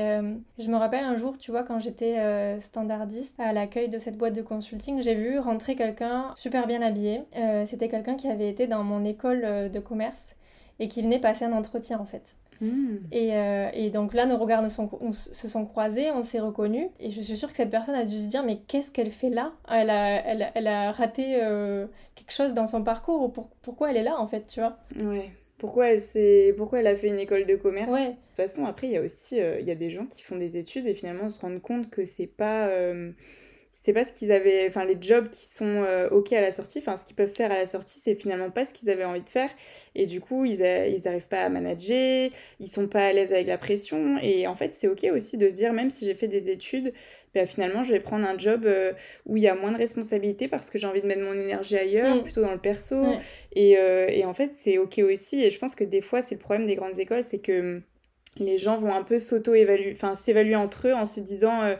je 0.59 0.70
me 0.70 0.77
rappelle 0.77 1.05
un 1.05 1.16
jour, 1.16 1.38
tu 1.38 1.50
vois, 1.50 1.62
quand 1.62 1.81
j'étais 1.81 2.59
standardiste 2.61 3.38
à 3.38 3.53
l'accueil 3.53 3.88
de 3.88 3.98
cette 3.98 4.16
boîte 4.16 4.35
de 4.35 4.42
consulting, 4.42 5.03
j'ai 5.03 5.14
vu 5.14 5.38
rentrer 5.38 5.74
quelqu'un 5.77 6.33
super 6.37 6.66
bien 6.66 6.83
habillé. 6.83 7.22
C'était 7.64 7.88
quelqu'un 7.88 8.14
qui 8.14 8.29
avait 8.29 8.48
été 8.48 8.66
dans 8.66 8.85
mon 8.85 9.05
école 9.05 9.70
de 9.70 9.79
commerce 9.81 10.35
et 10.79 10.88
qui 10.88 11.03
venait 11.03 11.20
passer 11.20 11.44
un 11.44 11.53
entretien 11.53 11.98
en 11.98 12.05
fait. 12.05 12.37
Hmm. 12.60 12.96
Euh, 13.12 13.68
et, 13.72 13.90
donc 13.90 14.14
là, 14.14 14.26
nos 14.26 14.36
regards 14.36 14.68
se 14.70 15.48
sont 15.48 15.66
croisés, 15.66 16.10
on 16.10 16.22
s'est 16.22 16.40
reconnus. 16.40 16.88
Et 17.00 17.10
je 17.10 17.20
suis 17.20 17.36
sûre 17.36 17.50
que 17.50 17.56
cette 17.56 17.70
personne 17.70 17.94
a 17.94 18.04
dû 18.04 18.20
se 18.20 18.28
dire 18.28 18.44
Mais 18.44 18.58
qu'est-ce 18.68 18.90
qu'elle 18.90 19.10
fait 19.10 19.30
là? 19.30 19.52
Elle 19.70 19.90
a, 19.90 20.52
elle, 20.54 20.66
a 20.66 20.92
raté 20.92 21.36
euh, 21.42 21.86
quelque 22.14 22.32
chose 22.32 22.54
dans 22.54 22.66
son 22.66 22.82
parcours 22.82 23.22
ou 23.22 23.46
pourquoi 23.62 23.90
elle 23.90 23.96
est 23.96 24.02
là 24.02 24.18
en 24.18 24.26
fait, 24.26 24.46
tu 24.46 24.60
vois? 24.60 24.76
Ouais. 24.96 25.30
Pourquoi 25.58 25.88
elle, 25.88 26.54
pourquoi 26.56 26.80
elle 26.80 26.86
a 26.86 26.96
fait 26.96 27.08
une 27.08 27.18
école 27.18 27.46
de 27.46 27.56
commerce? 27.56 27.90
Ouais. 27.90 28.08
De 28.08 28.12
toute 28.12 28.36
façon, 28.36 28.66
après, 28.66 28.88
il 28.88 28.92
y 28.92 28.96
a 28.96 29.00
aussi 29.00 29.40
euh, 29.40 29.60
y 29.60 29.70
a 29.70 29.76
des 29.76 29.90
gens 29.90 30.06
qui 30.06 30.22
font 30.22 30.36
des 30.36 30.56
études 30.56 30.86
et 30.86 30.94
finalement 30.94 31.28
se 31.28 31.40
rendent 31.40 31.62
compte 31.62 31.90
que 31.90 32.04
c'est 32.04 32.26
pas 32.26 32.68
c'est 33.84 33.92
pas 33.92 34.04
ce 34.04 34.12
qu'ils 34.12 34.32
avaient, 34.32 34.66
enfin 34.66 34.84
les 34.84 34.96
jobs 34.98 35.28
qui 35.28 35.46
sont 35.46 35.84
ok 36.10 36.32
à 36.32 36.40
la 36.40 36.52
sortie, 36.52 36.78
enfin 36.78 36.96
ce 36.96 37.04
qu'ils 37.04 37.14
peuvent 37.14 37.34
faire 37.34 37.52
à 37.52 37.58
la 37.58 37.66
sortie, 37.66 38.00
c'est 38.02 38.14
finalement 38.14 38.50
pas 38.50 38.64
ce 38.64 38.72
qu'ils 38.72 38.88
avaient 38.88 39.04
envie 39.04 39.20
de 39.20 39.28
faire. 39.28 39.50
Et 39.94 40.06
du 40.06 40.20
coup, 40.20 40.44
ils 40.44 40.58
n'arrivent 40.60 41.28
pas 41.28 41.42
à 41.42 41.48
manager, 41.48 42.30
ils 42.60 42.68
sont 42.68 42.88
pas 42.88 43.06
à 43.06 43.12
l'aise 43.12 43.32
avec 43.32 43.46
la 43.46 43.58
pression. 43.58 44.18
Et 44.22 44.46
en 44.46 44.56
fait, 44.56 44.74
c'est 44.74 44.88
ok 44.88 45.06
aussi 45.12 45.36
de 45.36 45.48
se 45.48 45.54
dire, 45.54 45.72
même 45.72 45.90
si 45.90 46.04
j'ai 46.04 46.14
fait 46.14 46.28
des 46.28 46.48
études, 46.48 46.92
ben, 47.34 47.46
finalement, 47.46 47.82
je 47.82 47.92
vais 47.92 48.00
prendre 48.00 48.26
un 48.26 48.38
job 48.38 48.64
euh, 48.64 48.92
où 49.26 49.36
il 49.36 49.42
y 49.42 49.48
a 49.48 49.54
moins 49.54 49.72
de 49.72 49.76
responsabilités 49.76 50.46
parce 50.46 50.70
que 50.70 50.78
j'ai 50.78 50.86
envie 50.86 51.02
de 51.02 51.06
mettre 51.06 51.22
mon 51.22 51.34
énergie 51.34 51.76
ailleurs, 51.76 52.16
mm. 52.16 52.22
plutôt 52.22 52.42
dans 52.42 52.52
le 52.52 52.60
perso. 52.60 53.04
Et, 53.52 53.76
euh, 53.76 54.06
et, 54.08 54.24
en 54.24 54.34
fait, 54.34 54.50
c'est 54.56 54.78
ok 54.78 54.98
aussi. 54.98 55.42
Et 55.42 55.50
je 55.50 55.58
pense 55.58 55.74
que 55.74 55.84
des 55.84 56.00
fois, 56.00 56.22
c'est 56.22 56.36
le 56.36 56.40
problème 56.40 56.66
des 56.66 56.76
grandes 56.76 56.98
écoles, 56.98 57.24
c'est 57.28 57.40
que 57.40 57.82
les 58.36 58.58
gens 58.58 58.78
vont 58.78 58.92
un 58.92 59.02
peu 59.02 59.18
s'auto-évaluer, 59.18 59.92
enfin 59.94 60.14
s'évaluer 60.14 60.56
entre 60.56 60.88
eux 60.88 60.94
en 60.94 61.06
se 61.06 61.20
disant 61.20 61.62
euh, 61.62 61.76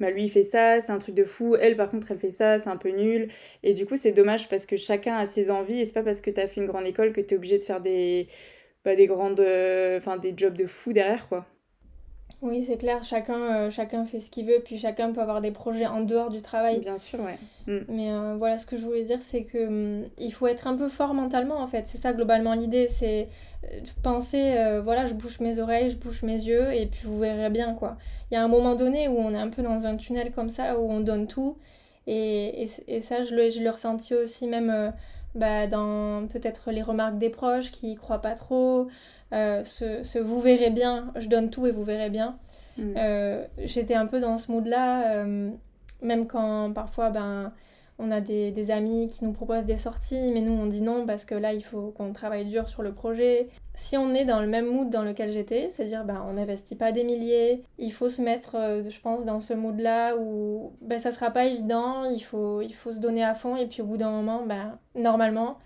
bah 0.00 0.10
lui 0.10 0.24
il 0.24 0.30
fait 0.30 0.44
ça, 0.44 0.80
c'est 0.80 0.92
un 0.92 0.98
truc 0.98 1.14
de 1.14 1.24
fou, 1.24 1.56
elle 1.56 1.76
par 1.76 1.90
contre 1.90 2.10
elle 2.10 2.18
fait 2.18 2.30
ça, 2.30 2.58
c'est 2.58 2.68
un 2.68 2.76
peu 2.76 2.90
nul. 2.90 3.28
Et 3.62 3.74
du 3.74 3.86
coup 3.86 3.96
c'est 3.96 4.12
dommage 4.12 4.48
parce 4.48 4.66
que 4.66 4.76
chacun 4.76 5.16
a 5.16 5.26
ses 5.26 5.50
envies 5.50 5.80
et 5.80 5.86
c'est 5.86 5.92
pas 5.94 6.02
parce 6.02 6.20
que 6.20 6.30
t'as 6.30 6.46
fait 6.48 6.60
une 6.60 6.66
grande 6.66 6.86
école 6.86 7.12
que 7.12 7.20
t'es 7.20 7.36
obligé 7.36 7.58
de 7.58 7.64
faire 7.64 7.80
des, 7.80 8.28
bah, 8.84 8.96
des 8.96 9.06
grandes, 9.06 9.40
euh, 9.40 9.98
enfin 9.98 10.16
des 10.18 10.34
jobs 10.36 10.54
de 10.56 10.66
fou 10.66 10.92
derrière 10.92 11.28
quoi. 11.28 11.46
Oui, 12.40 12.64
c'est 12.64 12.76
clair, 12.76 13.02
chacun, 13.02 13.34
euh, 13.34 13.70
chacun 13.70 14.04
fait 14.04 14.20
ce 14.20 14.30
qu'il 14.30 14.46
veut, 14.46 14.60
puis 14.64 14.78
chacun 14.78 15.12
peut 15.12 15.20
avoir 15.20 15.40
des 15.40 15.50
projets 15.50 15.86
en 15.86 16.02
dehors 16.02 16.30
du 16.30 16.40
travail. 16.40 16.78
Bien 16.78 16.96
sûr, 16.98 17.18
ouais. 17.20 17.36
Mm. 17.66 17.84
Mais 17.88 18.12
euh, 18.12 18.36
voilà, 18.38 18.58
ce 18.58 18.66
que 18.66 18.76
je 18.76 18.84
voulais 18.84 19.02
dire, 19.02 19.18
c'est 19.22 19.42
que 19.42 19.66
hum, 19.66 20.04
il 20.18 20.32
faut 20.32 20.46
être 20.46 20.68
un 20.68 20.76
peu 20.76 20.88
fort 20.88 21.14
mentalement, 21.14 21.56
en 21.56 21.66
fait. 21.66 21.86
C'est 21.88 21.98
ça, 21.98 22.12
globalement, 22.12 22.54
l'idée, 22.54 22.86
c'est 22.86 23.28
euh, 23.64 23.80
penser, 24.04 24.54
voilà, 24.84 25.06
je 25.06 25.14
bouche 25.14 25.40
mes 25.40 25.58
oreilles, 25.58 25.90
je 25.90 25.96
bouche 25.96 26.22
mes 26.22 26.40
yeux, 26.40 26.72
et 26.72 26.86
puis 26.86 27.02
vous 27.04 27.18
verrez 27.18 27.50
bien, 27.50 27.74
quoi. 27.74 27.96
Il 28.30 28.34
y 28.34 28.36
a 28.36 28.44
un 28.44 28.48
moment 28.48 28.76
donné 28.76 29.08
où 29.08 29.18
on 29.18 29.32
est 29.34 29.38
un 29.38 29.48
peu 29.48 29.62
dans 29.62 29.86
un 29.86 29.96
tunnel 29.96 30.30
comme 30.30 30.48
ça, 30.48 30.78
où 30.78 30.88
on 30.88 31.00
donne 31.00 31.26
tout, 31.26 31.56
et, 32.06 32.62
et, 32.62 32.68
et 32.86 33.00
ça, 33.00 33.22
je 33.22 33.34
l'ai 33.34 33.50
je 33.50 33.68
ressenti 33.68 34.14
aussi 34.14 34.46
même 34.46 34.92
bah, 35.34 35.66
dans 35.66 36.26
peut-être 36.26 36.70
les 36.70 36.82
remarques 36.82 37.18
des 37.18 37.30
proches 37.30 37.70
qui 37.70 37.92
y 37.92 37.94
croient 37.96 38.22
pas 38.22 38.34
trop, 38.34 38.88
euh, 39.32 39.62
ce, 39.64 40.18
vous 40.18 40.40
verrez 40.40 40.70
bien, 40.70 41.12
je 41.16 41.28
donne 41.28 41.50
tout 41.50 41.66
et 41.66 41.70
vous 41.70 41.84
verrez 41.84 42.10
bien. 42.10 42.38
Mm. 42.78 42.94
Euh, 42.96 43.44
j'étais 43.58 43.94
un 43.94 44.06
peu 44.06 44.20
dans 44.20 44.38
ce 44.38 44.50
mood-là, 44.50 45.16
euh, 45.16 45.50
même 46.02 46.26
quand 46.26 46.72
parfois 46.72 47.10
ben, 47.10 47.52
on 47.98 48.10
a 48.10 48.20
des, 48.20 48.70
amis 48.70 49.06
qui 49.06 49.24
nous 49.24 49.32
proposent 49.32 49.66
des 49.66 49.76
sorties, 49.76 50.30
mais 50.32 50.40
nous 50.40 50.52
on 50.52 50.66
dit 50.66 50.82
non 50.82 51.06
parce 51.06 51.24
que 51.24 51.34
là 51.34 51.52
il 51.52 51.62
faut 51.62 51.90
qu'on 51.90 52.12
travaille 52.12 52.46
dur 52.46 52.68
sur 52.68 52.82
le 52.82 52.92
projet. 52.92 53.48
Si 53.74 53.96
on 53.96 54.14
est 54.14 54.24
dans 54.24 54.40
le 54.40 54.46
même 54.46 54.66
mood 54.66 54.90
dans 54.90 55.02
lequel 55.02 55.32
j'étais, 55.32 55.70
c'est-à-dire 55.70 56.04
ben, 56.04 56.24
on 56.28 56.34
n'investit 56.34 56.76
pas 56.76 56.92
des 56.92 57.04
milliers, 57.04 57.62
il 57.78 57.92
faut 57.92 58.08
se 58.08 58.22
mettre, 58.22 58.82
je 58.88 59.00
pense, 59.00 59.24
dans 59.24 59.40
ce 59.40 59.54
mood-là 59.54 60.16
où 60.16 60.72
ben, 60.82 60.98
ça 60.98 61.12
sera 61.12 61.30
pas 61.30 61.46
évident, 61.46 62.04
il 62.04 62.20
faut, 62.20 62.60
il 62.62 62.74
faut 62.74 62.92
se 62.92 63.00
donner 63.00 63.24
à 63.24 63.34
fond 63.34 63.56
et 63.56 63.66
puis 63.66 63.82
au 63.82 63.86
bout 63.86 63.96
d'un 63.96 64.10
moment, 64.10 64.44
ben, 64.46 64.78
normalement, 64.94 65.58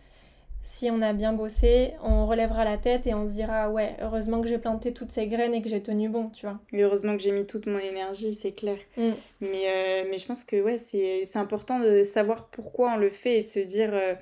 si 0.63 0.91
on 0.91 1.03
a 1.03 1.13
bien 1.13 1.33
bossé, 1.33 1.93
on 2.03 2.27
relèvera 2.27 2.65
la 2.65 2.79
tête 2.79 3.07
et 3.07 3.15
on 3.15 3.27
se 3.27 3.35
dira 3.35 3.71
ouais, 3.71 3.97
heureusement 4.01 4.41
que 4.41 4.49
j'ai 4.49 4.59
planté 4.59 4.93
toutes 4.93 5.11
ces 5.11 5.27
graines 5.27 5.55
et 5.55 5.61
que 5.61 5.69
j'ai 5.69 5.83
tenu 5.83 6.09
bon, 6.09 6.31
tu 6.31 6.47
vois. 6.47 6.61
Et 6.73 6.83
heureusement 6.83 7.17
que 7.17 7.23
j'ai 7.23 7.33
mis 7.33 7.47
toute 7.47 7.67
mon 7.67 7.79
énergie, 7.79 8.35
c'est 8.35 8.53
clair. 8.53 8.79
Mm. 8.97 9.11
Mais, 9.41 9.65
euh, 9.67 10.05
mais 10.09 10.19
je 10.19 10.27
pense 10.27 10.45
que 10.45 10.63
ouais, 10.63 10.79
c'est 10.79 11.37
important 11.37 11.81
de 11.81 12.03
savoir 12.05 12.49
pourquoi 12.49 12.95
on 12.95 12.97
le 12.97 13.11
fait 13.11 13.41
et 13.41 13.43
de 13.43 13.49
se 13.49 13.59
dire 13.59 13.91
euh, 13.93 14.15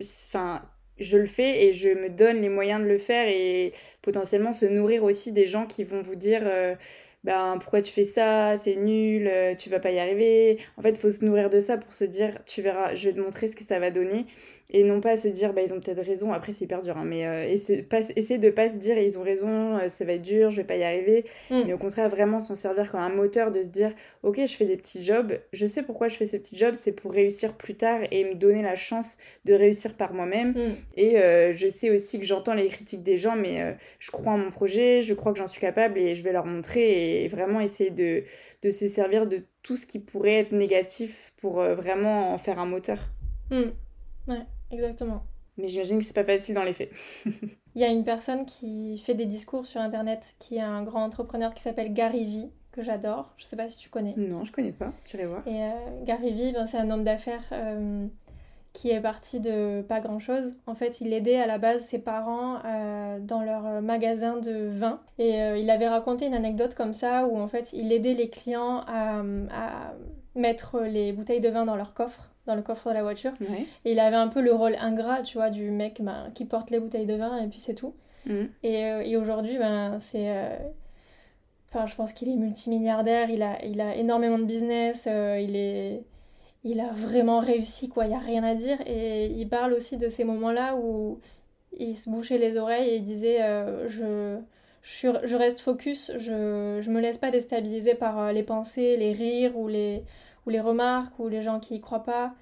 enfin 0.00 0.62
je 0.98 1.18
le 1.18 1.26
fais 1.26 1.64
et 1.64 1.72
je 1.72 1.88
me 1.88 2.08
donne 2.08 2.40
les 2.40 2.48
moyens 2.48 2.80
de 2.80 2.86
le 2.86 2.98
faire 2.98 3.26
et 3.28 3.72
potentiellement 4.02 4.52
se 4.52 4.66
nourrir 4.66 5.02
aussi 5.02 5.32
des 5.32 5.46
gens 5.46 5.66
qui 5.66 5.82
vont 5.82 6.02
vous 6.02 6.14
dire 6.14 6.42
euh, 6.44 6.76
ben 7.24 7.58
pourquoi 7.60 7.82
tu 7.82 7.92
fais 7.92 8.04
ça, 8.04 8.56
c'est 8.56 8.76
nul, 8.76 9.30
tu 9.58 9.68
vas 9.68 9.78
pas 9.80 9.90
y 9.90 9.98
arriver. 9.98 10.58
En 10.76 10.82
fait, 10.82 10.90
il 10.90 10.98
faut 10.98 11.10
se 11.10 11.24
nourrir 11.24 11.50
de 11.50 11.60
ça 11.60 11.76
pour 11.76 11.92
se 11.92 12.04
dire 12.04 12.38
tu 12.46 12.62
verras, 12.62 12.94
je 12.94 13.08
vais 13.08 13.14
te 13.14 13.20
montrer 13.20 13.48
ce 13.48 13.56
que 13.56 13.64
ça 13.64 13.78
va 13.78 13.90
donner 13.90 14.26
et 14.72 14.84
non 14.84 15.00
pas 15.00 15.16
se 15.16 15.28
dire 15.28 15.52
bah 15.52 15.62
ils 15.62 15.72
ont 15.72 15.80
peut-être 15.80 16.02
raison. 16.02 16.32
Après 16.32 16.52
c'est 16.52 16.64
hyper 16.64 16.82
dur 16.82 16.96
hein, 16.96 17.04
mais 17.04 17.26
euh, 17.26 17.46
essayer, 17.46 18.38
de 18.38 18.50
pas 18.50 18.70
se 18.70 18.76
dire 18.76 18.98
ils 18.98 19.18
ont 19.18 19.22
raison 19.22 19.76
euh, 19.78 19.88
ça 19.88 20.04
va 20.04 20.14
être 20.14 20.22
dur 20.22 20.50
je 20.50 20.56
vais 20.56 20.66
pas 20.66 20.76
y 20.76 20.82
arriver. 20.82 21.26
Mm. 21.50 21.62
mais 21.66 21.72
au 21.74 21.78
contraire 21.78 22.08
vraiment 22.08 22.40
s'en 22.40 22.54
servir 22.54 22.90
comme 22.90 23.00
un 23.00 23.10
moteur 23.10 23.52
de 23.52 23.62
se 23.62 23.68
dire 23.68 23.92
ok 24.22 24.40
je 24.46 24.56
fais 24.56 24.64
des 24.64 24.76
petits 24.76 25.04
jobs. 25.04 25.38
Je 25.52 25.66
sais 25.66 25.82
pourquoi 25.82 26.08
je 26.08 26.16
fais 26.16 26.26
ce 26.26 26.38
petit 26.38 26.56
job. 26.56 26.74
C'est 26.76 26.92
pour 26.92 27.12
réussir 27.12 27.54
plus 27.54 27.74
tard 27.74 28.00
et 28.10 28.24
me 28.24 28.34
donner 28.34 28.62
la 28.62 28.76
chance 28.76 29.18
de 29.44 29.52
réussir 29.52 29.94
par 29.94 30.14
moi-même. 30.14 30.52
Mm. 30.52 30.74
et 30.96 31.18
euh, 31.18 31.52
je 31.54 31.68
sais 31.68 31.90
aussi 31.90 32.18
que 32.18 32.24
j'entends 32.24 32.54
les 32.54 32.68
critiques 32.68 33.02
des 33.02 33.18
gens 33.18 33.36
mais 33.36 33.76
je 33.98 34.10
crois 34.10 34.32
en 34.32 34.38
mon 34.38 34.50
projet 34.50 35.02
je 35.02 35.12
crois 35.12 35.32
que 35.32 35.38
j'en 35.38 35.48
suis 35.48 35.60
capable 35.60 35.98
et 35.98 36.14
je 36.14 36.22
vais 36.22 36.32
leur 36.32 36.46
montrer 36.46 37.24
et 37.24 37.28
vraiment 37.28 37.60
essayer 37.60 37.90
de, 37.90 38.24
de 38.62 38.70
se 38.70 38.88
servir 38.88 39.26
de 39.26 39.42
tout 39.62 39.76
ce 39.76 39.86
qui 39.86 39.98
pourrait 39.98 40.38
être 40.38 40.52
négatif 40.52 41.32
pour 41.36 41.54
vraiment 41.62 42.32
en 42.32 42.38
faire 42.38 42.58
un 42.58 42.66
moteur. 42.66 42.98
Mm. 43.50 43.70
ouais 44.28 44.46
Exactement. 44.72 45.22
Mais 45.58 45.68
j'imagine 45.68 45.98
que 45.98 46.04
c'est 46.04 46.14
pas 46.14 46.24
facile 46.24 46.54
dans 46.54 46.64
les 46.64 46.72
faits. 46.72 46.90
Il 47.74 47.80
y 47.80 47.84
a 47.84 47.88
une 47.88 48.04
personne 48.04 48.46
qui 48.46 48.98
fait 48.98 49.14
des 49.14 49.26
discours 49.26 49.66
sur 49.66 49.80
internet 49.80 50.34
qui 50.38 50.56
est 50.56 50.60
un 50.60 50.82
grand 50.82 51.04
entrepreneur 51.04 51.54
qui 51.54 51.62
s'appelle 51.62 51.92
Gary 51.92 52.24
Vee, 52.24 52.50
que 52.72 52.82
j'adore. 52.82 53.34
Je 53.36 53.44
sais 53.44 53.56
pas 53.56 53.68
si 53.68 53.78
tu 53.78 53.88
connais. 53.88 54.14
Non, 54.16 54.44
je 54.44 54.52
connais 54.52 54.72
pas. 54.72 54.92
Tu 55.04 55.22
voir. 55.24 55.46
Et 55.46 55.62
euh, 55.62 56.04
Gary 56.04 56.32
Vee, 56.32 56.52
ben, 56.52 56.66
c'est 56.66 56.78
un 56.78 56.90
homme 56.90 57.04
d'affaires 57.04 57.44
euh, 57.52 58.06
qui 58.72 58.90
est 58.90 59.00
parti 59.00 59.40
de 59.40 59.82
pas 59.82 60.00
grand 60.00 60.18
chose. 60.18 60.54
En 60.66 60.74
fait, 60.74 61.00
il 61.02 61.12
aidait 61.12 61.36
à 61.36 61.46
la 61.46 61.58
base 61.58 61.82
ses 61.84 61.98
parents 61.98 62.58
euh, 62.64 63.18
dans 63.20 63.42
leur 63.42 63.82
magasin 63.82 64.38
de 64.38 64.68
vin. 64.68 65.00
Et 65.18 65.36
il 65.58 65.68
avait 65.70 65.88
raconté 65.88 66.26
une 66.26 66.34
anecdote 66.34 66.74
comme 66.74 66.94
ça 66.94 67.26
où 67.26 67.38
en 67.38 67.48
fait, 67.48 67.74
il 67.74 67.92
aidait 67.92 68.14
les 68.14 68.30
clients 68.30 68.84
à, 68.86 69.20
à 69.20 69.94
mettre 70.34 70.80
les 70.80 71.12
bouteilles 71.12 71.40
de 71.40 71.50
vin 71.50 71.66
dans 71.66 71.76
leur 71.76 71.92
coffre 71.92 72.31
dans 72.46 72.54
le 72.54 72.62
coffre 72.62 72.88
de 72.88 72.94
la 72.94 73.02
voiture. 73.02 73.32
Et 73.84 73.92
il 73.92 74.00
avait 74.00 74.16
un 74.16 74.28
peu 74.28 74.40
le 74.40 74.52
rôle 74.52 74.76
ingrat, 74.80 75.22
tu 75.22 75.38
vois, 75.38 75.50
du 75.50 75.70
mec 75.70 76.00
ben, 76.02 76.30
qui 76.34 76.44
porte 76.44 76.70
les 76.70 76.80
bouteilles 76.80 77.06
de 77.06 77.14
vin 77.14 77.38
et 77.42 77.46
puis 77.46 77.60
c'est 77.60 77.74
tout. 77.74 77.94
Mm. 78.26 78.44
Et, 78.62 78.84
euh, 78.84 79.02
et 79.02 79.16
aujourd'hui, 79.16 79.58
ben, 79.58 79.98
c'est. 80.00 80.28
Euh, 80.28 80.56
enfin, 81.70 81.86
je 81.86 81.94
pense 81.94 82.12
qu'il 82.12 82.28
est 82.28 82.36
multimilliardaire, 82.36 83.30
il 83.30 83.42
a, 83.42 83.64
il 83.64 83.80
a 83.80 83.94
énormément 83.96 84.38
de 84.38 84.44
business, 84.44 85.08
euh, 85.10 85.38
il, 85.40 85.56
est, 85.56 86.02
il 86.64 86.80
a 86.80 86.90
vraiment 86.92 87.38
réussi, 87.38 87.88
quoi, 87.88 88.04
il 88.04 88.08
n'y 88.08 88.14
a 88.14 88.18
rien 88.18 88.42
à 88.42 88.54
dire. 88.54 88.78
Et 88.86 89.26
il 89.26 89.48
parle 89.48 89.72
aussi 89.72 89.96
de 89.96 90.08
ces 90.08 90.24
moments-là 90.24 90.76
où 90.76 91.20
il 91.78 91.96
se 91.96 92.10
bouchait 92.10 92.38
les 92.38 92.58
oreilles 92.58 92.90
et 92.90 92.96
il 92.96 93.04
disait 93.04 93.38
je, 93.88 94.36
je, 94.82 95.08
je, 95.24 95.36
reste 95.36 95.60
focus, 95.60 96.12
je 96.18 96.86
ne 96.86 96.92
me 96.92 97.00
laisse 97.00 97.16
pas 97.16 97.30
déstabiliser 97.30 97.94
par 97.94 98.30
les 98.30 98.42
pensées, 98.42 98.98
les 98.98 99.12
rires 99.12 99.56
ou 99.56 99.68
les, 99.68 100.02
ou 100.46 100.50
les 100.50 100.60
remarques 100.60 101.18
ou 101.18 101.28
les 101.28 101.42
gens 101.42 101.60
qui 101.60 101.76
y 101.76 101.80
croient 101.80 102.04
pas. 102.04 102.34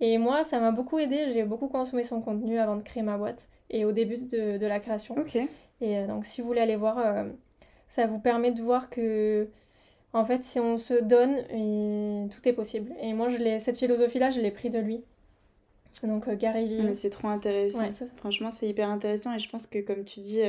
Et 0.00 0.18
moi, 0.18 0.42
ça 0.42 0.58
m'a 0.58 0.72
beaucoup 0.72 0.98
aidé. 0.98 1.30
J'ai 1.32 1.44
beaucoup 1.44 1.68
consommé 1.68 2.04
son 2.04 2.20
contenu 2.20 2.58
avant 2.58 2.76
de 2.76 2.82
créer 2.82 3.02
ma 3.02 3.16
boîte 3.16 3.48
et 3.70 3.84
au 3.84 3.92
début 3.92 4.18
de, 4.18 4.58
de 4.58 4.66
la 4.66 4.80
création. 4.80 5.16
Ok. 5.16 5.36
Et 5.36 5.48
euh, 5.96 6.06
donc, 6.06 6.26
si 6.26 6.40
vous 6.40 6.46
voulez 6.48 6.60
aller 6.60 6.76
voir, 6.76 6.98
euh, 6.98 7.24
ça 7.88 8.06
vous 8.06 8.18
permet 8.18 8.50
de 8.50 8.62
voir 8.62 8.90
que, 8.90 9.48
en 10.12 10.24
fait, 10.24 10.44
si 10.44 10.58
on 10.58 10.76
se 10.76 10.94
donne, 10.94 12.28
tout 12.28 12.48
est 12.48 12.52
possible. 12.52 12.92
Et 13.00 13.14
moi, 13.14 13.28
je 13.28 13.58
cette 13.60 13.78
philosophie-là, 13.78 14.30
je 14.30 14.40
l'ai 14.40 14.50
pris 14.50 14.70
de 14.70 14.78
lui. 14.78 15.04
Donc, 16.02 16.26
euh, 16.26 16.36
Gary 16.36 16.68
Vee. 16.68 16.96
C'est 16.96 17.10
trop 17.10 17.28
intéressant. 17.28 17.84
Franchement, 18.16 18.50
c'est 18.50 18.68
hyper 18.68 18.88
intéressant. 18.88 19.34
Et 19.34 19.38
je 19.38 19.48
pense 19.48 19.66
que, 19.66 19.78
comme 19.78 20.04
tu 20.04 20.20
dis, 20.20 20.40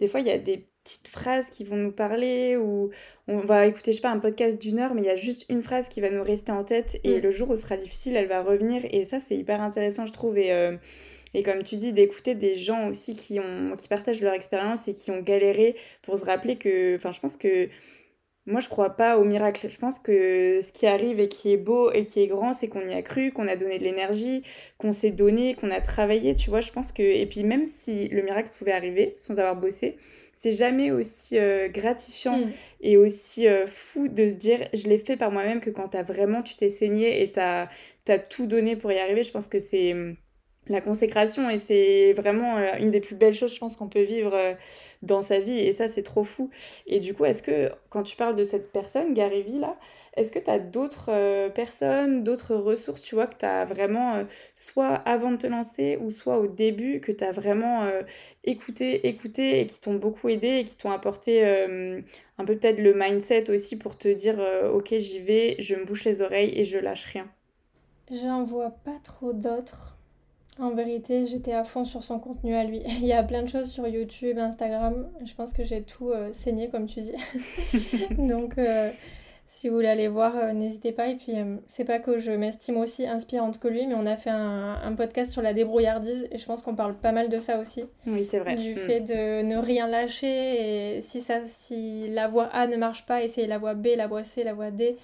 des 0.00 0.08
fois, 0.08 0.20
il 0.20 0.26
y 0.26 0.30
a 0.30 0.38
des 0.38 0.66
petites 0.84 1.08
phrases 1.08 1.48
qui 1.50 1.64
vont 1.64 1.76
nous 1.76 1.92
parler 1.92 2.56
ou 2.56 2.90
on 3.26 3.40
va 3.40 3.66
écouter, 3.66 3.92
je 3.92 3.96
sais 3.96 4.02
pas, 4.02 4.10
un 4.10 4.18
podcast 4.18 4.60
d'une 4.60 4.78
heure, 4.78 4.94
mais 4.94 5.02
il 5.02 5.06
y 5.06 5.10
a 5.10 5.16
juste 5.16 5.44
une 5.48 5.62
phrase 5.62 5.88
qui 5.88 6.00
va 6.00 6.10
nous 6.10 6.22
rester 6.22 6.52
en 6.52 6.64
tête 6.64 6.98
et 7.04 7.18
mm. 7.18 7.22
le 7.22 7.30
jour 7.30 7.50
où 7.50 7.56
ce 7.56 7.62
sera 7.62 7.76
difficile, 7.76 8.16
elle 8.16 8.28
va 8.28 8.42
revenir 8.42 8.82
et 8.90 9.04
ça, 9.04 9.18
c'est 9.20 9.36
hyper 9.36 9.60
intéressant, 9.60 10.06
je 10.06 10.12
trouve. 10.12 10.38
Et, 10.38 10.52
euh, 10.52 10.76
et 11.34 11.42
comme 11.42 11.62
tu 11.62 11.76
dis, 11.76 11.92
d'écouter 11.92 12.34
des 12.34 12.56
gens 12.56 12.88
aussi 12.88 13.14
qui, 13.14 13.38
ont, 13.38 13.76
qui 13.76 13.88
partagent 13.88 14.22
leur 14.22 14.34
expérience 14.34 14.88
et 14.88 14.94
qui 14.94 15.10
ont 15.10 15.20
galéré 15.20 15.76
pour 16.02 16.18
se 16.18 16.24
rappeler 16.24 16.56
que, 16.56 16.96
enfin, 16.96 17.12
je 17.12 17.20
pense 17.20 17.36
que 17.36 17.68
moi, 18.48 18.60
je 18.60 18.68
crois 18.68 18.96
pas 18.96 19.18
au 19.18 19.24
miracle. 19.24 19.68
Je 19.68 19.76
pense 19.78 19.98
que 19.98 20.60
ce 20.62 20.72
qui 20.72 20.86
arrive 20.86 21.20
et 21.20 21.28
qui 21.28 21.52
est 21.52 21.58
beau 21.58 21.92
et 21.92 22.04
qui 22.04 22.20
est 22.22 22.26
grand, 22.26 22.54
c'est 22.54 22.66
qu'on 22.66 22.88
y 22.88 22.94
a 22.94 23.02
cru, 23.02 23.30
qu'on 23.30 23.46
a 23.46 23.56
donné 23.56 23.78
de 23.78 23.84
l'énergie, 23.84 24.42
qu'on 24.78 24.92
s'est 24.92 25.10
donné, 25.10 25.54
qu'on 25.54 25.70
a 25.70 25.82
travaillé, 25.82 26.34
tu 26.34 26.48
vois. 26.48 26.62
Je 26.62 26.72
pense 26.72 26.90
que. 26.92 27.02
Et 27.02 27.26
puis, 27.26 27.44
même 27.44 27.66
si 27.66 28.08
le 28.08 28.22
miracle 28.22 28.48
pouvait 28.58 28.72
arriver 28.72 29.16
sans 29.20 29.34
avoir 29.38 29.54
bossé, 29.56 29.98
c'est 30.38 30.52
jamais 30.52 30.92
aussi 30.92 31.36
euh, 31.36 31.68
gratifiant 31.68 32.38
mm. 32.38 32.52
et 32.80 32.96
aussi 32.96 33.48
euh, 33.48 33.66
fou 33.66 34.06
de 34.06 34.28
se 34.28 34.34
dire 34.34 34.68
je 34.72 34.88
l'ai 34.88 34.98
fait 34.98 35.16
par 35.16 35.32
moi-même 35.32 35.60
que 35.60 35.68
quand 35.68 35.96
as 35.96 36.04
vraiment 36.04 36.42
tu 36.42 36.56
t'es 36.56 36.70
saigné 36.70 37.22
et 37.22 37.32
t'as 37.32 37.68
as 38.06 38.18
tout 38.18 38.46
donné 38.46 38.76
pour 38.76 38.90
y 38.92 38.98
arriver. 38.98 39.24
Je 39.24 39.32
pense 39.32 39.48
que 39.48 39.60
c'est 39.60 39.92
hum, 39.92 40.16
la 40.68 40.80
consécration 40.80 41.50
et 41.50 41.58
c'est 41.58 42.12
vraiment 42.12 42.56
euh, 42.56 42.74
une 42.78 42.92
des 42.92 43.00
plus 43.00 43.16
belles 43.16 43.34
choses 43.34 43.52
je 43.52 43.58
pense 43.58 43.76
qu'on 43.76 43.88
peut 43.88 44.02
vivre 44.02 44.56
dans 45.02 45.22
sa 45.22 45.40
vie 45.40 45.58
et 45.58 45.72
ça 45.72 45.88
c'est 45.88 46.04
trop 46.04 46.24
fou. 46.24 46.50
Et 46.86 47.00
du 47.00 47.14
coup 47.14 47.24
est-ce 47.24 47.42
que 47.42 47.72
quand 47.90 48.04
tu 48.04 48.16
parles 48.16 48.36
de 48.36 48.44
cette 48.44 48.70
personne, 48.70 49.14
Gary 49.14 49.42
Vee 49.42 49.58
là, 49.58 49.76
est-ce 50.18 50.32
que 50.32 50.38
tu 50.40 50.50
as 50.50 50.58
d'autres 50.58 51.10
euh, 51.10 51.48
personnes, 51.48 52.24
d'autres 52.24 52.56
ressources, 52.56 53.00
tu 53.02 53.14
vois, 53.14 53.28
que 53.28 53.38
tu 53.38 53.44
as 53.44 53.64
vraiment, 53.64 54.16
euh, 54.16 54.24
soit 54.52 54.94
avant 54.94 55.30
de 55.30 55.36
te 55.36 55.46
lancer 55.46 55.96
ou 56.00 56.10
soit 56.10 56.38
au 56.38 56.48
début, 56.48 57.00
que 57.00 57.12
tu 57.12 57.22
as 57.22 57.30
vraiment 57.30 57.84
euh, 57.84 58.02
écouté, 58.42 59.06
écouté 59.06 59.60
et 59.60 59.66
qui 59.66 59.80
t'ont 59.80 59.94
beaucoup 59.94 60.28
aidé 60.28 60.58
et 60.58 60.64
qui 60.64 60.76
t'ont 60.76 60.90
apporté 60.90 61.44
un 61.44 62.44
peu 62.44 62.56
peut-être 62.56 62.78
le 62.78 62.94
mindset 62.94 63.50
aussi 63.50 63.76
pour 63.78 63.96
te 63.96 64.08
dire, 64.08 64.40
ok, 64.72 64.94
j'y 64.98 65.20
vais, 65.20 65.56
je 65.60 65.74
me 65.76 65.84
bouche 65.84 66.04
les 66.04 66.22
oreilles 66.22 66.52
et 66.58 66.64
je 66.64 66.78
lâche 66.78 67.04
rien? 67.06 67.28
J'en 68.10 68.44
vois 68.44 68.70
pas 68.70 68.98
trop 69.04 69.32
d'autres. 69.32 69.96
En 70.58 70.70
vérité, 70.70 71.26
j'étais 71.26 71.52
à 71.52 71.62
fond 71.62 71.84
sur 71.84 72.02
son 72.02 72.18
contenu 72.18 72.54
à 72.54 72.64
lui. 72.64 72.78
Il 73.00 73.06
y 73.06 73.12
a 73.12 73.22
plein 73.22 73.42
de 73.42 73.48
choses 73.48 73.70
sur 73.70 73.86
YouTube, 73.86 74.38
Instagram. 74.38 75.08
Je 75.24 75.34
pense 75.34 75.52
que 75.52 75.62
j'ai 75.62 75.82
tout 75.82 76.10
saigné, 76.32 76.68
comme 76.68 76.86
tu 76.86 77.02
dis. 77.02 77.14
Donc, 78.18 78.54
si 79.48 79.70
vous 79.70 79.76
voulez 79.76 79.88
aller 79.88 80.08
voir, 80.08 80.36
euh, 80.36 80.52
n'hésitez 80.52 80.92
pas. 80.92 81.08
Et 81.08 81.16
puis, 81.16 81.32
euh, 81.34 81.56
c'est 81.66 81.86
pas 81.86 81.98
que 81.98 82.18
je 82.18 82.32
m'estime 82.32 82.76
aussi 82.76 83.06
inspirante 83.06 83.58
que 83.58 83.66
lui, 83.66 83.86
mais 83.86 83.94
on 83.94 84.04
a 84.04 84.16
fait 84.16 84.30
un, 84.30 84.94
podcast 84.94 85.30
sur 85.30 85.40
la 85.40 85.54
débrouillardise 85.54 86.28
et 86.30 86.38
je 86.38 86.44
pense 86.44 86.62
qu'on 86.62 86.74
parle 86.74 86.94
pas 86.94 87.12
mal 87.12 87.30
de 87.30 87.38
ça 87.38 87.58
aussi. 87.58 87.84
Oui, 88.06 88.26
c'est 88.26 88.40
vrai. 88.40 88.56
Du 88.56 88.74
mm. 88.74 88.76
fait 88.76 89.00
de 89.00 89.42
ne 89.42 89.56
rien 89.56 89.86
lâcher 89.86 90.96
et 90.96 91.00
si, 91.00 91.22
ça, 91.22 91.40
si 91.46 92.08
la 92.08 92.28
voie 92.28 92.44
A 92.52 92.66
ne 92.66 92.76
marche 92.76 93.06
pas, 93.06 93.22
essayez 93.22 93.46
la 93.46 93.56
voie 93.56 93.72
B, 93.72 93.88
la 93.96 94.06
voie 94.06 94.22
C, 94.22 94.44
la 94.44 94.52
voie 94.52 94.70
D. 94.70 94.96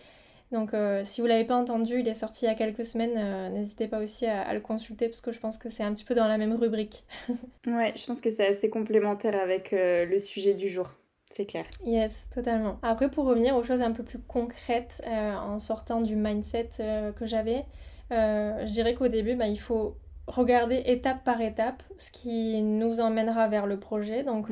Donc, 0.52 0.74
euh, 0.74 1.02
si 1.04 1.22
vous 1.22 1.26
l'avez 1.26 1.44
pas 1.44 1.56
entendu, 1.56 2.00
il 2.00 2.08
est 2.08 2.14
sorti 2.14 2.44
il 2.44 2.48
y 2.48 2.50
a 2.50 2.54
quelques 2.54 2.84
semaines. 2.84 3.50
N'hésitez 3.52 3.88
pas 3.88 3.98
aussi 3.98 4.26
à, 4.26 4.52
le 4.52 4.60
consulter 4.60 5.08
parce 5.08 5.22
que 5.22 5.32
je 5.32 5.40
pense 5.40 5.56
que 5.56 5.70
c'est 5.70 5.84
un 5.84 5.94
petit 5.94 6.04
peu 6.04 6.14
dans 6.14 6.28
la 6.28 6.36
même 6.36 6.54
rubrique. 6.54 7.04
ouais, 7.66 7.94
je 7.96 8.04
pense 8.04 8.20
que 8.20 8.30
c'est 8.30 8.46
assez 8.46 8.68
complémentaire 8.68 9.40
avec 9.40 9.70
le 9.72 10.18
sujet 10.18 10.52
du 10.52 10.68
jour 10.68 10.90
c'est 11.36 11.46
clair. 11.46 11.64
Yes, 11.84 12.28
totalement. 12.32 12.78
Après, 12.82 13.10
pour 13.10 13.24
revenir 13.24 13.56
aux 13.56 13.64
choses 13.64 13.82
un 13.82 13.90
peu 13.90 14.04
plus 14.04 14.20
concrètes, 14.20 15.02
euh, 15.06 15.34
en 15.34 15.58
sortant 15.58 16.00
du 16.00 16.14
mindset 16.14 16.70
euh, 16.78 17.12
que 17.12 17.26
j'avais, 17.26 17.64
euh, 18.12 18.64
je 18.66 18.72
dirais 18.72 18.94
qu'au 18.94 19.08
début, 19.08 19.34
bah, 19.34 19.48
il 19.48 19.58
faut 19.58 19.96
regarder 20.26 20.82
étape 20.86 21.22
par 21.24 21.40
étape 21.40 21.82
ce 21.98 22.10
qui 22.10 22.62
nous 22.62 23.00
emmènera 23.00 23.48
vers 23.48 23.66
le 23.66 23.78
projet. 23.78 24.22
Donc 24.22 24.48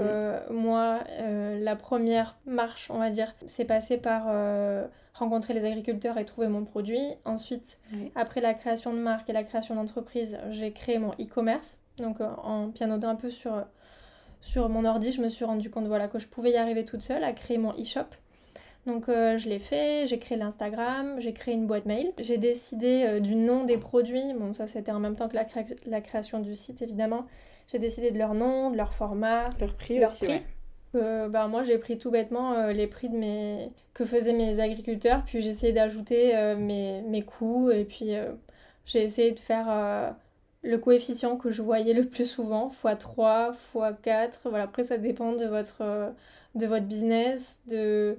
moi, 0.51 1.01
la 1.19 1.77
première 1.77 2.37
marche, 2.45 2.91
on 2.91 2.99
va 2.99 3.09
dire, 3.09 3.35
c'est 3.47 3.65
passé 3.65 3.97
par 3.97 4.27
rencontrer 5.15 5.55
les 5.55 5.65
agriculteurs 5.65 6.19
et 6.19 6.27
trouver 6.27 6.49
mon 6.49 6.65
produit. 6.65 7.01
Ensuite, 7.25 7.81
après 8.15 8.43
la 8.43 8.53
création 8.53 8.93
de 8.93 8.99
marque 8.99 9.31
et 9.31 9.33
la 9.33 9.45
création 9.45 9.75
d'entreprise, 9.75 10.39
j'ai 10.51 10.73
créé 10.73 10.99
mon 10.99 11.13
e-commerce, 11.13 11.81
donc 11.97 12.21
en 12.21 12.69
pianotant 12.69 13.09
un 13.09 13.17
peu 13.17 13.31
sur 13.31 13.65
sur 14.43 14.69
mon 14.69 14.85
ordi, 14.85 15.13
je 15.13 15.23
me 15.23 15.29
suis 15.29 15.45
rendu 15.45 15.71
compte 15.71 15.87
voilà, 15.87 16.09
que 16.09 16.19
je 16.19 16.27
pouvais 16.27 16.51
y 16.51 16.57
arriver 16.57 16.85
toute 16.85 17.01
seule 17.01 17.25
à 17.25 17.33
créer 17.33 17.59
mon 17.59 17.73
e-shop. 17.73 18.09
Donc 18.87 19.09
euh, 19.09 19.39
je 19.39 19.49
l'ai 19.49 19.61
fait, 19.61 20.09
j'ai 20.09 20.19
créé 20.19 20.37
l'Instagram, 20.37 21.21
j'ai 21.21 21.33
créé 21.33 21.55
une 21.55 21.69
boîte 21.69 21.87
mail, 21.87 22.13
j'ai 22.19 22.37
décidé 22.37 23.05
euh, 23.07 23.21
du 23.21 23.37
nom 23.37 23.65
des 23.65 23.79
produits, 23.79 24.35
bon 24.37 24.53
ça 24.53 24.67
c'était 24.67 24.91
en 24.91 24.99
même 24.99 25.15
temps 25.15 25.29
que 25.29 25.37
la, 25.37 26.01
création 26.01 26.41
du 26.41 26.57
site 26.57 26.83
évidemment, 26.83 27.27
j'ai 27.71 27.79
décidé 27.79 28.11
de 28.11 28.19
leur 28.19 28.35
nom, 28.35 28.73
de 28.73 28.77
leur 28.77 28.93
format, 28.93 29.45
leur 29.61 29.75
prix 29.75 30.01
leur 30.01 30.11
aussi. 30.11 30.25
Prix. 30.25 30.43
Euh, 30.97 31.29
bah, 31.29 31.47
moi 31.47 31.63
j'ai 31.63 31.79
pris 31.79 31.97
tout 31.97 32.11
bêtement 32.11 32.67
les 32.67 32.89
prix 32.89 33.09
de 33.09 33.17
mes... 33.17 33.71
que 33.95 34.05
faisaient 34.05 34.33
mes 34.33 34.59
agriculteurs, 34.59 35.23
puis 35.25 35.41
j'ai 35.41 35.51
essayé 35.51 35.73
d'ajouter 35.73 36.35
mes, 36.59 37.03
mes 37.03 37.23
coûts 37.23 37.71
et 37.71 37.85
puis 37.85 38.15
j'ai 38.85 39.03
essayé 39.05 39.31
de 39.31 39.39
faire 39.39 40.17
le 40.63 40.79
coefficient 40.79 41.37
que 41.37 41.51
je 41.51 41.63
voyais 41.63 41.93
le 41.93 42.05
plus 42.05 42.25
souvent, 42.25 42.73
x3, 42.85 43.55
x4. 43.75 44.33
Voilà, 44.45 44.65
après, 44.65 44.85
ça 44.85 44.99
dépend 44.99 45.33
de 45.33 45.45
votre, 45.47 46.13
de 46.55 46.67
votre 46.67 46.87
business, 46.87 47.61
de 47.67 48.19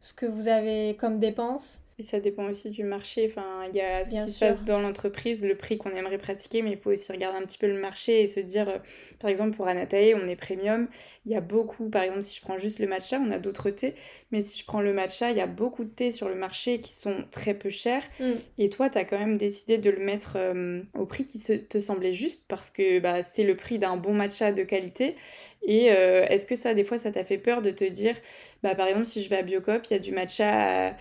ce 0.00 0.12
que 0.12 0.26
vous 0.26 0.48
avez 0.48 0.96
comme 0.96 1.18
dépenses. 1.18 1.83
Et 1.98 2.02
ça 2.02 2.18
dépend 2.18 2.48
aussi 2.48 2.70
du 2.70 2.82
marché. 2.82 3.30
Enfin, 3.30 3.68
il 3.68 3.76
y 3.76 3.80
a 3.80 4.04
ce 4.04 4.10
qui 4.10 4.32
se 4.32 4.40
passe 4.40 4.64
dans 4.64 4.80
l'entreprise, 4.80 5.44
le 5.44 5.54
prix 5.54 5.78
qu'on 5.78 5.94
aimerait 5.94 6.18
pratiquer, 6.18 6.60
mais 6.62 6.72
il 6.72 6.78
faut 6.78 6.90
aussi 6.90 7.12
regarder 7.12 7.38
un 7.38 7.42
petit 7.42 7.58
peu 7.58 7.68
le 7.68 7.78
marché 7.78 8.22
et 8.22 8.28
se 8.28 8.40
dire, 8.40 8.68
euh, 8.68 8.78
par 9.20 9.30
exemple, 9.30 9.56
pour 9.56 9.68
Anatae, 9.68 10.14
on 10.14 10.28
est 10.28 10.34
premium. 10.34 10.88
Il 11.24 11.30
y 11.30 11.36
a 11.36 11.40
beaucoup, 11.40 11.88
par 11.88 12.02
exemple, 12.02 12.22
si 12.22 12.36
je 12.36 12.40
prends 12.40 12.58
juste 12.58 12.80
le 12.80 12.88
matcha, 12.88 13.20
on 13.24 13.30
a 13.30 13.38
d'autres 13.38 13.70
thés, 13.70 13.94
mais 14.32 14.42
si 14.42 14.58
je 14.58 14.64
prends 14.66 14.80
le 14.80 14.92
matcha, 14.92 15.30
il 15.30 15.36
y 15.36 15.40
a 15.40 15.46
beaucoup 15.46 15.84
de 15.84 15.90
thés 15.90 16.10
sur 16.10 16.28
le 16.28 16.34
marché 16.34 16.80
qui 16.80 16.92
sont 16.94 17.24
très 17.30 17.54
peu 17.54 17.70
chers. 17.70 18.02
Mm. 18.18 18.32
Et 18.58 18.70
toi, 18.70 18.90
tu 18.90 18.98
as 18.98 19.04
quand 19.04 19.18
même 19.18 19.38
décidé 19.38 19.78
de 19.78 19.90
le 19.90 20.04
mettre 20.04 20.32
euh, 20.36 20.82
au 20.94 21.06
prix 21.06 21.24
qui 21.24 21.38
te 21.38 21.80
semblait 21.80 22.12
juste 22.12 22.42
parce 22.48 22.70
que 22.70 22.98
bah, 22.98 23.22
c'est 23.22 23.44
le 23.44 23.54
prix 23.54 23.78
d'un 23.78 23.96
bon 23.96 24.14
matcha 24.14 24.52
de 24.52 24.64
qualité. 24.64 25.14
Et 25.62 25.92
euh, 25.92 26.26
est-ce 26.26 26.46
que 26.46 26.56
ça, 26.56 26.74
des 26.74 26.84
fois, 26.84 26.98
ça 26.98 27.12
t'a 27.12 27.24
fait 27.24 27.38
peur 27.38 27.62
de 27.62 27.70
te 27.70 27.84
dire, 27.84 28.16
bah, 28.62 28.74
par 28.74 28.88
exemple, 28.88 29.06
si 29.06 29.22
je 29.22 29.28
vais 29.28 29.36
à 29.36 29.42
Biocop, 29.42 29.86
il 29.88 29.92
y 29.92 29.96
a 29.96 29.98
du 29.98 30.12
matcha, 30.12 30.96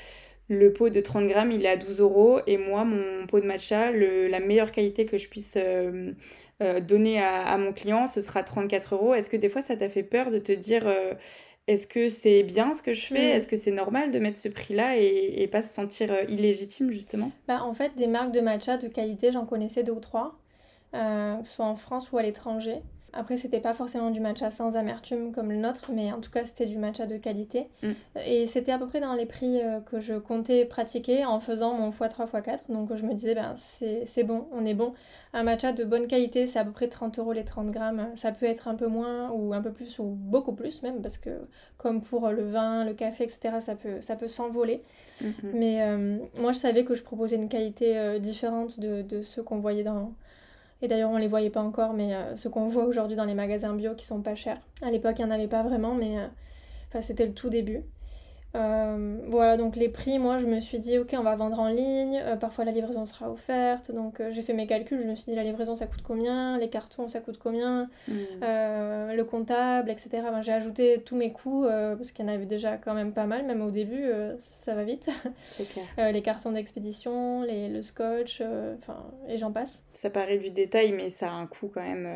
le 0.50 0.74
pot 0.74 0.90
de 0.90 1.00
30 1.00 1.28
grammes, 1.28 1.52
il 1.52 1.66
est 1.66 1.70
à 1.70 1.78
12 1.78 2.00
euros. 2.00 2.40
Et 2.48 2.58
moi, 2.58 2.84
mon 2.84 3.28
pot 3.28 3.40
de 3.40 3.46
matcha, 3.46 3.92
la 3.92 4.40
meilleure 4.40 4.72
qualité 4.72 5.06
que 5.06 5.18
je 5.18 5.30
puisse 5.30 5.54
euh, 5.58 6.12
euh, 6.62 6.80
donner 6.80 7.22
à, 7.22 7.58
mon 7.58 7.74
client, 7.74 8.08
ce 8.08 8.22
sera 8.22 8.44
34 8.44 8.96
euros. 8.96 9.14
Est-ce 9.14 9.30
que 9.30 9.38
des 9.38 9.50
fois, 9.50 9.64
ça 9.64 9.78
t'a 9.78 9.90
fait 9.90 10.04
peur 10.04 10.32
de 10.32 10.40
te 10.40 10.52
dire, 10.52 10.86
est-ce 11.68 11.88
que 11.88 12.10
c'est 12.10 12.44
bien 12.44 12.74
ce 12.74 12.84
que 12.84 12.94
je 12.94 13.06
fais? 13.06 13.34
Mm. 13.34 13.38
Est-ce 13.38 13.48
que 13.48 13.56
c'est 13.56 13.72
normal 13.72 14.12
de 14.12 14.20
mettre 14.20 14.38
ce 14.38 14.50
prix-là 14.50 14.98
et, 14.98 15.34
et, 15.38 15.48
pas 15.48 15.64
se 15.64 15.74
sentir 15.74 16.14
illégitime, 16.30 16.92
justement? 16.92 17.32
Bah, 17.48 17.64
En 17.64 17.74
fait, 17.74 17.96
des 17.96 18.08
marques 18.08 18.32
de 18.32 18.42
matcha 18.42 18.78
de 18.78 18.88
qualité, 18.88 19.32
j'en 19.32 19.46
connaissais 19.46 19.84
deux 19.84 19.94
ou 19.94 20.00
trois, 20.00 20.36
soit 20.92 21.66
en 21.66 21.76
France 21.76 22.12
ou 22.12 22.18
à 22.18 22.22
l'étranger. 22.22 22.82
Après, 23.14 23.38
c'était 23.38 23.60
pas 23.60 23.74
forcément 23.74 24.10
du 24.10 24.20
matcha 24.20 24.50
sans 24.50 24.76
amertume 24.76 25.32
comme 25.32 25.52
le 25.52 25.58
nôtre, 25.58 25.92
mais 25.94 26.12
en 26.12 26.20
tout 26.20 26.32
cas, 26.32 26.46
c'était 26.46 26.66
du 26.66 26.78
matcha 26.78 27.06
de 27.06 27.18
qualité. 27.18 27.68
Mm. 27.84 27.92
Et 28.26 28.48
c'était 28.48 28.72
à 28.72 28.80
peu 28.80 28.88
près 28.88 29.00
dans 29.00 29.14
les 29.14 29.28
prix 29.28 29.62
euh, 29.62 29.80
que 29.80 30.00
je 30.00 30.16
comptais 30.16 30.66
pratiquer 30.66 31.24
en 31.24 31.40
faisant 31.40 31.74
mon 31.74 31.92
x3, 31.92 32.30
x4. 32.30 32.60
Donc, 32.70 32.96
je 32.96 33.06
me 33.06 33.14
disais, 33.14 33.36
ben, 33.36 33.54
c'est 33.56 34.24
bon, 34.24 34.48
on 34.52 34.66
est 34.66 34.74
bon. 34.74 34.94
Un 35.34 35.44
matcha 35.44 35.74
de 35.74 35.84
bonne 35.84 36.08
qualité, 36.08 36.48
c'est 36.48 36.60
à 36.60 36.66
peu 36.66 36.72
près 36.72 36.88
30 36.88 37.20
euros 37.20 37.34
les 37.34 37.46
30 37.46 37.72
grammes. 37.72 38.10
Ça 38.16 38.32
peut 38.32 38.46
être 38.46 38.68
un 38.68 38.76
peu 38.76 38.88
moins 38.88 39.30
ou 39.32 39.54
un 39.54 39.62
peu 39.62 39.72
plus 39.72 40.00
ou 40.00 40.04
beaucoup 40.04 40.54
plus 40.54 40.82
même, 40.82 41.02
parce 41.02 41.18
que 41.18 41.30
comme 41.78 42.02
pour 42.02 42.30
le 42.30 42.50
vin, 42.50 42.84
le 42.84 42.94
café, 42.94 43.26
etc., 43.26 43.58
ça 43.60 43.76
peut, 43.76 44.02
ça 44.02 44.16
peut 44.16 44.28
s'envoler. 44.28 44.84
Mm-hmm. 45.22 45.32
Mais 45.54 45.82
euh, 45.82 46.18
moi, 46.40 46.52
je 46.52 46.58
savais 46.58 46.84
que 46.84 46.96
je 46.96 47.04
proposais 47.04 47.36
une 47.36 47.50
qualité 47.50 47.98
euh, 47.98 48.20
différente 48.20 48.80
de, 48.80 49.02
de 49.04 49.22
ce 49.22 49.42
qu'on 49.42 49.60
voyait 49.60 49.84
dans 49.84 50.14
et 50.84 50.90
d'ailleurs, 50.90 51.12
on 51.12 51.18
les 51.18 51.30
voyait 51.30 51.50
pas 51.50 51.62
encore, 51.62 51.94
mais 51.94 52.14
euh, 52.14 52.36
ce 52.36 52.50
qu'on 52.50 52.68
voit 52.68 52.84
aujourd'hui 52.84 53.16
dans 53.16 53.24
les 53.24 53.34
magasins 53.34 53.74
bio 53.74 53.96
qui 53.96 54.06
sont 54.06 54.22
pas 54.22 54.36
chers. 54.36 54.60
À 54.82 54.92
l'époque, 54.92 55.18
il 55.18 55.24
n'y 55.24 55.32
en 55.32 55.34
avait 55.34 55.48
pas 55.48 55.64
vraiment, 55.64 55.96
mais 55.96 56.20
euh, 56.20 57.02
c'était 57.02 57.26
le 57.26 57.34
tout 57.34 57.50
début. 57.50 57.84
Euh, 58.56 59.18
voilà, 59.28 59.58
donc 59.58 59.76
les 59.76 59.90
prix, 59.90 60.20
moi 60.20 60.38
je 60.38 60.46
me 60.46 60.60
suis 60.60 60.78
dit, 60.78 61.00
ok, 61.00 61.16
on 61.18 61.24
va 61.24 61.36
vendre 61.36 61.60
en 61.60 61.70
ligne, 61.70 62.22
euh, 62.24 62.36
parfois 62.36 62.66
la 62.66 62.72
livraison 62.72 63.06
sera 63.08 63.32
offerte, 63.32 63.92
donc 63.92 64.20
euh, 64.20 64.32
j'ai 64.32 64.44
fait 64.44 64.54
mes 64.54 64.68
calculs, 64.68 65.02
je 65.02 65.08
me 65.08 65.16
suis 65.16 65.32
dit, 65.32 65.36
la 65.36 65.44
livraison 65.44 65.76
ça 65.76 65.88
coûte 65.88 66.04
combien, 66.04 66.58
les 66.60 66.70
cartons 66.70 67.10
ça 67.10 67.20
coûte 67.20 67.40
combien, 67.42 67.90
hmm. 68.08 68.14
le 68.42 69.24
comptable, 69.24 69.90
etc. 69.90 70.22
j'ai 70.42 70.54
ajouté 70.54 71.02
tous 71.04 71.16
mes 71.16 71.32
coûts, 71.32 71.66
parce 71.66 72.12
qu'il 72.12 72.26
y 72.26 72.30
en 72.30 72.32
avait 72.32 72.46
déjà 72.46 72.78
quand 72.78 72.94
même 72.94 73.12
pas 73.12 73.26
mal, 73.26 73.44
même 73.46 73.62
au 73.62 73.72
début, 73.72 74.06
ça 74.38 74.76
va 74.76 74.84
vite. 74.84 75.10
les 75.98 76.22
cartons 76.22 76.52
d'expédition, 76.52 77.44
le 77.44 77.82
scotch, 77.82 78.42
enfin, 78.78 79.04
et 79.28 79.38
j'en 79.38 79.52
passe. 79.52 79.84
Ça 79.94 80.10
paraît 80.10 80.38
du 80.38 80.50
détail, 80.50 80.92
mais 80.92 81.10
ça 81.10 81.30
a 81.30 81.32
un 81.32 81.48
coût 81.48 81.72
quand 81.74 81.82
même 81.82 82.08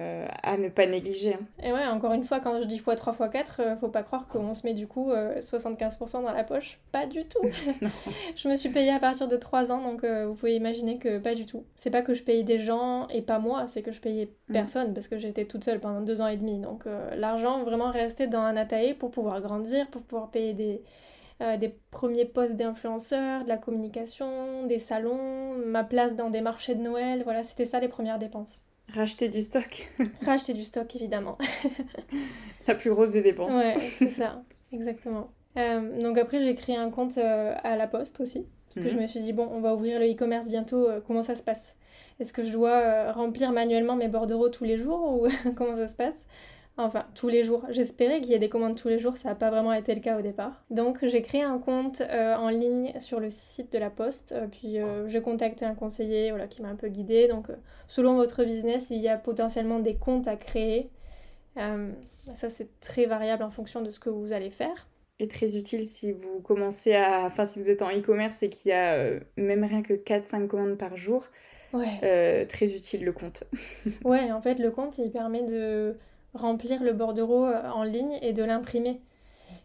à 0.44 0.58
ne 0.58 0.70
pas 0.70 0.86
négliger. 0.86 1.36
Hein. 1.36 1.64
Et 1.64 1.72
ouais, 1.72 1.86
encore 1.88 2.14
une 2.14 2.26
fois, 2.26 2.40
quand 2.40 2.62
je 2.62 2.68
dis 2.68 2.78
x3, 2.78 3.16
x4, 3.16 3.80
faut 3.80 3.88
pas 3.88 4.04
croire 4.04 4.28
qu'on 4.28 4.54
se 4.54 4.68
met 4.68 4.74
du 4.74 4.88
coup 4.88 5.12
75% 5.12 6.27
la 6.34 6.44
poche. 6.44 6.80
Pas 6.92 7.06
du 7.06 7.26
tout. 7.26 7.44
je 8.36 8.48
me 8.48 8.56
suis 8.56 8.70
payée 8.70 8.92
à 8.92 9.00
partir 9.00 9.28
de 9.28 9.36
3 9.36 9.72
ans, 9.72 9.82
donc 9.82 10.04
euh, 10.04 10.28
vous 10.28 10.36
pouvez 10.36 10.56
imaginer 10.56 10.98
que 10.98 11.20
pas 11.20 11.36
du 11.36 11.46
tout. 11.46 11.66
C'est 11.76 11.90
pas 11.90 12.02
que 12.02 12.14
je 12.14 12.24
payais 12.24 12.44
des 12.44 12.60
gens 12.60 13.08
et 13.10 13.22
pas 13.22 13.40
moi, 13.40 13.68
c'est 13.68 13.82
que 13.82 13.92
je 13.92 14.00
payais 14.00 14.30
mm. 14.50 14.54
personne 14.54 14.94
parce 14.94 15.08
que 15.08 15.18
j'étais 15.18 15.46
toute 15.46 15.64
seule 15.64 15.80
pendant 15.80 16.02
2 16.02 16.22
ans 16.22 16.28
et 16.28 16.38
demi. 16.38 16.60
Donc 16.60 16.88
euh, 16.88 17.16
l'argent 17.16 17.64
vraiment 17.64 17.92
restait 17.92 18.28
dans 18.28 18.40
un 18.40 18.50
Anatae 18.50 18.94
pour 18.98 19.12
pouvoir 19.12 19.42
grandir, 19.42 19.88
pour 19.88 20.02
pouvoir 20.02 20.30
payer 20.30 20.54
des, 20.54 20.82
euh, 21.42 21.58
des 21.58 21.76
premiers 21.92 22.26
postes 22.26 22.56
d'influenceurs, 22.56 23.44
de 23.44 23.50
la 23.50 23.58
communication, 23.58 24.66
des 24.66 24.80
salons, 24.80 25.54
ma 25.54 25.84
place 25.84 26.16
dans 26.16 26.32
des 26.32 26.42
marchés 26.42 26.74
de 26.74 26.82
Noël. 26.82 27.22
Voilà, 27.24 27.44
c'était 27.44 27.66
ça 27.66 27.80
les 27.80 27.88
premières 27.88 28.18
dépenses. 28.18 28.62
Racheter 28.94 29.30
du 29.30 29.44
stock. 29.44 29.92
Racheter 30.26 30.54
du 30.54 30.64
stock, 30.64 30.96
évidemment. 30.96 31.38
la 32.68 32.74
plus 32.74 32.90
grosse 32.90 33.12
des 33.12 33.22
dépenses. 33.22 33.54
Ouais, 33.54 33.78
c'est 33.98 34.08
ça, 34.08 34.42
exactement. 34.72 35.30
Euh, 35.58 36.02
donc 36.02 36.18
après, 36.18 36.42
j'ai 36.42 36.56
créé 36.56 36.76
un 36.76 36.90
compte 36.90 37.18
euh, 37.18 37.54
à 37.64 37.76
la 37.76 37.88
poste 37.88 38.22
aussi. 38.22 38.46
Parce 38.70 38.84
que 38.84 38.90
je 38.90 38.96
mhm. 38.96 39.02
me 39.02 39.08
suis 39.08 39.22
dit, 39.22 39.34
bon, 39.34 39.48
on 39.52 39.62
va 39.62 39.74
ouvrir 39.74 40.00
le 40.00 40.12
e-commerce 40.12 40.50
bientôt, 40.50 40.88
euh, 40.88 41.00
comment 41.06 41.22
ça 41.22 41.36
se 41.36 41.44
passe? 41.44 41.76
Est-ce 42.20 42.34
que 42.34 42.44
je 42.44 42.52
dois 42.52 43.12
remplir 43.12 43.52
manuellement 43.52 43.96
mes 43.96 44.08
bordereaux 44.08 44.50
tous 44.50 44.64
les 44.64 44.78
jours 44.78 45.14
ou 45.14 45.28
comment 45.56 45.76
ça 45.76 45.88
se 45.88 45.96
passe? 45.96 46.26
Enfin, 46.76 47.06
tous 47.16 47.28
les 47.28 47.44
jours. 47.44 47.64
J'espérais 47.70 48.22
qu'il 48.22 48.32
y 48.32 48.34
ait 48.34 48.40
des 48.40 48.50
commandes 48.50 48.76
tous 48.76 48.88
les 48.88 49.00
jours, 49.00 49.18
ça 49.18 49.30
n'a 49.30 49.36
pas 49.36 49.50
vraiment 49.50 49.74
été 49.74 49.96
le 49.96 50.02
cas 50.02 50.18
au 50.20 50.22
départ. 50.22 50.64
Donc 50.70 51.04
j'ai 51.04 51.24
créé 51.24 51.42
un 51.42 51.58
compte 51.58 52.02
en 52.02 52.50
ligne 52.50 52.94
sur 53.00 53.20
le 53.20 53.32
site 53.32 53.74
de 53.74 53.80
la 53.80 53.90
Poste, 53.90 54.36
puis 54.52 54.78
j'ai 55.08 55.22
contacté 55.22 55.66
un 55.66 55.74
conseiller 55.74 56.30
voilà, 56.30 56.46
qui 56.46 56.62
m'a 56.62 56.68
un 56.70 56.76
peu 56.76 56.90
guidé. 56.90 57.28
Donc 57.28 57.48
selon 57.88 58.16
votre 58.16 58.44
business, 58.44 58.92
il 58.92 59.00
y 59.00 59.10
a 59.10 59.18
potentiellement 59.18 59.80
des 59.80 59.96
comptes 59.96 60.28
à 60.28 60.36
créer. 60.36 60.92
ça 61.56 62.50
c'est 62.52 62.80
très 62.80 63.08
variable 63.08 63.42
en 63.42 63.52
fonction 63.52 63.82
de 63.82 63.90
ce 63.90 64.00
que 64.00 64.12
vous 64.12 64.32
allez 64.32 64.52
faire 64.52 64.88
est 65.20 65.32
très 65.32 65.56
utile 65.58 65.86
si 65.86 66.12
vous 66.12 66.40
commencez 66.42 66.96
à. 66.96 67.26
Enfin, 67.26 67.46
si 67.46 67.62
vous 67.62 67.70
êtes 67.70 67.82
en 67.82 67.90
e-commerce 67.90 68.44
et 68.44 68.50
qu'il 68.50 68.70
y 68.70 68.74
a 68.74 68.94
euh, 68.94 69.20
même 69.36 69.64
rien 69.64 69.82
que 69.82 69.94
4-5 69.94 70.48
commandes 70.48 70.78
par 70.78 70.98
jour. 70.98 71.24
Ouais. 71.74 72.00
Euh, 72.04 72.46
très 72.46 72.74
utile 72.74 73.04
le 73.04 73.12
compte. 73.12 73.44
ouais, 74.06 74.32
en 74.32 74.42
fait, 74.42 74.60
le 74.60 74.72
compte 74.72 74.98
il 74.98 75.12
permet 75.12 75.44
de 75.44 75.96
remplir 76.34 76.82
le 76.82 76.94
bordereau 76.94 77.46
euh, 77.46 77.70
en 77.70 77.84
ligne 77.84 78.18
et 78.22 78.34
de 78.34 78.44
l'imprimer. 78.44 79.02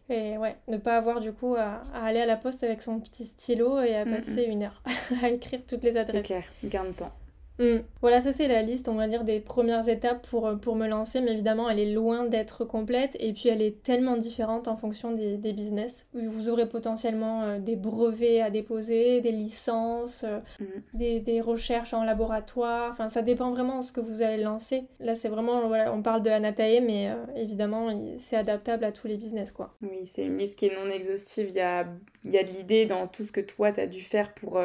Et 0.09 0.37
ouais, 0.37 0.55
ne 0.67 0.77
pas 0.77 0.97
avoir 0.97 1.21
du 1.21 1.31
coup 1.31 1.55
à, 1.55 1.81
aller 1.93 2.19
à 2.19 2.25
la 2.25 2.35
poste 2.35 2.63
avec 2.63 2.81
son 2.81 2.99
petit 2.99 3.25
stylo 3.25 3.81
et 3.81 3.95
à 3.95 4.05
passer 4.05 4.43
une 4.43 4.63
heure 4.63 4.83
à 5.23 5.29
écrire 5.29 5.61
toutes 5.65 5.83
les 5.83 5.97
adresses. 5.97 6.17
C'est 6.17 6.21
clair, 6.23 6.43
gain 6.65 6.85
de 6.85 6.91
temps. 6.91 7.11
Mm. 7.59 7.79
Voilà, 8.01 8.21
ça 8.21 8.33
c'est 8.33 8.47
la 8.47 8.61
liste, 8.61 8.87
on 8.89 8.95
va 8.95 9.07
dire, 9.07 9.23
des 9.23 9.39
premières 9.39 9.87
étapes 9.87 10.27
pour, 10.27 10.47
euh, 10.47 10.55
pour 10.55 10.75
me 10.75 10.87
lancer, 10.87 11.21
mais 11.21 11.31
évidemment 11.31 11.69
elle 11.69 11.79
est 11.79 11.93
loin 11.93 12.25
d'être 12.25 12.65
complète 12.65 13.15
et 13.19 13.33
puis 13.33 13.49
elle 13.49 13.61
est 13.61 13.83
tellement 13.83 14.17
différente 14.17 14.67
en 14.67 14.75
fonction 14.75 15.11
des, 15.11 15.37
des 15.37 15.53
business. 15.53 16.05
Vous 16.13 16.49
aurez 16.49 16.67
potentiellement 16.67 17.43
euh, 17.43 17.59
des 17.59 17.75
brevets 17.75 18.41
à 18.41 18.49
déposer, 18.49 19.21
des 19.21 19.31
licences, 19.31 20.23
euh, 20.23 20.39
mm. 20.59 20.65
des, 20.95 21.19
des, 21.19 21.41
recherches 21.41 21.93
en 21.93 22.03
laboratoire, 22.03 22.91
enfin 22.91 23.09
ça 23.09 23.21
dépend 23.21 23.51
vraiment 23.51 23.79
de 23.79 23.83
ce 23.83 23.91
que 23.91 23.99
vous 24.01 24.21
allez 24.21 24.41
lancer. 24.41 24.85
Là 24.99 25.15
c'est 25.15 25.29
vraiment, 25.29 25.67
voilà, 25.67 25.93
on 25.93 26.01
parle 26.01 26.23
de 26.23 26.29
Anatae, 26.29 26.81
mais 26.81 27.11
évidemment 27.35 27.89
c'est 28.17 28.37
adaptable 28.37 28.83
à 28.83 28.91
tous 28.91 29.07
les 29.07 29.17
business 29.17 29.51
quoi. 29.51 29.75
Oui, 29.81 30.05
c'est 30.05 30.25
une 30.25 30.37
liste 30.37 30.57
qui 30.57 30.67
est 30.67 30.75
non 30.75 30.89
exhaustive, 30.89 31.47
il 31.49 31.55
y 31.55 31.61
a, 31.61 31.85
y 32.25 32.37
a 32.37 32.43
de 32.43 32.49
l'idée 32.49 32.85
dans 32.85 33.07
tout 33.07 33.23
ce 33.23 33.31
que 33.31 33.41
toi 33.41 33.71
tu 33.71 33.81
as 33.81 33.87
dû 33.87 34.01
faire 34.01 34.33
pour 34.33 34.59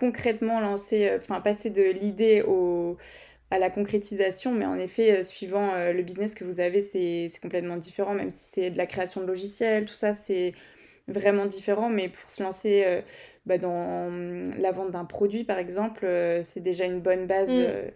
concrètement 0.00 0.60
lancer, 0.60 1.08
euh, 1.08 1.18
enfin 1.18 1.40
passer 1.40 1.70
de 1.70 1.82
l'idée 1.82 2.42
au, 2.42 2.96
à 3.50 3.58
la 3.58 3.70
concrétisation, 3.70 4.52
mais 4.52 4.64
en 4.64 4.78
effet, 4.78 5.18
euh, 5.18 5.22
suivant 5.22 5.74
euh, 5.74 5.92
le 5.92 6.02
business 6.02 6.34
que 6.34 6.44
vous 6.44 6.58
avez, 6.58 6.80
c'est 6.80 7.30
complètement 7.40 7.76
différent, 7.76 8.14
même 8.14 8.30
si 8.30 8.50
c'est 8.50 8.70
de 8.70 8.78
la 8.78 8.86
création 8.86 9.20
de 9.20 9.26
logiciels, 9.26 9.84
tout 9.84 9.94
ça, 9.94 10.14
c'est 10.14 10.54
vraiment 11.06 11.46
différent, 11.46 11.90
mais 11.90 12.08
pour 12.08 12.30
se 12.30 12.42
lancer 12.42 13.02
bah, 13.44 13.58
dans 13.58 14.08
la 14.58 14.70
vente 14.70 14.92
d'un 14.92 15.04
produit, 15.04 15.42
par 15.42 15.58
exemple, 15.58 16.06
c'est 16.44 16.60
déjà 16.60 16.84
une 16.84 17.00
bonne 17.00 17.26
base. 17.26 17.48
Mm. 17.48 17.90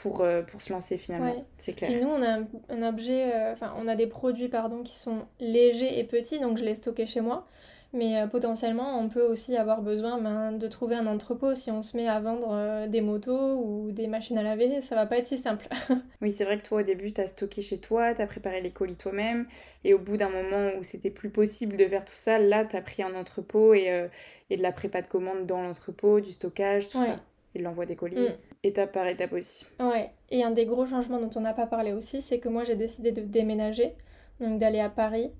Pour, 0.00 0.26
pour 0.46 0.62
se 0.62 0.72
lancer 0.72 0.96
finalement, 0.96 1.44
c'est 1.58 1.74
clair. 1.74 1.90
Et 1.90 2.00
nous, 2.00 2.08
on 2.08 2.22
a 2.22 2.38
un, 2.70 2.88
objet, 2.88 3.30
enfin, 3.52 3.74
on 3.76 3.86
a 3.88 3.94
des 3.94 4.06
produits 4.06 4.48
pardon, 4.48 4.82
qui 4.82 4.94
sont 4.94 5.26
légers 5.38 5.98
et 5.98 6.04
petits, 6.04 6.38
donc 6.38 6.56
je 6.56 6.64
les 6.64 6.76
stockais 6.76 7.04
chez 7.04 7.20
moi. 7.20 7.46
Mais 7.94 8.16
euh, 8.16 8.26
potentiellement, 8.26 8.98
on 8.98 9.10
peut 9.10 9.22
aussi 9.22 9.54
avoir 9.54 9.82
besoin 9.82 10.18
ben, 10.18 10.52
de 10.52 10.66
trouver 10.66 10.94
un 10.94 11.06
entrepôt. 11.06 11.54
Si 11.54 11.70
on 11.70 11.82
se 11.82 11.94
met 11.96 12.08
à 12.08 12.20
vendre 12.20 12.48
euh, 12.52 12.86
des 12.86 13.02
motos 13.02 13.58
ou 13.58 13.92
des 13.92 14.06
machines 14.06 14.38
à 14.38 14.42
laver, 14.42 14.80
ça 14.80 14.94
va 14.94 15.04
pas 15.04 15.18
être 15.18 15.28
si 15.28 15.36
simple. 15.36 15.68
oui, 16.22 16.32
c'est 16.32 16.44
vrai 16.44 16.58
que 16.58 16.66
toi, 16.66 16.80
au 16.80 16.84
début, 16.84 17.12
tu 17.12 17.20
as 17.20 17.28
stocké 17.28 17.60
chez 17.60 17.78
toi, 17.78 18.14
tu 18.14 18.22
as 18.22 18.26
préparé 18.26 18.62
les 18.62 18.70
colis 18.70 18.96
toi-même. 18.96 19.46
Et 19.84 19.92
au 19.92 19.98
bout 19.98 20.16
d'un 20.16 20.30
moment 20.30 20.70
où 20.78 20.82
c'était 20.82 21.10
plus 21.10 21.28
possible 21.28 21.76
de 21.76 21.84
faire 21.84 22.04
tout 22.04 22.16
ça, 22.16 22.38
là, 22.38 22.64
tu 22.64 22.76
as 22.76 22.80
pris 22.80 23.02
un 23.02 23.14
entrepôt 23.14 23.74
et, 23.74 23.90
euh, 23.90 24.08
et, 24.48 24.56
de 24.56 24.62
la 24.62 24.72
prépa 24.72 25.02
de 25.02 25.06
commande 25.06 25.44
dans 25.44 25.62
l'entrepôt, 25.62 26.20
du 26.20 26.32
stockage, 26.32 26.88
tout 26.88 27.02
ça. 27.02 27.20
Et 27.54 27.58
l'envoi 27.58 27.84
des 27.84 27.96
colis, 27.96 28.16
mm. 28.16 28.34
étape 28.62 28.92
par 28.92 29.06
étape 29.06 29.34
aussi. 29.34 29.66
Ouais, 29.78 30.10
et 30.30 30.42
un 30.42 30.52
des 30.52 30.64
gros 30.64 30.86
changements 30.86 31.20
dont 31.20 31.30
on 31.36 31.40
n'a 31.40 31.52
pas 31.52 31.66
parlé 31.66 31.92
aussi, 31.92 32.22
c'est 32.22 32.38
que 32.38 32.48
moi 32.48 32.64
j'ai 32.64 32.76
décidé 32.76 33.12
de 33.12 33.20
déménager, 33.20 33.92
donc 34.40 34.58
d'aller 34.58 34.80
à 34.80 34.88
Paris 34.88 35.30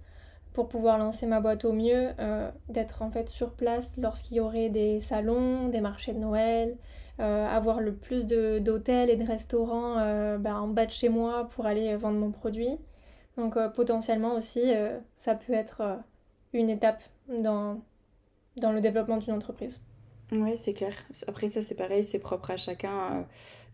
pour 0.53 0.69
pouvoir 0.69 0.99
lancer 0.99 1.27
ma 1.27 1.41
boîte 1.41 1.65
au 1.65 1.73
mieux, 1.73 2.09
euh, 2.19 2.51
d'être 2.69 3.03
en 3.03 3.11
fait 3.11 3.29
sur 3.29 3.53
place 3.53 3.97
lorsqu'il 3.97 4.37
y 4.37 4.41
aurait 4.41 4.69
des 4.69 5.01
salons, 5.01 5.69
des 5.69 5.81
marchés 5.81 6.13
de 6.13 6.19
Noël, 6.19 6.77
euh, 7.21 7.47
avoir 7.47 7.81
le 7.81 7.95
plus 7.95 8.27
d'hôtels 8.27 9.11
et 9.11 9.17
de 9.17 9.27
restaurants 9.27 9.99
euh, 9.99 10.39
ben, 10.39 10.57
en 10.57 10.69
bas 10.69 10.87
de 10.87 10.91
chez 10.91 11.09
moi 11.09 11.49
pour 11.55 11.67
aller 11.67 11.95
vendre 11.97 12.19
mon 12.19 12.31
produit. 12.31 12.79
Donc 13.39 13.57
potentiellement 13.75 14.35
aussi, 14.35 14.61
ça 15.17 15.35
peut 15.35 15.55
être 15.55 15.99
une 16.53 16.69
étape 16.69 17.03
dans, 17.31 17.81
dans 18.59 18.73
le 18.73 18.83
développement 18.83 19.17
d'une 19.17 19.33
entreprise. 19.33 19.81
Oui, 20.33 20.59
c'est 20.59 20.75
clair. 20.75 20.93
Après, 21.27 21.49
ça, 21.49 21.63
c'est 21.63 21.75
pareil, 21.75 22.05
c'est 22.05 22.19
propre 22.19 22.51
à 22.51 22.59
chacun 22.59 23.27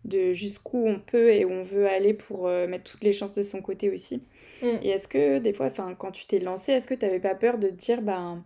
de 0.05 0.33
jusqu'où 0.33 0.87
on 0.87 0.99
peut 1.01 1.31
et 1.31 1.45
où 1.45 1.51
on 1.51 1.65
veut 1.65 1.87
aller 1.87 2.15
pour 2.15 2.49
mettre 2.49 2.85
toutes 2.85 3.05
les 3.05 3.13
chances 3.13 3.35
de 3.35 3.43
son 3.43 3.61
côté 3.61 3.91
aussi. 3.91 4.23
Mm. 4.63 4.67
Et 4.83 4.91
est-ce 4.91 5.09
que 5.09 5.39
des 5.39 5.53
fois, 5.53 5.71
quand 5.71 6.13
tu 6.13 6.27
t'es 6.27 6.39
lancée, 6.39 6.73
est-ce 6.73 6.89
que 6.89 6.95
tu 6.95 7.05
n'avais 7.05 7.21
pas 7.21 7.35
peur 7.35 7.59
de 7.59 7.69
te 7.69 7.75
dire, 7.75 8.03
ben, 8.03 8.45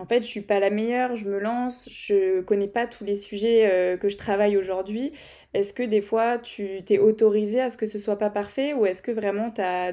en 0.00 0.06
fait, 0.06 0.22
je 0.22 0.28
suis 0.28 0.40
pas 0.40 0.60
la 0.60 0.70
meilleure, 0.70 1.16
je 1.16 1.28
me 1.28 1.38
lance, 1.38 1.86
je 1.90 2.40
connais 2.40 2.68
pas 2.68 2.86
tous 2.86 3.04
les 3.04 3.16
sujets 3.16 3.70
euh, 3.70 3.96
que 3.98 4.08
je 4.08 4.16
travaille 4.16 4.56
aujourd'hui. 4.56 5.12
Est-ce 5.52 5.74
que 5.74 5.82
des 5.82 6.00
fois, 6.00 6.38
tu 6.38 6.82
t'es 6.86 6.98
autorisée 6.98 7.60
à 7.60 7.68
ce 7.68 7.76
que 7.76 7.86
ce 7.86 7.98
soit 7.98 8.16
pas 8.18 8.30
parfait 8.30 8.72
ou 8.72 8.86
est-ce 8.86 9.02
que 9.02 9.10
vraiment, 9.10 9.52
as, 9.58 9.92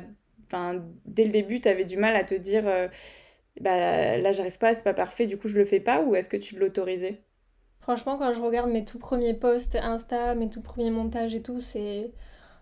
dès 1.05 1.25
le 1.25 1.31
début, 1.31 1.59
tu 1.59 1.67
avais 1.67 1.83
du 1.83 1.97
mal 1.97 2.15
à 2.15 2.23
te 2.23 2.35
dire, 2.35 2.67
euh, 2.67 2.87
bah, 3.61 4.17
là, 4.17 4.31
j'arrive 4.31 4.57
pas, 4.57 4.73
c'est 4.75 4.83
pas 4.83 4.93
parfait, 4.93 5.27
du 5.27 5.37
coup, 5.37 5.49
je 5.49 5.57
le 5.57 5.65
fais 5.65 5.81
pas 5.81 6.01
ou 6.01 6.15
est-ce 6.15 6.29
que 6.29 6.37
tu 6.37 6.57
l'autorisais? 6.57 7.21
Franchement, 7.87 8.17
quand 8.17 8.33
je 8.33 8.41
regarde 8.41 8.69
mes 8.69 8.83
tout 8.83 8.99
premiers 8.99 9.33
posts 9.33 9.77
Insta, 9.77 10.35
mes 10.35 10.49
tout 10.49 10.59
premiers 10.59 10.89
montages 10.89 11.33
et 11.33 11.41
tout, 11.41 11.61
c'est 11.61 12.11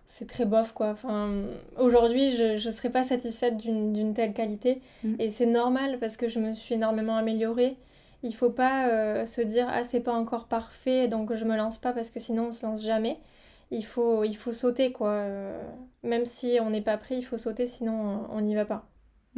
c'est 0.04 0.28
très 0.28 0.44
bof 0.44 0.72
quoi. 0.72 0.90
Enfin, 0.90 1.42
aujourd'hui, 1.78 2.36
je 2.36 2.64
ne 2.64 2.70
serais 2.70 2.90
pas 2.90 3.02
satisfaite 3.02 3.56
d'une 3.56 4.14
telle 4.14 4.32
qualité. 4.32 4.82
Mm. 5.02 5.14
Et 5.18 5.30
c'est 5.30 5.46
normal 5.46 5.98
parce 5.98 6.16
que 6.16 6.28
je 6.28 6.38
me 6.38 6.54
suis 6.54 6.76
énormément 6.76 7.16
améliorée. 7.16 7.74
Il 8.22 8.36
faut 8.36 8.50
pas 8.50 8.88
euh, 8.88 9.26
se 9.26 9.40
dire 9.40 9.66
ah 9.68 9.82
c'est 9.82 9.98
pas 9.98 10.12
encore 10.12 10.46
parfait 10.46 11.08
donc 11.08 11.34
je 11.34 11.44
me 11.44 11.56
lance 11.56 11.78
pas 11.78 11.92
parce 11.92 12.10
que 12.10 12.20
sinon 12.20 12.46
on 12.50 12.52
se 12.52 12.64
lance 12.64 12.84
jamais. 12.84 13.18
Il 13.72 13.84
faut, 13.84 14.22
il 14.22 14.36
faut 14.36 14.52
sauter 14.52 14.92
quoi. 14.92 15.10
Euh, 15.10 15.60
même 16.04 16.24
si 16.24 16.58
on 16.62 16.70
n'est 16.70 16.82
pas 16.82 16.98
prêt, 16.98 17.16
il 17.16 17.24
faut 17.24 17.36
sauter 17.36 17.66
sinon 17.66 18.28
on 18.30 18.42
n'y 18.42 18.54
va 18.54 18.64
pas. 18.64 18.86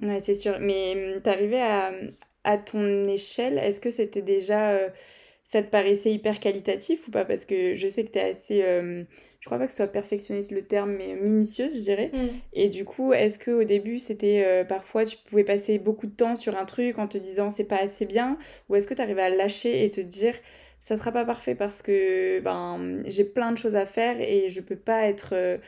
Ouais, 0.03 0.20
c'est 0.22 0.34
sûr. 0.34 0.59
Mais 0.61 1.14
hum, 1.14 1.22
t'arrivais 1.22 1.62
à, 1.62 1.93
à 2.45 2.59
ton 2.59 3.09
échelle, 3.09 3.57
est-ce 3.57 3.80
que 3.80 3.91
c'était 3.91 4.20
déjà. 4.20 4.72
Euh, 4.72 4.91
ça 5.49 5.64
te 5.64 5.68
paraissait 5.68 6.12
hyper 6.12 6.38
qualitatif 6.38 7.09
ou 7.09 7.11
pas? 7.11 7.24
Parce 7.24 7.44
que 7.44 7.74
je 7.74 7.88
sais 7.88 8.05
que 8.05 8.12
tu 8.12 8.18
es 8.18 8.30
assez 8.30 8.62
je 9.40 9.46
crois 9.46 9.59
pas 9.59 9.66
que 9.66 9.70
ce 9.70 9.78
soit 9.78 9.86
perfectionniste 9.86 10.51
le 10.51 10.62
terme, 10.62 10.96
mais 10.96 11.14
minutieuse, 11.14 11.74
je 11.74 11.80
dirais. 11.80 12.11
Mm. 12.12 12.26
Et 12.55 12.68
du 12.68 12.84
coup, 12.84 13.12
est-ce 13.12 13.38
que 13.38 13.51
au 13.51 13.64
début, 13.64 13.99
c'était 13.99 14.44
euh, 14.44 14.64
parfois 14.64 15.05
tu 15.05 15.16
pouvais 15.16 15.44
passer 15.44 15.78
beaucoup 15.78 16.07
de 16.07 16.14
temps 16.14 16.36
sur 16.36 16.57
un 16.57 16.64
truc 16.64 16.99
en 16.99 17.07
te 17.07 17.18
disant 17.18 17.51
c'est 17.51 17.64
pas 17.64 17.80
assez 17.80 18.05
bien, 18.05 18.36
ou 18.68 18.74
est-ce 18.74 18.88
que 18.88 18.94
tu 18.94 19.03
arrivais 19.03 19.22
à 19.22 19.30
lâcher 19.30 19.84
et 19.84 19.90
te 19.90 20.01
dire 20.01 20.34
ça 20.80 20.96
sera 20.96 21.12
pas 21.12 21.24
parfait 21.24 21.55
parce 21.57 21.82
que 21.82 22.40
ben 22.40 23.03
j'ai 23.07 23.24
plein 23.24 23.51
de 23.51 23.59
choses 23.59 23.74
à 23.74 23.84
faire 23.84 24.20
et 24.20 24.49
je 24.49 24.61
peux 24.61 24.76
pas 24.76 25.07
être 25.07 25.30
euh, 25.32 25.59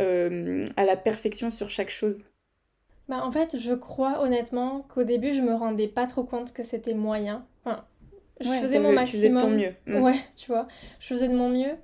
euh, 0.00 0.66
à 0.76 0.84
la 0.84 0.96
perfection 0.96 1.50
sur 1.50 1.70
chaque 1.70 1.90
chose? 1.90 2.20
Bah, 3.08 3.20
en 3.24 3.32
fait, 3.32 3.56
je 3.58 3.72
crois 3.72 4.22
honnêtement 4.22 4.86
qu'au 4.88 5.04
début, 5.04 5.34
je 5.34 5.42
me 5.42 5.54
rendais 5.54 5.88
pas 5.88 6.06
trop 6.06 6.24
compte 6.24 6.52
que 6.52 6.62
c'était 6.62 6.94
moyen. 6.94 7.44
Enfin, 7.64 7.84
je 8.40 8.48
faisais 8.48 8.78
mon 8.78 8.92
maximum. 8.92 9.06
Tu 9.06 9.16
faisais 9.16 9.28
de 9.28 9.40
ton 9.40 9.50
mieux. 9.50 9.74
Mm. 9.86 10.02
Ouais, 10.02 10.20
tu 10.36 10.50
vois, 10.50 10.68
je 11.00 11.06
faisais 11.06 11.28
de 11.28 11.34
mon 11.34 11.48
mieux. 11.48 11.76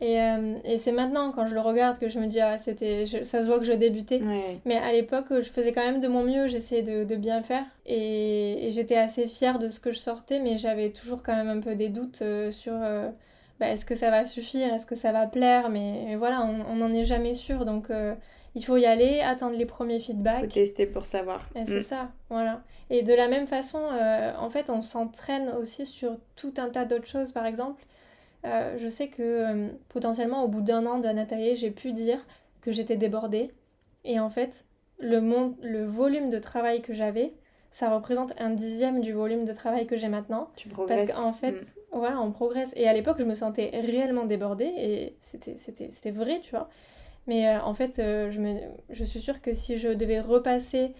Et, 0.00 0.20
euh, 0.20 0.56
et 0.64 0.76
c'est 0.76 0.92
maintenant, 0.92 1.32
quand 1.32 1.46
je 1.46 1.54
le 1.54 1.60
regarde, 1.60 1.98
que 1.98 2.08
je 2.08 2.18
me 2.18 2.26
dis, 2.26 2.40
ah, 2.40 2.58
c'était, 2.58 3.06
ça 3.06 3.42
se 3.42 3.46
voit 3.46 3.58
que 3.58 3.64
je 3.64 3.72
débutais. 3.72 4.20
Mais 4.64 4.76
à 4.76 4.92
l'époque, 4.92 5.26
je 5.30 5.48
faisais 5.48 5.72
quand 5.72 5.84
même 5.84 6.00
de 6.00 6.08
mon 6.08 6.22
mieux, 6.22 6.48
j'essayais 6.48 6.82
de, 6.82 7.04
de, 7.04 7.16
bien 7.16 7.42
faire. 7.42 7.64
Et, 7.86 8.68
j'étais 8.70 8.96
assez 8.96 9.26
fière 9.26 9.58
de 9.58 9.68
ce 9.68 9.80
que 9.80 9.92
je 9.92 9.98
sortais, 9.98 10.38
mais 10.38 10.58
j'avais 10.58 10.90
toujours 10.90 11.22
quand 11.22 11.34
même 11.34 11.48
un 11.48 11.60
peu 11.60 11.76
des 11.76 11.88
doutes 11.88 12.20
euh, 12.20 12.50
sur 12.50 12.74
euh, 12.74 13.08
bah, 13.58 13.70
est-ce 13.70 13.86
que 13.86 13.94
ça 13.94 14.10
va 14.10 14.26
suffire, 14.26 14.74
est-ce 14.74 14.84
que 14.84 14.96
ça 14.96 15.12
va 15.12 15.26
plaire? 15.26 15.70
Mais, 15.70 16.14
voilà, 16.16 16.42
on 16.42 16.76
n'en 16.76 16.92
est 16.92 17.06
jamais 17.06 17.32
sûr. 17.32 17.64
Donc 17.64 17.90
il 18.56 18.64
faut 18.64 18.76
y 18.76 18.86
aller, 18.86 19.20
attendre 19.20 19.56
les 19.56 19.66
premiers 19.66 20.00
feedbacks. 20.00 20.40
Faut 20.40 20.50
tester 20.50 20.86
pour 20.86 21.06
savoir. 21.06 21.48
Et 21.54 21.64
c'est 21.64 21.80
mm. 21.80 21.82
ça, 21.82 22.10
voilà. 22.30 22.62
Et 22.90 23.02
de 23.02 23.14
la 23.14 23.28
même 23.28 23.46
façon, 23.46 23.78
en 23.78 24.50
fait, 24.50 24.70
on 24.70 24.82
s'entraîne 24.82 25.50
aussi 25.60 25.86
sur 25.86 26.16
tout 26.34 26.54
un 26.56 26.70
tas 26.70 26.84
d'autres 26.84 27.06
choses. 27.06 27.32
Par 27.32 27.46
exemple, 27.46 27.84
euh, 28.46 28.76
je 28.78 28.88
sais 28.88 29.08
que 29.08 29.22
euh, 29.22 29.68
potentiellement 29.88 30.44
au 30.44 30.48
bout 30.48 30.60
d'un 30.60 30.86
an 30.86 30.98
de 30.98 31.08
j'ai 31.54 31.70
pu 31.70 31.92
dire 31.92 32.24
que 32.60 32.70
j'étais 32.70 32.96
débordée. 32.96 33.50
Et 34.04 34.20
en 34.20 34.30
fait, 34.30 34.66
le, 34.98 35.20
le 35.62 35.84
volume 35.84 36.30
de 36.30 36.38
travail 36.38 36.80
que 36.80 36.94
j'avais, 36.94 37.34
ça 37.70 37.92
représente 37.94 38.32
un 38.38 38.50
dixième 38.50 39.00
du 39.00 39.12
volume 39.12 39.44
de 39.44 39.52
travail 39.52 39.86
que 39.86 39.96
j'ai 39.96 40.08
maintenant. 40.08 40.50
Tu 40.56 40.68
progresses. 40.68 41.06
Parce 41.06 41.18
qu'en 41.18 41.32
fait, 41.32 41.52
mm. 41.52 41.64
voilà, 41.92 42.20
on 42.20 42.30
progresse. 42.30 42.72
Et 42.76 42.86
à 42.86 42.92
l'époque, 42.92 43.16
je 43.18 43.24
me 43.24 43.34
sentais 43.34 43.70
réellement 43.72 44.24
débordée 44.24 44.72
et 44.76 45.16
c'était 45.18 46.10
vrai, 46.12 46.40
tu 46.40 46.50
vois. 46.50 46.68
Mais 47.26 47.48
euh, 47.48 47.60
en 47.62 47.74
fait, 47.74 47.94
je, 47.96 48.40
me, 48.40 48.58
je 48.90 49.04
suis 49.04 49.20
sûre 49.20 49.40
que 49.40 49.54
si 49.54 49.78
je 49.78 49.88
devais 49.88 50.20
repasser 50.20 50.92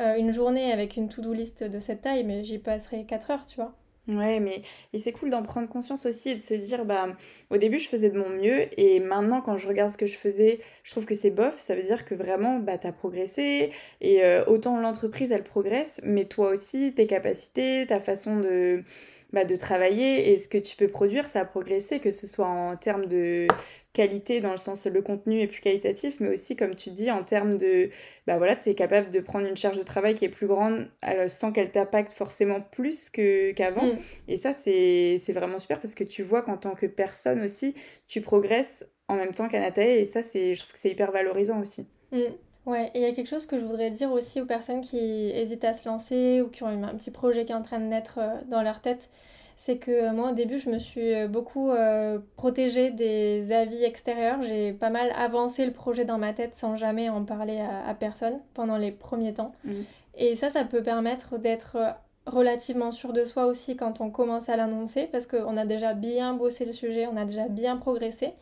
une 0.00 0.32
journée 0.32 0.72
avec 0.72 0.96
une 0.96 1.08
to-do 1.08 1.32
list 1.32 1.62
de 1.62 1.78
cette 1.78 2.02
taille, 2.02 2.24
mais 2.24 2.42
j'y 2.42 2.58
passerais 2.58 3.04
4 3.04 3.30
heures, 3.30 3.46
tu 3.46 3.56
vois. 3.56 3.76
Ouais, 4.06 4.38
mais 4.38 4.62
c'est 4.98 5.12
cool 5.12 5.30
d'en 5.30 5.42
prendre 5.42 5.66
conscience 5.66 6.04
aussi 6.04 6.28
et 6.30 6.34
de 6.34 6.42
se 6.42 6.52
dire, 6.52 6.84
bah, 6.84 7.08
au 7.48 7.56
début, 7.56 7.78
je 7.78 7.88
faisais 7.88 8.10
de 8.10 8.18
mon 8.18 8.28
mieux 8.28 8.68
et 8.78 9.00
maintenant, 9.00 9.40
quand 9.40 9.56
je 9.56 9.66
regarde 9.66 9.90
ce 9.90 9.96
que 9.96 10.06
je 10.06 10.18
faisais, 10.18 10.60
je 10.82 10.90
trouve 10.90 11.06
que 11.06 11.14
c'est 11.14 11.30
bof. 11.30 11.56
Ça 11.56 11.74
veut 11.74 11.82
dire 11.82 12.04
que 12.04 12.14
vraiment, 12.14 12.58
bah, 12.58 12.76
t'as 12.76 12.92
progressé 12.92 13.70
et 14.02 14.22
euh, 14.22 14.44
autant 14.46 14.78
l'entreprise, 14.78 15.32
elle 15.32 15.42
progresse, 15.42 16.00
mais 16.04 16.26
toi 16.26 16.50
aussi, 16.50 16.92
tes 16.94 17.06
capacités, 17.06 17.86
ta 17.86 17.98
façon 17.98 18.40
de, 18.40 18.84
bah, 19.32 19.46
de 19.46 19.56
travailler 19.56 20.32
et 20.32 20.38
ce 20.38 20.48
que 20.48 20.58
tu 20.58 20.76
peux 20.76 20.88
produire, 20.88 21.24
ça 21.26 21.40
a 21.40 21.44
progressé, 21.46 21.98
que 21.98 22.10
ce 22.10 22.26
soit 22.26 22.46
en 22.46 22.76
termes 22.76 23.06
de 23.06 23.48
qualité 23.94 24.40
dans 24.40 24.50
le 24.50 24.58
sens 24.58 24.86
le 24.86 25.00
contenu 25.00 25.40
est 25.40 25.46
plus 25.46 25.60
qualitatif, 25.60 26.16
mais 26.20 26.28
aussi 26.34 26.56
comme 26.56 26.74
tu 26.74 26.90
dis 26.90 27.10
en 27.10 27.22
termes 27.22 27.56
de 27.56 27.88
bah 28.26 28.36
voilà, 28.36 28.56
tu 28.56 28.68
es 28.68 28.74
capable 28.74 29.10
de 29.10 29.20
prendre 29.20 29.46
une 29.46 29.56
charge 29.56 29.78
de 29.78 29.82
travail 29.82 30.16
qui 30.16 30.26
est 30.26 30.30
plus 30.30 30.48
grande 30.48 30.88
euh, 31.08 31.28
sans 31.28 31.52
qu'elle 31.52 31.70
t'impacte 31.70 32.12
forcément 32.12 32.60
plus 32.60 33.08
que 33.08 33.52
qu'avant. 33.52 33.86
Mm. 33.86 33.98
Et 34.28 34.36
ça 34.36 34.52
c'est 34.52 35.18
vraiment 35.28 35.58
super 35.58 35.80
parce 35.80 35.94
que 35.94 36.04
tu 36.04 36.22
vois 36.22 36.42
qu'en 36.42 36.58
tant 36.58 36.74
que 36.74 36.86
personne 36.86 37.42
aussi, 37.42 37.74
tu 38.08 38.20
progresses 38.20 38.84
en 39.08 39.14
même 39.14 39.32
temps 39.32 39.48
qu'Anatae 39.48 40.00
et 40.00 40.06
ça 40.06 40.22
c'est 40.22 40.54
je 40.54 40.60
trouve 40.60 40.72
que 40.72 40.78
c'est 40.78 40.90
hyper 40.90 41.12
valorisant 41.12 41.60
aussi. 41.60 41.86
Mm. 42.12 42.18
Ouais, 42.66 42.90
et 42.94 43.00
il 43.00 43.02
y 43.02 43.06
a 43.06 43.12
quelque 43.12 43.28
chose 43.28 43.46
que 43.46 43.60
je 43.60 43.64
voudrais 43.64 43.90
dire 43.90 44.10
aussi 44.10 44.40
aux 44.40 44.46
personnes 44.46 44.80
qui 44.80 44.98
hésitent 44.98 45.64
à 45.64 45.74
se 45.74 45.86
lancer 45.86 46.40
ou 46.40 46.48
qui 46.48 46.62
ont 46.62 46.68
un 46.68 46.94
petit 46.94 47.10
projet 47.10 47.44
qui 47.44 47.52
est 47.52 47.54
en 47.54 47.62
train 47.62 47.78
de 47.78 47.84
naître 47.84 48.18
euh, 48.18 48.40
dans 48.48 48.62
leur 48.62 48.80
tête 48.80 49.10
c'est 49.56 49.76
que 49.76 50.12
moi 50.12 50.30
au 50.30 50.34
début 50.34 50.58
je 50.58 50.68
me 50.70 50.78
suis 50.78 51.14
euh, 51.14 51.28
beaucoup 51.28 51.70
euh, 51.70 52.18
protégée 52.36 52.90
des 52.90 53.52
avis 53.52 53.82
extérieurs. 53.84 54.42
J'ai 54.42 54.72
pas 54.72 54.90
mal 54.90 55.12
avancé 55.16 55.64
le 55.64 55.72
projet 55.72 56.04
dans 56.04 56.18
ma 56.18 56.32
tête 56.32 56.54
sans 56.54 56.76
jamais 56.76 57.08
en 57.08 57.24
parler 57.24 57.60
à, 57.60 57.94
personne 57.94 58.40
pendant 58.54 58.76
les 58.76 58.90
premiers 58.90 59.34
temps. 59.34 59.52
Mmh. 59.64 59.72
Et 60.16 60.36
ça, 60.36 60.50
ça 60.50 60.64
peut 60.64 60.82
permettre 60.82 61.38
d'être 61.38 61.76
euh, 61.76 61.90
relativement 62.26 62.90
sûr 62.90 63.12
de 63.12 63.24
soi 63.24 63.46
aussi 63.46 63.76
quand 63.76 64.00
on 64.00 64.10
commence 64.10 64.48
à 64.48 64.56
l'annoncer 64.56 65.08
parce 65.10 65.26
qu'on 65.26 65.56
a 65.56 65.64
déjà 65.64 65.94
bien 65.94 66.34
bossé 66.34 66.64
le 66.64 66.72
sujet, 66.72 67.06
on 67.06 67.16
a 67.16 67.24
déjà 67.24 67.48
bien 67.48 67.76
progressé. 67.76 68.32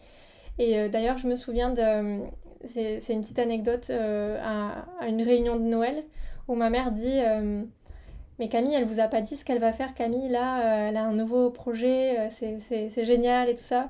Et 0.58 0.88
d'ailleurs, 0.90 1.16
je 1.16 1.26
me 1.26 1.34
souviens 1.34 1.70
de... 1.70 2.20
C'est 2.66 3.00
une 3.08 3.22
petite 3.22 3.38
anecdote 3.38 3.90
à, 3.90 4.84
à, 5.00 5.08
une 5.08 5.22
réunion 5.22 5.56
de 5.56 5.62
Noël 5.62 6.04
où 6.46 6.54
ma 6.54 6.68
mère 6.68 6.92
dit 6.92 7.18
mais 8.42 8.48
Camille, 8.48 8.74
elle 8.74 8.86
vous 8.86 8.98
a 8.98 9.06
pas 9.06 9.20
dit 9.20 9.36
ce 9.36 9.44
qu'elle 9.44 9.60
va 9.60 9.72
faire. 9.72 9.94
Camille, 9.94 10.28
là, 10.28 10.58
euh, 10.58 10.88
elle 10.88 10.96
a 10.96 11.04
un 11.04 11.12
nouveau 11.12 11.50
projet, 11.50 12.18
euh, 12.18 12.26
c'est 12.28 13.04
génial 13.04 13.48
et 13.48 13.54
tout 13.54 13.62
ça. 13.62 13.88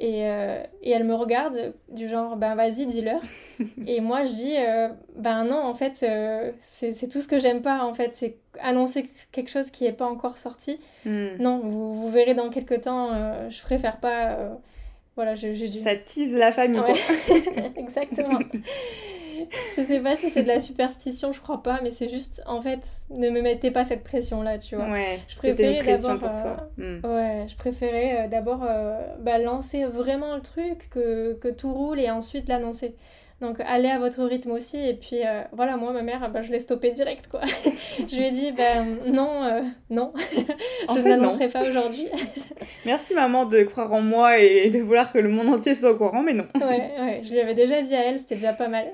Et, 0.00 0.28
euh, 0.28 0.62
et, 0.84 0.92
elle 0.92 1.02
me 1.02 1.16
regarde 1.16 1.74
du 1.88 2.06
genre, 2.06 2.36
ben 2.36 2.54
vas-y, 2.54 2.86
dis-leur. 2.86 3.20
et 3.88 4.00
moi, 4.00 4.22
je 4.22 4.28
dis, 4.28 4.54
ben 5.16 5.42
non, 5.42 5.60
en 5.60 5.74
fait, 5.74 5.94
c'est 6.60 7.08
tout 7.08 7.20
ce 7.20 7.26
que 7.26 7.40
j'aime 7.40 7.60
pas, 7.60 7.82
en 7.84 7.92
fait. 7.92 8.12
C'est 8.14 8.36
annoncer 8.60 9.10
quelque 9.32 9.50
chose 9.50 9.72
qui 9.72 9.82
n'est 9.82 9.92
pas 9.92 10.06
encore 10.06 10.38
sorti. 10.38 10.78
Hmm. 11.04 11.30
Non, 11.40 11.58
vous, 11.58 12.00
vous, 12.00 12.08
verrez 12.08 12.34
dans 12.34 12.50
quelques 12.50 12.82
temps, 12.82 13.10
je 13.50 13.62
préfère 13.62 13.96
pas... 13.96 14.60
voilà, 15.16 15.34
je, 15.34 15.52
Ça 15.82 15.96
tease 15.96 16.34
la 16.34 16.52
famille, 16.52 16.80
Exactement. 17.76 18.38
je 19.76 19.82
sais 19.82 20.00
pas 20.00 20.16
si 20.16 20.30
c'est 20.30 20.42
de 20.42 20.48
la 20.48 20.60
superstition, 20.60 21.32
je 21.32 21.40
crois 21.40 21.62
pas, 21.62 21.80
mais 21.82 21.90
c'est 21.90 22.08
juste, 22.08 22.42
en 22.46 22.60
fait, 22.60 22.80
ne 23.10 23.30
me 23.30 23.40
mettez 23.40 23.70
pas 23.70 23.84
cette 23.84 24.04
pression-là, 24.04 24.58
tu 24.58 24.76
vois. 24.76 24.90
Ouais, 24.90 25.20
je 25.28 25.36
préférais 25.36 25.82
d'abord. 25.84 26.30
Euh, 26.78 26.98
hmm. 27.00 27.06
Ouais, 27.06 27.46
je 27.48 27.56
préférais 27.56 28.24
euh, 28.24 28.28
d'abord 28.28 28.64
euh, 28.68 28.98
bah, 29.20 29.38
lancer 29.38 29.84
vraiment 29.84 30.34
le 30.34 30.42
truc, 30.42 30.88
que, 30.90 31.34
que 31.34 31.48
tout 31.48 31.72
roule 31.72 32.00
et 32.00 32.10
ensuite 32.10 32.48
l'annoncer. 32.48 32.94
Donc 33.40 33.60
allez 33.60 33.88
à 33.88 33.98
votre 33.98 34.24
rythme 34.24 34.50
aussi. 34.50 34.76
Et 34.76 34.94
puis 34.94 35.24
euh, 35.24 35.42
voilà, 35.52 35.76
moi, 35.76 35.92
ma 35.92 36.02
mère, 36.02 36.28
bah, 36.30 36.42
je 36.42 36.50
l'ai 36.50 36.58
stoppé 36.58 36.90
direct, 36.90 37.28
quoi. 37.28 37.40
je 37.98 38.16
lui 38.16 38.26
ai 38.26 38.30
dit, 38.30 38.52
ben 38.52 38.98
non, 39.06 39.44
euh, 39.44 39.62
non, 39.90 40.12
je 40.88 40.98
ne 40.98 41.08
l'annoncerai 41.08 41.48
pas 41.48 41.64
aujourd'hui. 41.68 42.08
Merci 42.84 43.14
maman 43.14 43.44
de 43.44 43.62
croire 43.62 43.92
en 43.92 44.00
moi 44.00 44.38
et 44.38 44.70
de 44.70 44.80
vouloir 44.80 45.12
que 45.12 45.18
le 45.18 45.28
monde 45.28 45.48
entier 45.48 45.74
soit 45.74 45.92
au 45.92 45.96
courant, 45.96 46.22
mais 46.22 46.34
non. 46.34 46.46
ouais, 46.56 46.90
ouais, 46.98 47.20
je 47.22 47.32
lui 47.32 47.40
avais 47.40 47.54
déjà 47.54 47.80
dit 47.80 47.94
à 47.94 48.04
elle, 48.06 48.18
c'était 48.18 48.34
déjà 48.34 48.52
pas 48.52 48.68
mal. 48.68 48.86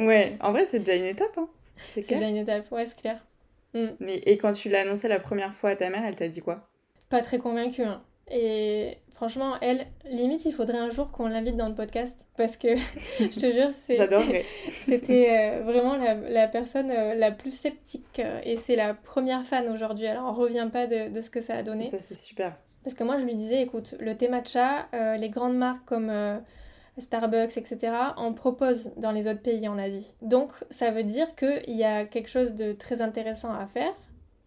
ouais, 0.00 0.36
en 0.40 0.50
vrai, 0.50 0.66
c'est 0.68 0.80
déjà 0.80 0.96
une 0.96 1.04
étape. 1.04 1.36
Hein. 1.36 1.48
C'est 1.94 2.08
déjà 2.08 2.28
une 2.28 2.36
étape, 2.36 2.70
ouais, 2.72 2.86
c'est 2.86 3.00
clair. 3.00 3.24
Mm. 3.74 3.86
Mais, 4.00 4.16
et 4.26 4.38
quand 4.38 4.52
tu 4.52 4.68
l'as 4.68 4.80
annoncé 4.80 5.06
la 5.06 5.20
première 5.20 5.54
fois 5.54 5.70
à 5.70 5.76
ta 5.76 5.88
mère, 5.88 6.04
elle 6.04 6.16
t'a 6.16 6.28
dit 6.28 6.40
quoi? 6.40 6.68
Pas 7.10 7.20
très 7.20 7.38
convaincue. 7.38 7.82
Hein. 7.82 8.02
Et 8.30 8.98
Franchement, 9.14 9.54
elle, 9.60 9.86
limite, 10.10 10.44
il 10.44 10.52
faudrait 10.52 10.78
un 10.78 10.90
jour 10.90 11.12
qu'on 11.12 11.28
l'invite 11.28 11.56
dans 11.56 11.68
le 11.68 11.74
podcast 11.74 12.26
parce 12.36 12.56
que 12.56 12.74
je 13.20 13.28
te 13.28 13.52
jure, 13.52 13.70
c'était 14.84 15.30
euh, 15.30 15.62
vraiment 15.62 15.96
la, 15.96 16.48
personne 16.48 16.90
euh, 16.90 17.14
la 17.14 17.30
plus 17.30 17.52
sceptique 17.52 18.18
euh, 18.18 18.40
et 18.42 18.56
c'est 18.56 18.74
la 18.74 18.92
première 18.92 19.46
fan 19.46 19.68
aujourd'hui. 19.68 20.08
Alors, 20.08 20.24
on 20.26 20.32
revient 20.32 20.68
pas 20.72 20.88
de, 20.88 21.20
ce 21.20 21.30
que 21.30 21.40
ça 21.40 21.54
a 21.54 21.62
donné. 21.62 21.90
Ça, 21.90 21.98
c'est 22.00 22.16
super. 22.16 22.56
Parce 22.82 22.94
que 22.94 23.04
moi, 23.04 23.18
je 23.18 23.24
lui 23.24 23.36
disais, 23.36 23.62
écoute, 23.62 23.94
le 24.00 24.16
thé 24.16 24.28
matcha, 24.28 24.88
euh, 24.94 25.16
les 25.16 25.30
grandes 25.30 25.56
marques 25.56 25.84
comme 25.86 26.10
euh, 26.10 26.38
Starbucks, 26.98 27.56
etc., 27.56 27.92
en 28.16 28.32
proposent 28.32 28.92
dans 28.96 29.12
les 29.12 29.28
autres 29.28 29.42
pays 29.42 29.68
en 29.68 29.78
Asie. 29.78 30.12
Donc, 30.22 30.50
ça 30.70 30.90
veut 30.90 31.04
dire 31.04 31.34
qu'il 31.36 31.76
y 31.76 31.84
a 31.84 32.04
quelque 32.04 32.28
chose 32.28 32.56
de 32.56 32.72
très 32.72 33.00
intéressant 33.00 33.54
à 33.54 33.66
faire. 33.66 33.94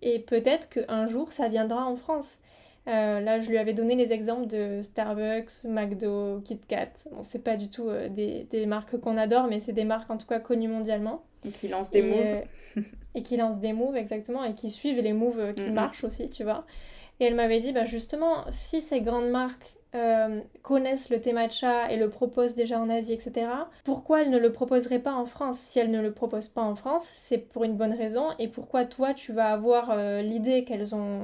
Et 0.01 0.19
peut-être 0.19 0.69
qu'un 0.69 1.07
jour, 1.07 1.31
ça 1.31 1.47
viendra 1.47 1.85
en 1.85 1.95
France. 1.95 2.39
Euh, 2.87 3.19
là, 3.19 3.39
je 3.39 3.49
lui 3.49 3.57
avais 3.57 3.73
donné 3.73 3.95
les 3.95 4.13
exemples 4.13 4.47
de 4.47 4.81
Starbucks, 4.81 5.65
McDo, 5.65 6.39
KitKat. 6.41 6.91
Bon, 7.11 7.23
c'est 7.23 7.43
pas 7.43 7.57
du 7.57 7.69
tout 7.69 7.89
des, 8.09 8.47
des, 8.49 8.65
marques 8.65 8.97
qu'on 8.97 9.17
adore, 9.17 9.47
mais 9.47 9.59
c'est 9.59 9.73
des 9.73 9.83
marques 9.83 10.09
en 10.09 10.17
tout 10.17 10.27
cas 10.27 10.39
connues 10.39 10.69
mondialement. 10.69 11.23
Et 11.45 11.49
qui 11.49 11.67
lancent 11.67 11.91
des 11.91 12.01
moves. 12.01 12.85
et 13.15 13.23
qui 13.23 13.37
lancent 13.37 13.59
des 13.59 13.73
moves, 13.73 13.97
exactement, 13.97 14.43
et 14.43 14.53
qui 14.53 14.71
suivent 14.71 15.01
les 15.01 15.13
moves 15.13 15.53
qui 15.53 15.69
marchent 15.71 16.03
aussi, 16.03 16.29
tu 16.29 16.43
vois. 16.43 16.65
Et 17.19 17.25
elle 17.25 17.35
m'avait 17.35 17.59
dit, 17.59 17.71
bah 17.71 17.83
justement, 17.83 18.45
si 18.51 18.81
ces 18.81 19.01
grandes 19.01 19.29
marques 19.29 19.77
euh, 19.95 20.41
connaissent 20.61 21.09
le 21.09 21.19
thé 21.19 21.33
matcha 21.33 21.91
et 21.91 21.97
le 21.97 22.09
proposent 22.09 22.55
déjà 22.55 22.79
en 22.79 22.89
Asie, 22.89 23.13
etc., 23.13 23.47
pourquoi 23.83 24.21
elles 24.21 24.29
ne 24.29 24.37
le 24.37 24.51
proposeraient 24.51 24.99
pas 24.99 25.13
en 25.13 25.25
France? 25.25 25.57
Si 25.57 25.79
elles 25.79 25.89
ne 25.89 26.01
le 26.01 26.11
proposent 26.11 26.49
pas 26.49 26.61
en 26.61 26.75
France, 26.75 27.05
c'est 27.05 27.37
pour 27.37 27.63
une 27.63 27.75
bonne 27.75 27.93
raison. 27.93 28.27
Et 28.37 28.47
pourquoi 28.47 28.85
toi, 28.85 29.13
tu 29.13 29.31
vas 29.31 29.51
avoir 29.51 29.89
euh, 29.91 30.21
l'idée 30.21 30.63
qu'elles 30.63 30.93
ont 30.93 31.21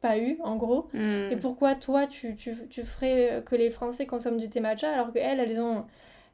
pas 0.00 0.18
eu, 0.18 0.38
en 0.42 0.56
gros 0.56 0.88
hmm. 0.92 1.32
Et 1.32 1.36
pourquoi 1.36 1.74
toi, 1.74 2.06
tu, 2.06 2.36
tu, 2.36 2.56
tu, 2.68 2.84
ferais 2.84 3.42
que 3.44 3.56
les 3.56 3.70
Français 3.70 4.06
consomment 4.06 4.38
du 4.38 4.48
thé 4.48 4.60
matcha 4.60 4.92
alors 4.92 5.12
qu'elles, 5.12 5.40
elles 5.40 5.60
ont, 5.60 5.84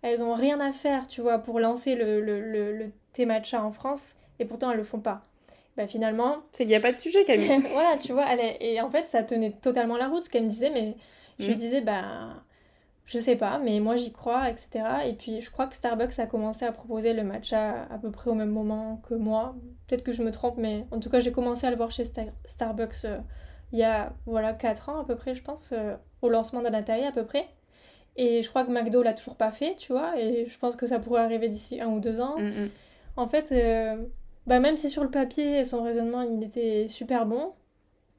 elles 0.02 0.22
ont 0.22 0.34
rien 0.34 0.60
à 0.60 0.72
faire, 0.72 1.06
tu 1.06 1.20
vois, 1.20 1.38
pour 1.38 1.60
lancer 1.60 1.94
le, 1.94 2.20
le, 2.20 2.40
le, 2.40 2.76
le 2.76 2.90
thé 3.12 3.26
matcha 3.26 3.62
en 3.64 3.72
France, 3.72 4.16
et 4.38 4.44
pourtant 4.44 4.70
elles 4.70 4.78
le 4.78 4.84
font 4.84 5.00
pas 5.00 5.24
bah 5.76 5.86
finalement. 5.86 6.36
C'est 6.52 6.58
qu'il 6.58 6.68
n'y 6.68 6.74
a 6.74 6.80
pas 6.80 6.92
de 6.92 6.96
sujet, 6.96 7.24
Camille. 7.24 7.62
voilà, 7.72 7.98
tu 7.98 8.12
vois, 8.12 8.26
elle 8.30 8.40
est... 8.40 8.58
et 8.60 8.80
en 8.80 8.90
fait, 8.90 9.06
ça 9.08 9.22
tenait 9.22 9.50
totalement 9.50 9.96
la 9.96 10.08
route, 10.08 10.24
ce 10.24 10.30
qu'elle 10.30 10.44
me 10.44 10.48
disait, 10.48 10.70
mais 10.70 10.94
je 11.38 11.46
lui 11.46 11.54
mm. 11.54 11.58
disais, 11.58 11.80
bah, 11.80 12.44
je 13.06 13.18
sais 13.18 13.36
pas, 13.36 13.58
mais 13.58 13.80
moi 13.80 13.96
j'y 13.96 14.12
crois, 14.12 14.48
etc. 14.48 14.68
Et 15.06 15.14
puis, 15.14 15.40
je 15.40 15.50
crois 15.50 15.66
que 15.66 15.74
Starbucks 15.74 16.18
a 16.18 16.26
commencé 16.26 16.64
à 16.64 16.72
proposer 16.72 17.12
le 17.12 17.24
matcha 17.24 17.86
à 17.90 17.98
peu 17.98 18.10
près 18.10 18.30
au 18.30 18.34
même 18.34 18.50
moment 18.50 19.00
que 19.08 19.14
moi. 19.14 19.54
Peut-être 19.86 20.04
que 20.04 20.12
je 20.12 20.22
me 20.22 20.30
trompe, 20.30 20.56
mais 20.58 20.86
en 20.90 21.00
tout 21.00 21.10
cas, 21.10 21.20
j'ai 21.20 21.32
commencé 21.32 21.66
à 21.66 21.70
le 21.70 21.76
voir 21.76 21.90
chez 21.90 22.04
Starbucks 22.46 23.04
euh, 23.04 23.18
il 23.74 23.78
y 23.78 23.82
a, 23.82 24.12
voilà, 24.24 24.52
4 24.54 24.88
ans 24.88 25.00
à 25.00 25.04
peu 25.04 25.16
près, 25.16 25.34
je 25.34 25.42
pense, 25.42 25.72
euh, 25.72 25.96
au 26.22 26.28
lancement 26.28 26.62
d'Anataï 26.62 27.04
à 27.04 27.10
peu 27.10 27.24
près. 27.24 27.48
Et 28.16 28.40
je 28.40 28.48
crois 28.48 28.64
que 28.64 28.70
McDo 28.70 29.02
l'a 29.02 29.14
toujours 29.14 29.34
pas 29.34 29.50
fait, 29.50 29.74
tu 29.74 29.90
vois, 29.90 30.16
et 30.16 30.46
je 30.46 30.58
pense 30.60 30.76
que 30.76 30.86
ça 30.86 31.00
pourrait 31.00 31.22
arriver 31.22 31.48
d'ici 31.48 31.80
un 31.80 31.88
ou 31.88 31.98
deux 31.98 32.20
ans. 32.20 32.38
Mm, 32.38 32.66
mm. 32.66 32.70
En 33.16 33.26
fait, 33.26 33.50
euh, 33.50 33.96
bah 34.46 34.60
même 34.60 34.76
si 34.76 34.88
sur 34.88 35.02
le 35.02 35.10
papier 35.10 35.64
son 35.64 35.82
raisonnement 35.82 36.22
il 36.22 36.44
était 36.44 36.86
super 36.86 37.26
bon, 37.26 37.52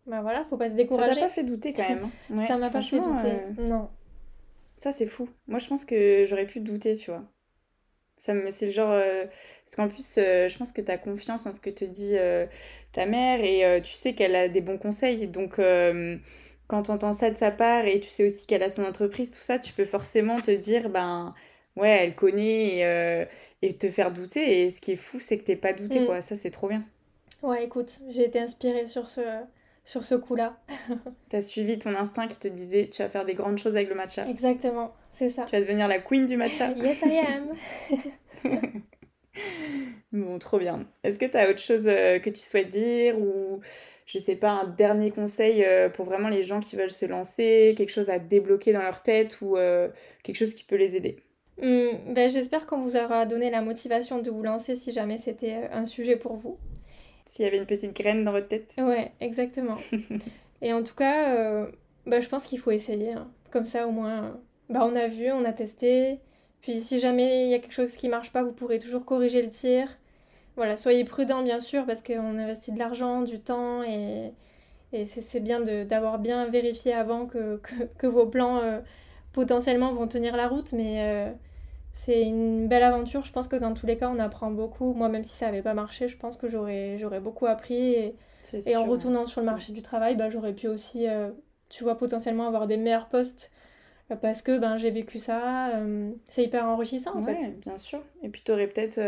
bah 0.07 0.21
voilà, 0.21 0.43
faut 0.49 0.57
pas 0.57 0.67
se 0.67 0.73
décourager. 0.73 1.13
Ça 1.13 1.19
t'a 1.21 1.27
pas 1.27 1.31
fait 1.31 1.43
douter 1.45 1.71
quand 1.71 1.87
même. 1.87 2.09
Hein. 2.33 2.47
ça 2.47 2.57
m'a 2.57 2.69
pas 2.69 2.81
fait 2.81 2.99
douter, 2.99 3.31
euh, 3.31 3.61
non. 3.61 3.87
Ça 4.77 4.91
c'est 4.91 5.07
fou. 5.07 5.29
Moi 5.47 5.59
je 5.59 5.69
pense 5.69 5.85
que 5.85 6.25
j'aurais 6.27 6.47
pu 6.47 6.59
douter, 6.59 6.97
tu 6.97 7.11
vois. 7.11 7.23
Ça 8.17 8.33
me... 8.33 8.49
C'est 8.49 8.67
le 8.67 8.71
genre... 8.71 8.91
Euh, 8.91 9.25
parce 9.65 9.75
qu'en 9.75 9.87
plus, 9.87 10.17
euh, 10.17 10.47
je 10.47 10.57
pense 10.57 10.71
que 10.71 10.81
tu 10.81 10.91
as 10.91 10.97
confiance 10.97 11.45
en 11.45 11.51
ce 11.51 11.59
que 11.59 11.69
te 11.69 11.85
dit 11.85 12.15
ta 12.93 13.05
mère 13.05 13.43
et 13.43 13.81
tu 13.81 13.93
sais 13.93 14.13
qu'elle 14.13 14.35
a 14.35 14.47
des 14.47 14.61
bons 14.61 14.77
conseils. 14.77 15.27
Donc 15.27 15.59
quand 16.67 16.83
tu 16.83 16.91
entends 16.91 17.13
ça 17.13 17.29
de 17.29 17.37
sa 17.37 17.51
part 17.51 17.85
et 17.85 17.99
tu 17.99 18.09
sais 18.09 18.25
aussi 18.25 18.45
qu'elle 18.45 18.63
a 18.63 18.69
son 18.69 18.83
entreprise, 18.83 19.31
tout 19.31 19.41
ça, 19.41 19.59
tu 19.59 19.73
peux 19.73 19.85
forcément 19.85 20.39
te 20.39 20.51
dire, 20.51 20.89
ben 20.89 21.33
ouais, 21.75 21.89
elle 21.89 22.15
connaît 22.15 22.77
et, 22.77 22.85
euh, 22.85 23.25
et, 23.61 23.75
te 23.75 23.89
faire 23.89 24.11
douter. 24.11 24.61
Et 24.61 24.71
ce 24.71 24.81
qui 24.81 24.93
est 24.93 24.97
fou, 24.97 25.19
c'est 25.19 25.37
que 25.37 25.43
t'es 25.43 25.55
pas 25.55 25.73
douté, 25.73 26.01
mm. 26.01 26.05
quoi. 26.05 26.21
Ça, 26.21 26.35
c'est 26.35 26.51
trop 26.51 26.67
bien. 26.67 26.83
Ouais, 27.43 27.65
écoute, 27.65 27.99
j'ai 28.09 28.25
été 28.25 28.39
inspirée 28.39 28.87
sur 28.87 29.09
ce, 29.09 29.21
sur 29.83 30.05
ce 30.05 30.15
coup-là. 30.15 30.57
T'as 31.29 31.41
suivi 31.41 31.77
ton 31.77 31.95
instinct 31.95 32.27
qui 32.27 32.39
te 32.39 32.47
disait 32.47 32.89
tu 32.91 33.03
vas 33.03 33.09
faire 33.09 33.25
des 33.25 33.35
grandes 33.35 33.57
choses 33.57 33.75
avec 33.75 33.89
le 33.89 33.95
matcha. 33.95 34.27
Exactement, 34.27 34.93
c'est 35.15 35.29
ça. 35.29 35.45
Tu 35.45 35.51
vas 35.51 35.61
devenir 35.61 35.87
la 35.87 35.99
queen 35.99 36.25
du 36.25 36.37
matcha. 36.37 36.71
yes, 36.75 37.01
I 37.01 37.19
am. 37.19 38.51
bon, 40.11 40.39
trop 40.39 40.59
bien. 40.59 40.87
Est-ce 41.03 41.17
que 41.17 41.25
t'as 41.25 41.49
autre 41.49 41.59
chose 41.59 41.87
euh, 41.87 42.19
que 42.19 42.29
tu 42.29 42.41
souhaites 42.41 42.69
dire 42.69 43.19
ou 43.19 43.59
je 44.05 44.19
sais 44.19 44.35
pas, 44.35 44.51
un 44.51 44.65
dernier 44.65 45.09
conseil 45.09 45.63
euh, 45.65 45.89
pour 45.89 46.05
vraiment 46.05 46.29
les 46.29 46.43
gens 46.43 46.59
qui 46.59 46.75
veulent 46.75 46.91
se 46.91 47.07
lancer, 47.07 47.73
quelque 47.75 47.91
chose 47.91 48.11
à 48.11 48.19
débloquer 48.19 48.71
dans 48.71 48.83
leur 48.83 49.01
tête 49.01 49.41
ou 49.41 49.57
quelque 50.23 50.37
chose 50.37 50.53
qui 50.53 50.63
peut 50.63 50.75
les 50.75 50.95
aider? 50.95 51.25
Hmm, 51.61 52.13
ben, 52.13 52.29
J'espère 52.29 52.65
qu'on 52.65 52.81
vous 52.81 52.97
aura 52.97 53.25
donné 53.25 53.49
la 53.49 53.61
motivation 53.61 54.21
de 54.21 54.29
vous 54.29 54.43
lancer 54.43 54.75
si 54.75 54.91
jamais 54.91 55.17
c'était 55.17 55.55
euh, 55.55 55.67
un 55.71 55.85
sujet 55.85 56.17
pour 56.17 56.35
vous. 56.35 56.57
S'il 57.25 57.45
y 57.45 57.47
avait 57.47 57.57
une 57.57 57.65
petite 57.65 57.95
graine 57.95 58.23
dans 58.23 58.31
votre 58.31 58.47
tête. 58.47 58.73
Ouais, 58.77 59.11
exactement. 59.21 59.77
Et 60.61 60.73
en 60.73 60.83
tout 60.83 60.95
cas, 60.95 61.35
euh, 61.35 61.67
ben, 62.05 62.21
je 62.21 62.27
pense 62.27 62.45
qu'il 62.45 62.59
faut 62.59 62.71
essayer. 62.71 63.13
Hein. 63.13 63.29
Comme 63.51 63.65
ça, 63.65 63.87
au 63.87 63.91
moins, 63.91 64.37
ben, 64.69 64.81
on 64.81 64.95
a 64.95 65.07
vu, 65.07 65.31
on 65.31 65.45
a 65.45 65.53
testé. 65.53 66.19
Puis 66.61 66.81
si 66.81 66.99
jamais 66.99 67.45
il 67.45 67.49
y 67.51 67.53
a 67.53 67.59
quelque 67.59 67.73
chose 67.73 67.95
qui 67.95 68.09
marche 68.09 68.31
pas, 68.31 68.43
vous 68.43 68.51
pourrez 68.51 68.79
toujours 68.79 69.05
corriger 69.05 69.41
le 69.41 69.49
tir. 69.49 69.87
Voilà, 70.55 70.77
soyez 70.77 71.03
prudent 71.03 71.43
bien 71.43 71.59
sûr 71.59 71.85
parce 71.85 72.01
qu'on 72.01 72.37
investit 72.39 72.71
de 72.71 72.79
l'argent, 72.79 73.21
du 73.21 73.39
temps 73.39 73.83
et, 73.83 74.31
et 74.93 75.05
c'est 75.05 75.39
bien 75.41 75.61
d'avoir 75.61 76.17
bien 76.19 76.47
vérifié 76.47 76.93
avant 76.93 77.25
que, 77.25 77.57
que, 77.57 77.75
que 77.97 78.07
vos 78.07 78.25
plans 78.25 78.59
euh, 78.59 78.79
potentiellement 79.33 79.93
vont 79.93 80.07
tenir 80.07 80.37
la 80.37 80.47
route, 80.47 80.71
mais 80.71 81.01
euh, 81.01 81.31
c'est 81.91 82.23
une 82.23 82.67
belle 82.67 82.83
aventure. 82.83 83.25
Je 83.25 83.31
pense 83.31 83.47
que 83.47 83.57
dans 83.57 83.73
tous 83.73 83.85
les 83.85 83.97
cas, 83.97 84.09
on 84.09 84.19
apprend 84.19 84.49
beaucoup. 84.49 84.93
Moi, 84.93 85.09
même 85.09 85.23
si 85.23 85.35
ça 85.35 85.47
n'avait 85.47 85.61
pas 85.61 85.73
marché, 85.73 86.07
je 86.07 86.17
pense 86.17 86.37
que 86.37 86.47
j'aurais, 86.47 86.97
j'aurais 86.97 87.19
beaucoup 87.19 87.45
appris. 87.45 88.13
Et, 88.65 88.77
en 88.77 88.85
retournant 88.85 89.25
sur 89.25 89.41
le 89.41 89.45
marché 89.45 89.73
du 89.73 89.81
travail, 89.81 90.15
bah, 90.15 90.29
j'aurais 90.29 90.53
pu 90.53 90.67
aussi, 90.67 91.07
euh, 91.07 91.31
tu 91.69 91.83
vois, 91.83 91.97
potentiellement 91.97 92.47
avoir 92.47 92.67
des 92.67 92.77
meilleurs 92.77 93.07
postes 93.07 93.51
parce 94.21 94.41
que 94.41 94.57
ben, 94.57 94.77
j'ai 94.77 94.91
vécu 94.91 95.19
ça. 95.19 95.71
c'est 96.25 96.43
hyper 96.43 96.65
enrichissant, 96.65 97.17
en 97.17 97.23
fait. 97.23 97.59
bien 97.59 97.77
sûr. 97.77 98.01
Et 98.23 98.29
puis, 98.29 98.41
tu 98.45 98.51
aurais 98.51 98.67
peut-être 98.67 98.99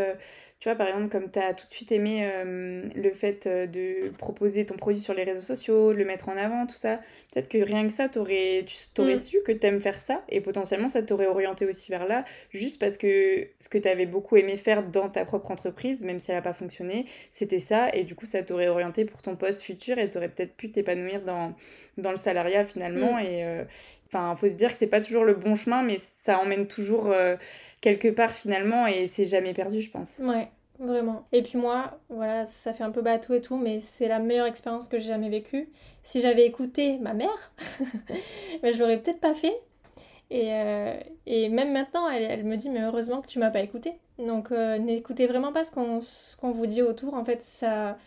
tu 0.59 0.69
vois, 0.69 0.75
par 0.75 0.87
exemple, 0.87 1.09
comme 1.09 1.29
tu 1.29 1.37
as 1.37 1.53
tout 1.53 1.67
de 1.67 1.71
suite 1.71 1.91
aimé 1.91 2.27
euh, 2.33 2.89
le 2.95 3.11
fait 3.11 3.45
euh, 3.45 3.67
de 3.67 4.09
proposer 4.17 4.65
ton 4.65 4.75
produit 4.75 4.99
sur 5.01 5.13
les 5.13 5.23
réseaux 5.23 5.41
sociaux, 5.41 5.93
de 5.93 5.99
le 5.99 6.05
mettre 6.05 6.29
en 6.29 6.37
avant, 6.37 6.65
tout 6.65 6.75
ça, 6.75 6.99
peut-être 7.31 7.47
que 7.47 7.59
rien 7.59 7.85
que 7.85 7.93
ça, 7.93 8.09
aurais, 8.15 8.65
tu 8.65 9.01
aurais 9.01 9.15
mm. 9.15 9.19
su 9.19 9.37
que 9.45 9.51
tu 9.51 9.67
aimes 9.67 9.79
faire 9.79 9.99
ça 9.99 10.23
et 10.29 10.41
potentiellement 10.41 10.89
ça 10.89 11.03
t'aurait 11.03 11.27
orienté 11.27 11.67
aussi 11.67 11.91
vers 11.91 12.07
là, 12.07 12.21
juste 12.51 12.79
parce 12.79 12.97
que 12.97 13.47
ce 13.59 13.69
que 13.69 13.77
tu 13.77 13.87
avais 13.87 14.07
beaucoup 14.07 14.35
aimé 14.35 14.57
faire 14.57 14.81
dans 14.81 15.09
ta 15.09 15.25
propre 15.25 15.51
entreprise, 15.51 16.03
même 16.03 16.17
si 16.17 16.31
elle 16.31 16.37
n'a 16.37 16.41
pas 16.41 16.53
fonctionné, 16.53 17.05
c'était 17.29 17.59
ça 17.59 17.89
et 17.93 18.03
du 18.03 18.15
coup 18.15 18.25
ça 18.25 18.41
t'aurait 18.41 18.67
orienté 18.67 19.05
pour 19.05 19.21
ton 19.21 19.35
poste 19.35 19.61
futur 19.61 19.99
et 19.99 20.09
tu 20.09 20.17
aurais 20.17 20.29
peut-être 20.29 20.55
pu 20.55 20.71
t'épanouir 20.71 21.21
dans, 21.21 21.53
dans 21.99 22.11
le 22.11 22.17
salariat 22.17 22.65
finalement. 22.65 23.17
Mm. 23.17 23.25
Et 23.25 23.45
euh, 23.45 23.63
enfin, 24.07 24.35
faut 24.35 24.49
se 24.49 24.55
dire 24.55 24.71
que 24.71 24.77
c'est 24.77 24.87
pas 24.87 25.01
toujours 25.01 25.23
le 25.23 25.35
bon 25.35 25.55
chemin, 25.55 25.83
mais 25.83 25.99
ça 26.23 26.39
emmène 26.39 26.67
toujours 26.67 27.13
quelque 27.81 28.07
part 28.07 28.31
finalement 28.31 28.87
et 28.87 29.07
c'est 29.07 29.25
jamais 29.25 29.53
perdu, 29.53 29.81
je 29.81 29.91
pense. 29.91 30.17
Ouais, 30.19 30.49
vraiment. 30.79 31.25
Et 31.31 31.43
puis 31.43 31.57
moi, 31.57 31.99
voilà, 32.09 32.45
ça 32.45 32.73
fait 32.73 32.83
un 32.83 32.91
peu 32.91 33.01
bateau 33.01 33.35
et 33.35 33.41
tout, 33.41 33.57
mais 33.57 33.79
c'est 33.81 34.07
la 34.07 34.19
meilleure 34.19 34.47
expérience 34.47 34.87
que 34.87 34.99
j'ai 34.99 35.09
jamais 35.09 35.29
vécue. 35.29 35.69
Si 36.03 36.21
j'avais 36.21 36.45
écouté 36.45 36.97
ma 36.99 37.13
mère, 37.13 37.51
mais 38.63 38.73
je 38.73 38.79
l'aurais 38.79 38.99
peut-être 38.99 39.19
pas 39.19 39.33
fait. 39.33 39.55
Et, 40.29 40.53
euh, 40.53 40.99
et 41.25 41.49
même 41.49 41.71
maintenant, 41.71 42.09
elle, 42.09 42.43
me 42.43 42.57
dit, 42.57 42.69
mais 42.69 42.81
heureusement 42.81 43.21
que 43.21 43.27
tu 43.27 43.39
m'as 43.39 43.49
pas 43.51 43.61
écouté. 43.61 43.93
Donc 44.19 44.51
euh, 44.51 44.77
n'écoutez 44.77 45.27
vraiment 45.27 45.53
pas 45.53 45.63
ce 45.63 45.71
qu'on 45.71 45.99
qu'on 46.41 46.51
vous 46.51 46.65
dit 46.65 46.81
autour. 46.81 47.13
En 47.13 47.23
fait, 47.23 47.41
ça 47.43 47.97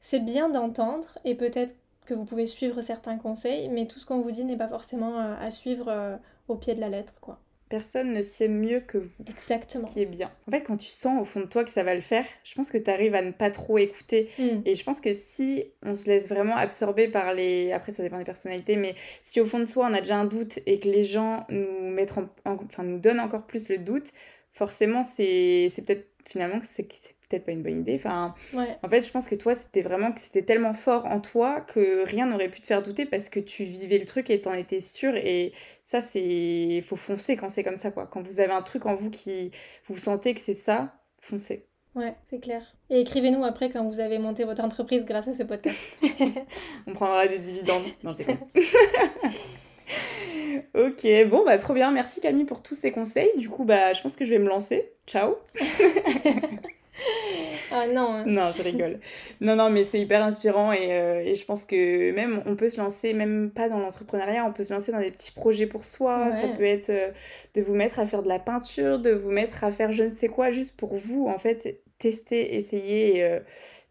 c'est 0.00 0.20
bien 0.20 0.48
d'entendre 0.48 1.18
et 1.24 1.34
peut-être 1.34 1.74
que 2.08 2.14
vous 2.14 2.24
pouvez 2.24 2.46
suivre 2.46 2.80
certains 2.80 3.18
conseils, 3.18 3.68
mais 3.68 3.86
tout 3.86 3.98
ce 3.98 4.06
qu'on 4.06 4.20
vous 4.20 4.30
dit 4.30 4.44
n'est 4.44 4.56
pas 4.56 4.68
forcément 4.68 5.20
euh, 5.20 5.34
à 5.40 5.50
suivre 5.50 6.18
au 6.48 6.56
pied 6.56 6.74
de 6.74 6.80
la 6.80 6.88
lettre, 6.88 7.14
quoi 7.20 7.38
personne 7.68 8.12
ne 8.12 8.22
sait 8.22 8.48
mieux 8.48 8.80
que 8.80 8.98
vous. 8.98 9.24
Exactement. 9.28 9.86
Ce 9.88 9.92
qui 9.92 10.02
est 10.02 10.06
bien. 10.06 10.30
En 10.46 10.50
fait, 10.50 10.62
quand 10.62 10.76
tu 10.76 10.88
sens 10.88 11.20
au 11.20 11.24
fond 11.24 11.40
de 11.40 11.46
toi 11.46 11.64
que 11.64 11.70
ça 11.70 11.82
va 11.82 11.94
le 11.94 12.00
faire, 12.00 12.24
je 12.44 12.54
pense 12.54 12.70
que 12.70 12.78
tu 12.78 12.90
arrives 12.90 13.14
à 13.14 13.22
ne 13.22 13.30
pas 13.30 13.50
trop 13.50 13.78
écouter. 13.78 14.30
Hmm. 14.38 14.60
Et 14.64 14.74
je 14.74 14.84
pense 14.84 15.00
que 15.00 15.14
si 15.14 15.64
on 15.82 15.94
se 15.94 16.06
laisse 16.06 16.28
vraiment 16.28 16.56
absorber 16.56 17.08
par 17.08 17.34
les. 17.34 17.72
Après, 17.72 17.92
ça 17.92 18.02
dépend 18.02 18.18
des 18.18 18.24
personnalités, 18.24 18.76
mais 18.76 18.94
si 19.22 19.40
au 19.40 19.46
fond 19.46 19.58
de 19.58 19.64
soi 19.64 19.86
on 19.90 19.94
a 19.94 20.00
déjà 20.00 20.16
un 20.16 20.24
doute 20.24 20.58
et 20.66 20.80
que 20.80 20.88
les 20.88 21.04
gens 21.04 21.46
nous, 21.50 21.90
mettent 21.90 22.14
enfin, 22.44 22.82
nous 22.82 22.98
donnent 22.98 23.20
encore 23.20 23.46
plus 23.46 23.68
le 23.68 23.78
doute, 23.78 24.12
forcément, 24.52 25.04
c'est 25.04 25.70
peut-être 25.76 26.06
finalement 26.26 26.60
que 26.60 26.66
c'est 26.66 26.88
peut-être 27.28 27.44
pas 27.44 27.52
une 27.52 27.62
bonne 27.62 27.80
idée. 27.80 27.96
Enfin, 27.96 28.34
en 28.54 28.88
fait, 28.88 29.02
je 29.02 29.10
pense 29.10 29.28
que 29.28 29.34
toi, 29.34 29.54
c'était 29.54 29.82
vraiment 29.82 30.12
que 30.12 30.20
c'était 30.20 30.42
tellement 30.42 30.74
fort 30.74 31.06
en 31.06 31.20
toi 31.20 31.60
que 31.60 32.04
rien 32.06 32.26
n'aurait 32.26 32.48
pu 32.48 32.60
te 32.60 32.66
faire 32.66 32.82
douter 32.82 33.06
parce 33.06 33.28
que 33.28 33.40
tu 33.40 33.64
vivais 33.64 33.98
le 33.98 34.06
truc 34.06 34.30
et 34.30 34.40
t'en 34.40 34.52
étais 34.52 34.80
sûr. 34.80 35.14
Et 35.16 35.52
ça, 35.84 36.02
c'est. 36.02 36.82
faut 36.86 36.96
foncer 36.96 37.36
quand 37.36 37.50
c'est 37.50 37.64
comme 37.64 37.76
ça, 37.76 37.90
quoi. 37.90 38.06
Quand 38.06 38.22
vous 38.22 38.40
avez 38.40 38.52
un 38.52 38.62
truc 38.62 38.86
en 38.86 38.94
vous 38.94 39.10
qui. 39.10 39.50
Vous 39.88 39.98
sentez 39.98 40.34
que 40.34 40.40
c'est 40.40 40.54
ça, 40.54 40.94
foncez. 41.20 41.64
Ouais, 41.94 42.14
c'est 42.24 42.38
clair. 42.38 42.62
Et 42.90 43.00
écrivez-nous 43.00 43.44
après 43.44 43.70
quand 43.70 43.84
vous 43.84 44.00
avez 44.00 44.18
monté 44.18 44.44
votre 44.44 44.62
entreprise 44.62 45.04
grâce 45.04 45.28
à 45.28 45.32
ce 45.32 45.42
podcast. 45.42 45.76
On 46.86 46.92
prendra 46.92 47.26
des 47.26 47.38
dividendes. 47.38 47.82
Non, 48.04 48.14
je 48.14 48.22
ok, 50.74 51.28
bon, 51.28 51.44
bah 51.44 51.58
trop 51.58 51.74
bien. 51.74 51.90
Merci 51.90 52.20
Camille 52.20 52.44
pour 52.44 52.62
tous 52.62 52.76
ces 52.76 52.92
conseils. 52.92 53.30
Du 53.36 53.48
coup, 53.48 53.64
bah, 53.64 53.94
je 53.94 54.02
pense 54.02 54.14
que 54.14 54.24
je 54.24 54.30
vais 54.30 54.38
me 54.38 54.48
lancer. 54.48 54.92
Ciao. 55.06 55.36
ah 57.72 57.86
non. 57.86 58.14
Hein. 58.14 58.24
Non, 58.26 58.52
je 58.52 58.62
rigole. 58.62 59.00
non, 59.40 59.56
non, 59.56 59.70
mais 59.70 59.84
c'est 59.84 60.00
hyper 60.00 60.22
inspirant 60.22 60.72
et, 60.72 60.92
euh, 60.92 61.20
et, 61.20 61.34
je 61.34 61.44
pense 61.44 61.64
que 61.64 62.12
même 62.12 62.42
on 62.46 62.56
peut 62.56 62.68
se 62.68 62.78
lancer, 62.78 63.14
même 63.14 63.50
pas 63.50 63.68
dans 63.68 63.78
l'entrepreneuriat, 63.78 64.44
on 64.44 64.52
peut 64.52 64.64
se 64.64 64.72
lancer 64.72 64.92
dans 64.92 65.00
des 65.00 65.10
petits 65.10 65.32
projets 65.32 65.66
pour 65.66 65.84
soi. 65.84 66.30
Ça 66.40 66.48
peut 66.48 66.64
être 66.64 66.90
euh, 66.90 67.10
de 67.54 67.62
vous 67.62 67.74
mettre 67.74 67.98
à 67.98 68.06
faire 68.06 68.22
de 68.22 68.28
la 68.28 68.38
peinture, 68.38 68.98
de 68.98 69.10
vous 69.10 69.30
mettre 69.30 69.64
à 69.64 69.72
faire 69.72 69.92
je 69.92 70.04
ne 70.04 70.14
sais 70.14 70.28
quoi 70.28 70.50
juste 70.50 70.76
pour 70.76 70.96
vous, 70.96 71.26
en 71.28 71.38
fait, 71.38 71.82
tester, 71.98 72.56
essayer 72.56 73.16
et, 73.16 73.24
euh, 73.24 73.40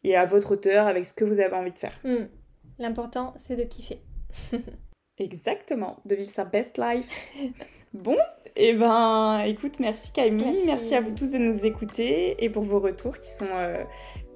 et 0.03 0.16
à 0.16 0.26
votre 0.26 0.51
hauteur 0.51 0.88
avec 0.88 1.05
ce 1.05 1.14
que 1.14 1.26
vous 1.26 1.39
avez 1.39 1.55
envie 1.55 1.72
de 1.72 1.78
faire. 1.78 1.99
Hmm. 2.03 2.26
L'important, 2.80 3.34
c'est 3.47 3.55
de 3.55 3.64
kiffer. 3.64 4.01
Exactement, 5.18 5.97
de 6.05 6.16
vivre 6.16 6.30
sa 6.30 6.45
best 6.45 6.78
life. 6.78 7.10
bon, 7.93 8.18
Eh 8.60 8.74
ben, 8.74 9.41
écoute, 9.45 9.80
merci 9.80 10.12
Camille, 10.12 10.64
merci. 10.66 10.95
à 10.95 11.01
vous 11.01 11.12
tous 11.12 11.32
de 11.32 11.38
nous 11.38 11.64
écouter 11.64 12.43
et 12.43 12.49
pour 12.49 12.64
vos 12.64 12.80
retours 12.80 13.20
qui 13.20 13.30
sont 13.30 13.45
euh, 13.53 13.84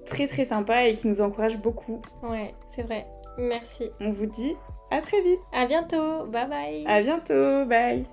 très 0.05 0.27
très 0.27 0.45
sympas 0.45 0.83
et 0.83 0.93
qui 0.93 1.07
nous 1.07 1.21
encouragent 1.21 1.57
beaucoup. 1.57 1.99
Ouais, 2.21 2.53
c'est 2.75 2.83
vrai. 2.83 3.07
Merci. 3.39 3.89
On 3.99 4.11
vous 4.11 4.27
dit 4.27 4.55
à 4.91 5.01
très 5.01 5.21
vite. 5.21 5.39
À 5.51 5.65
bientôt. 5.65 6.27
Bye 6.27 6.49
bye. 6.49 6.85
À 6.85 7.01
bientôt. 7.01 7.65
Bye. 7.65 8.05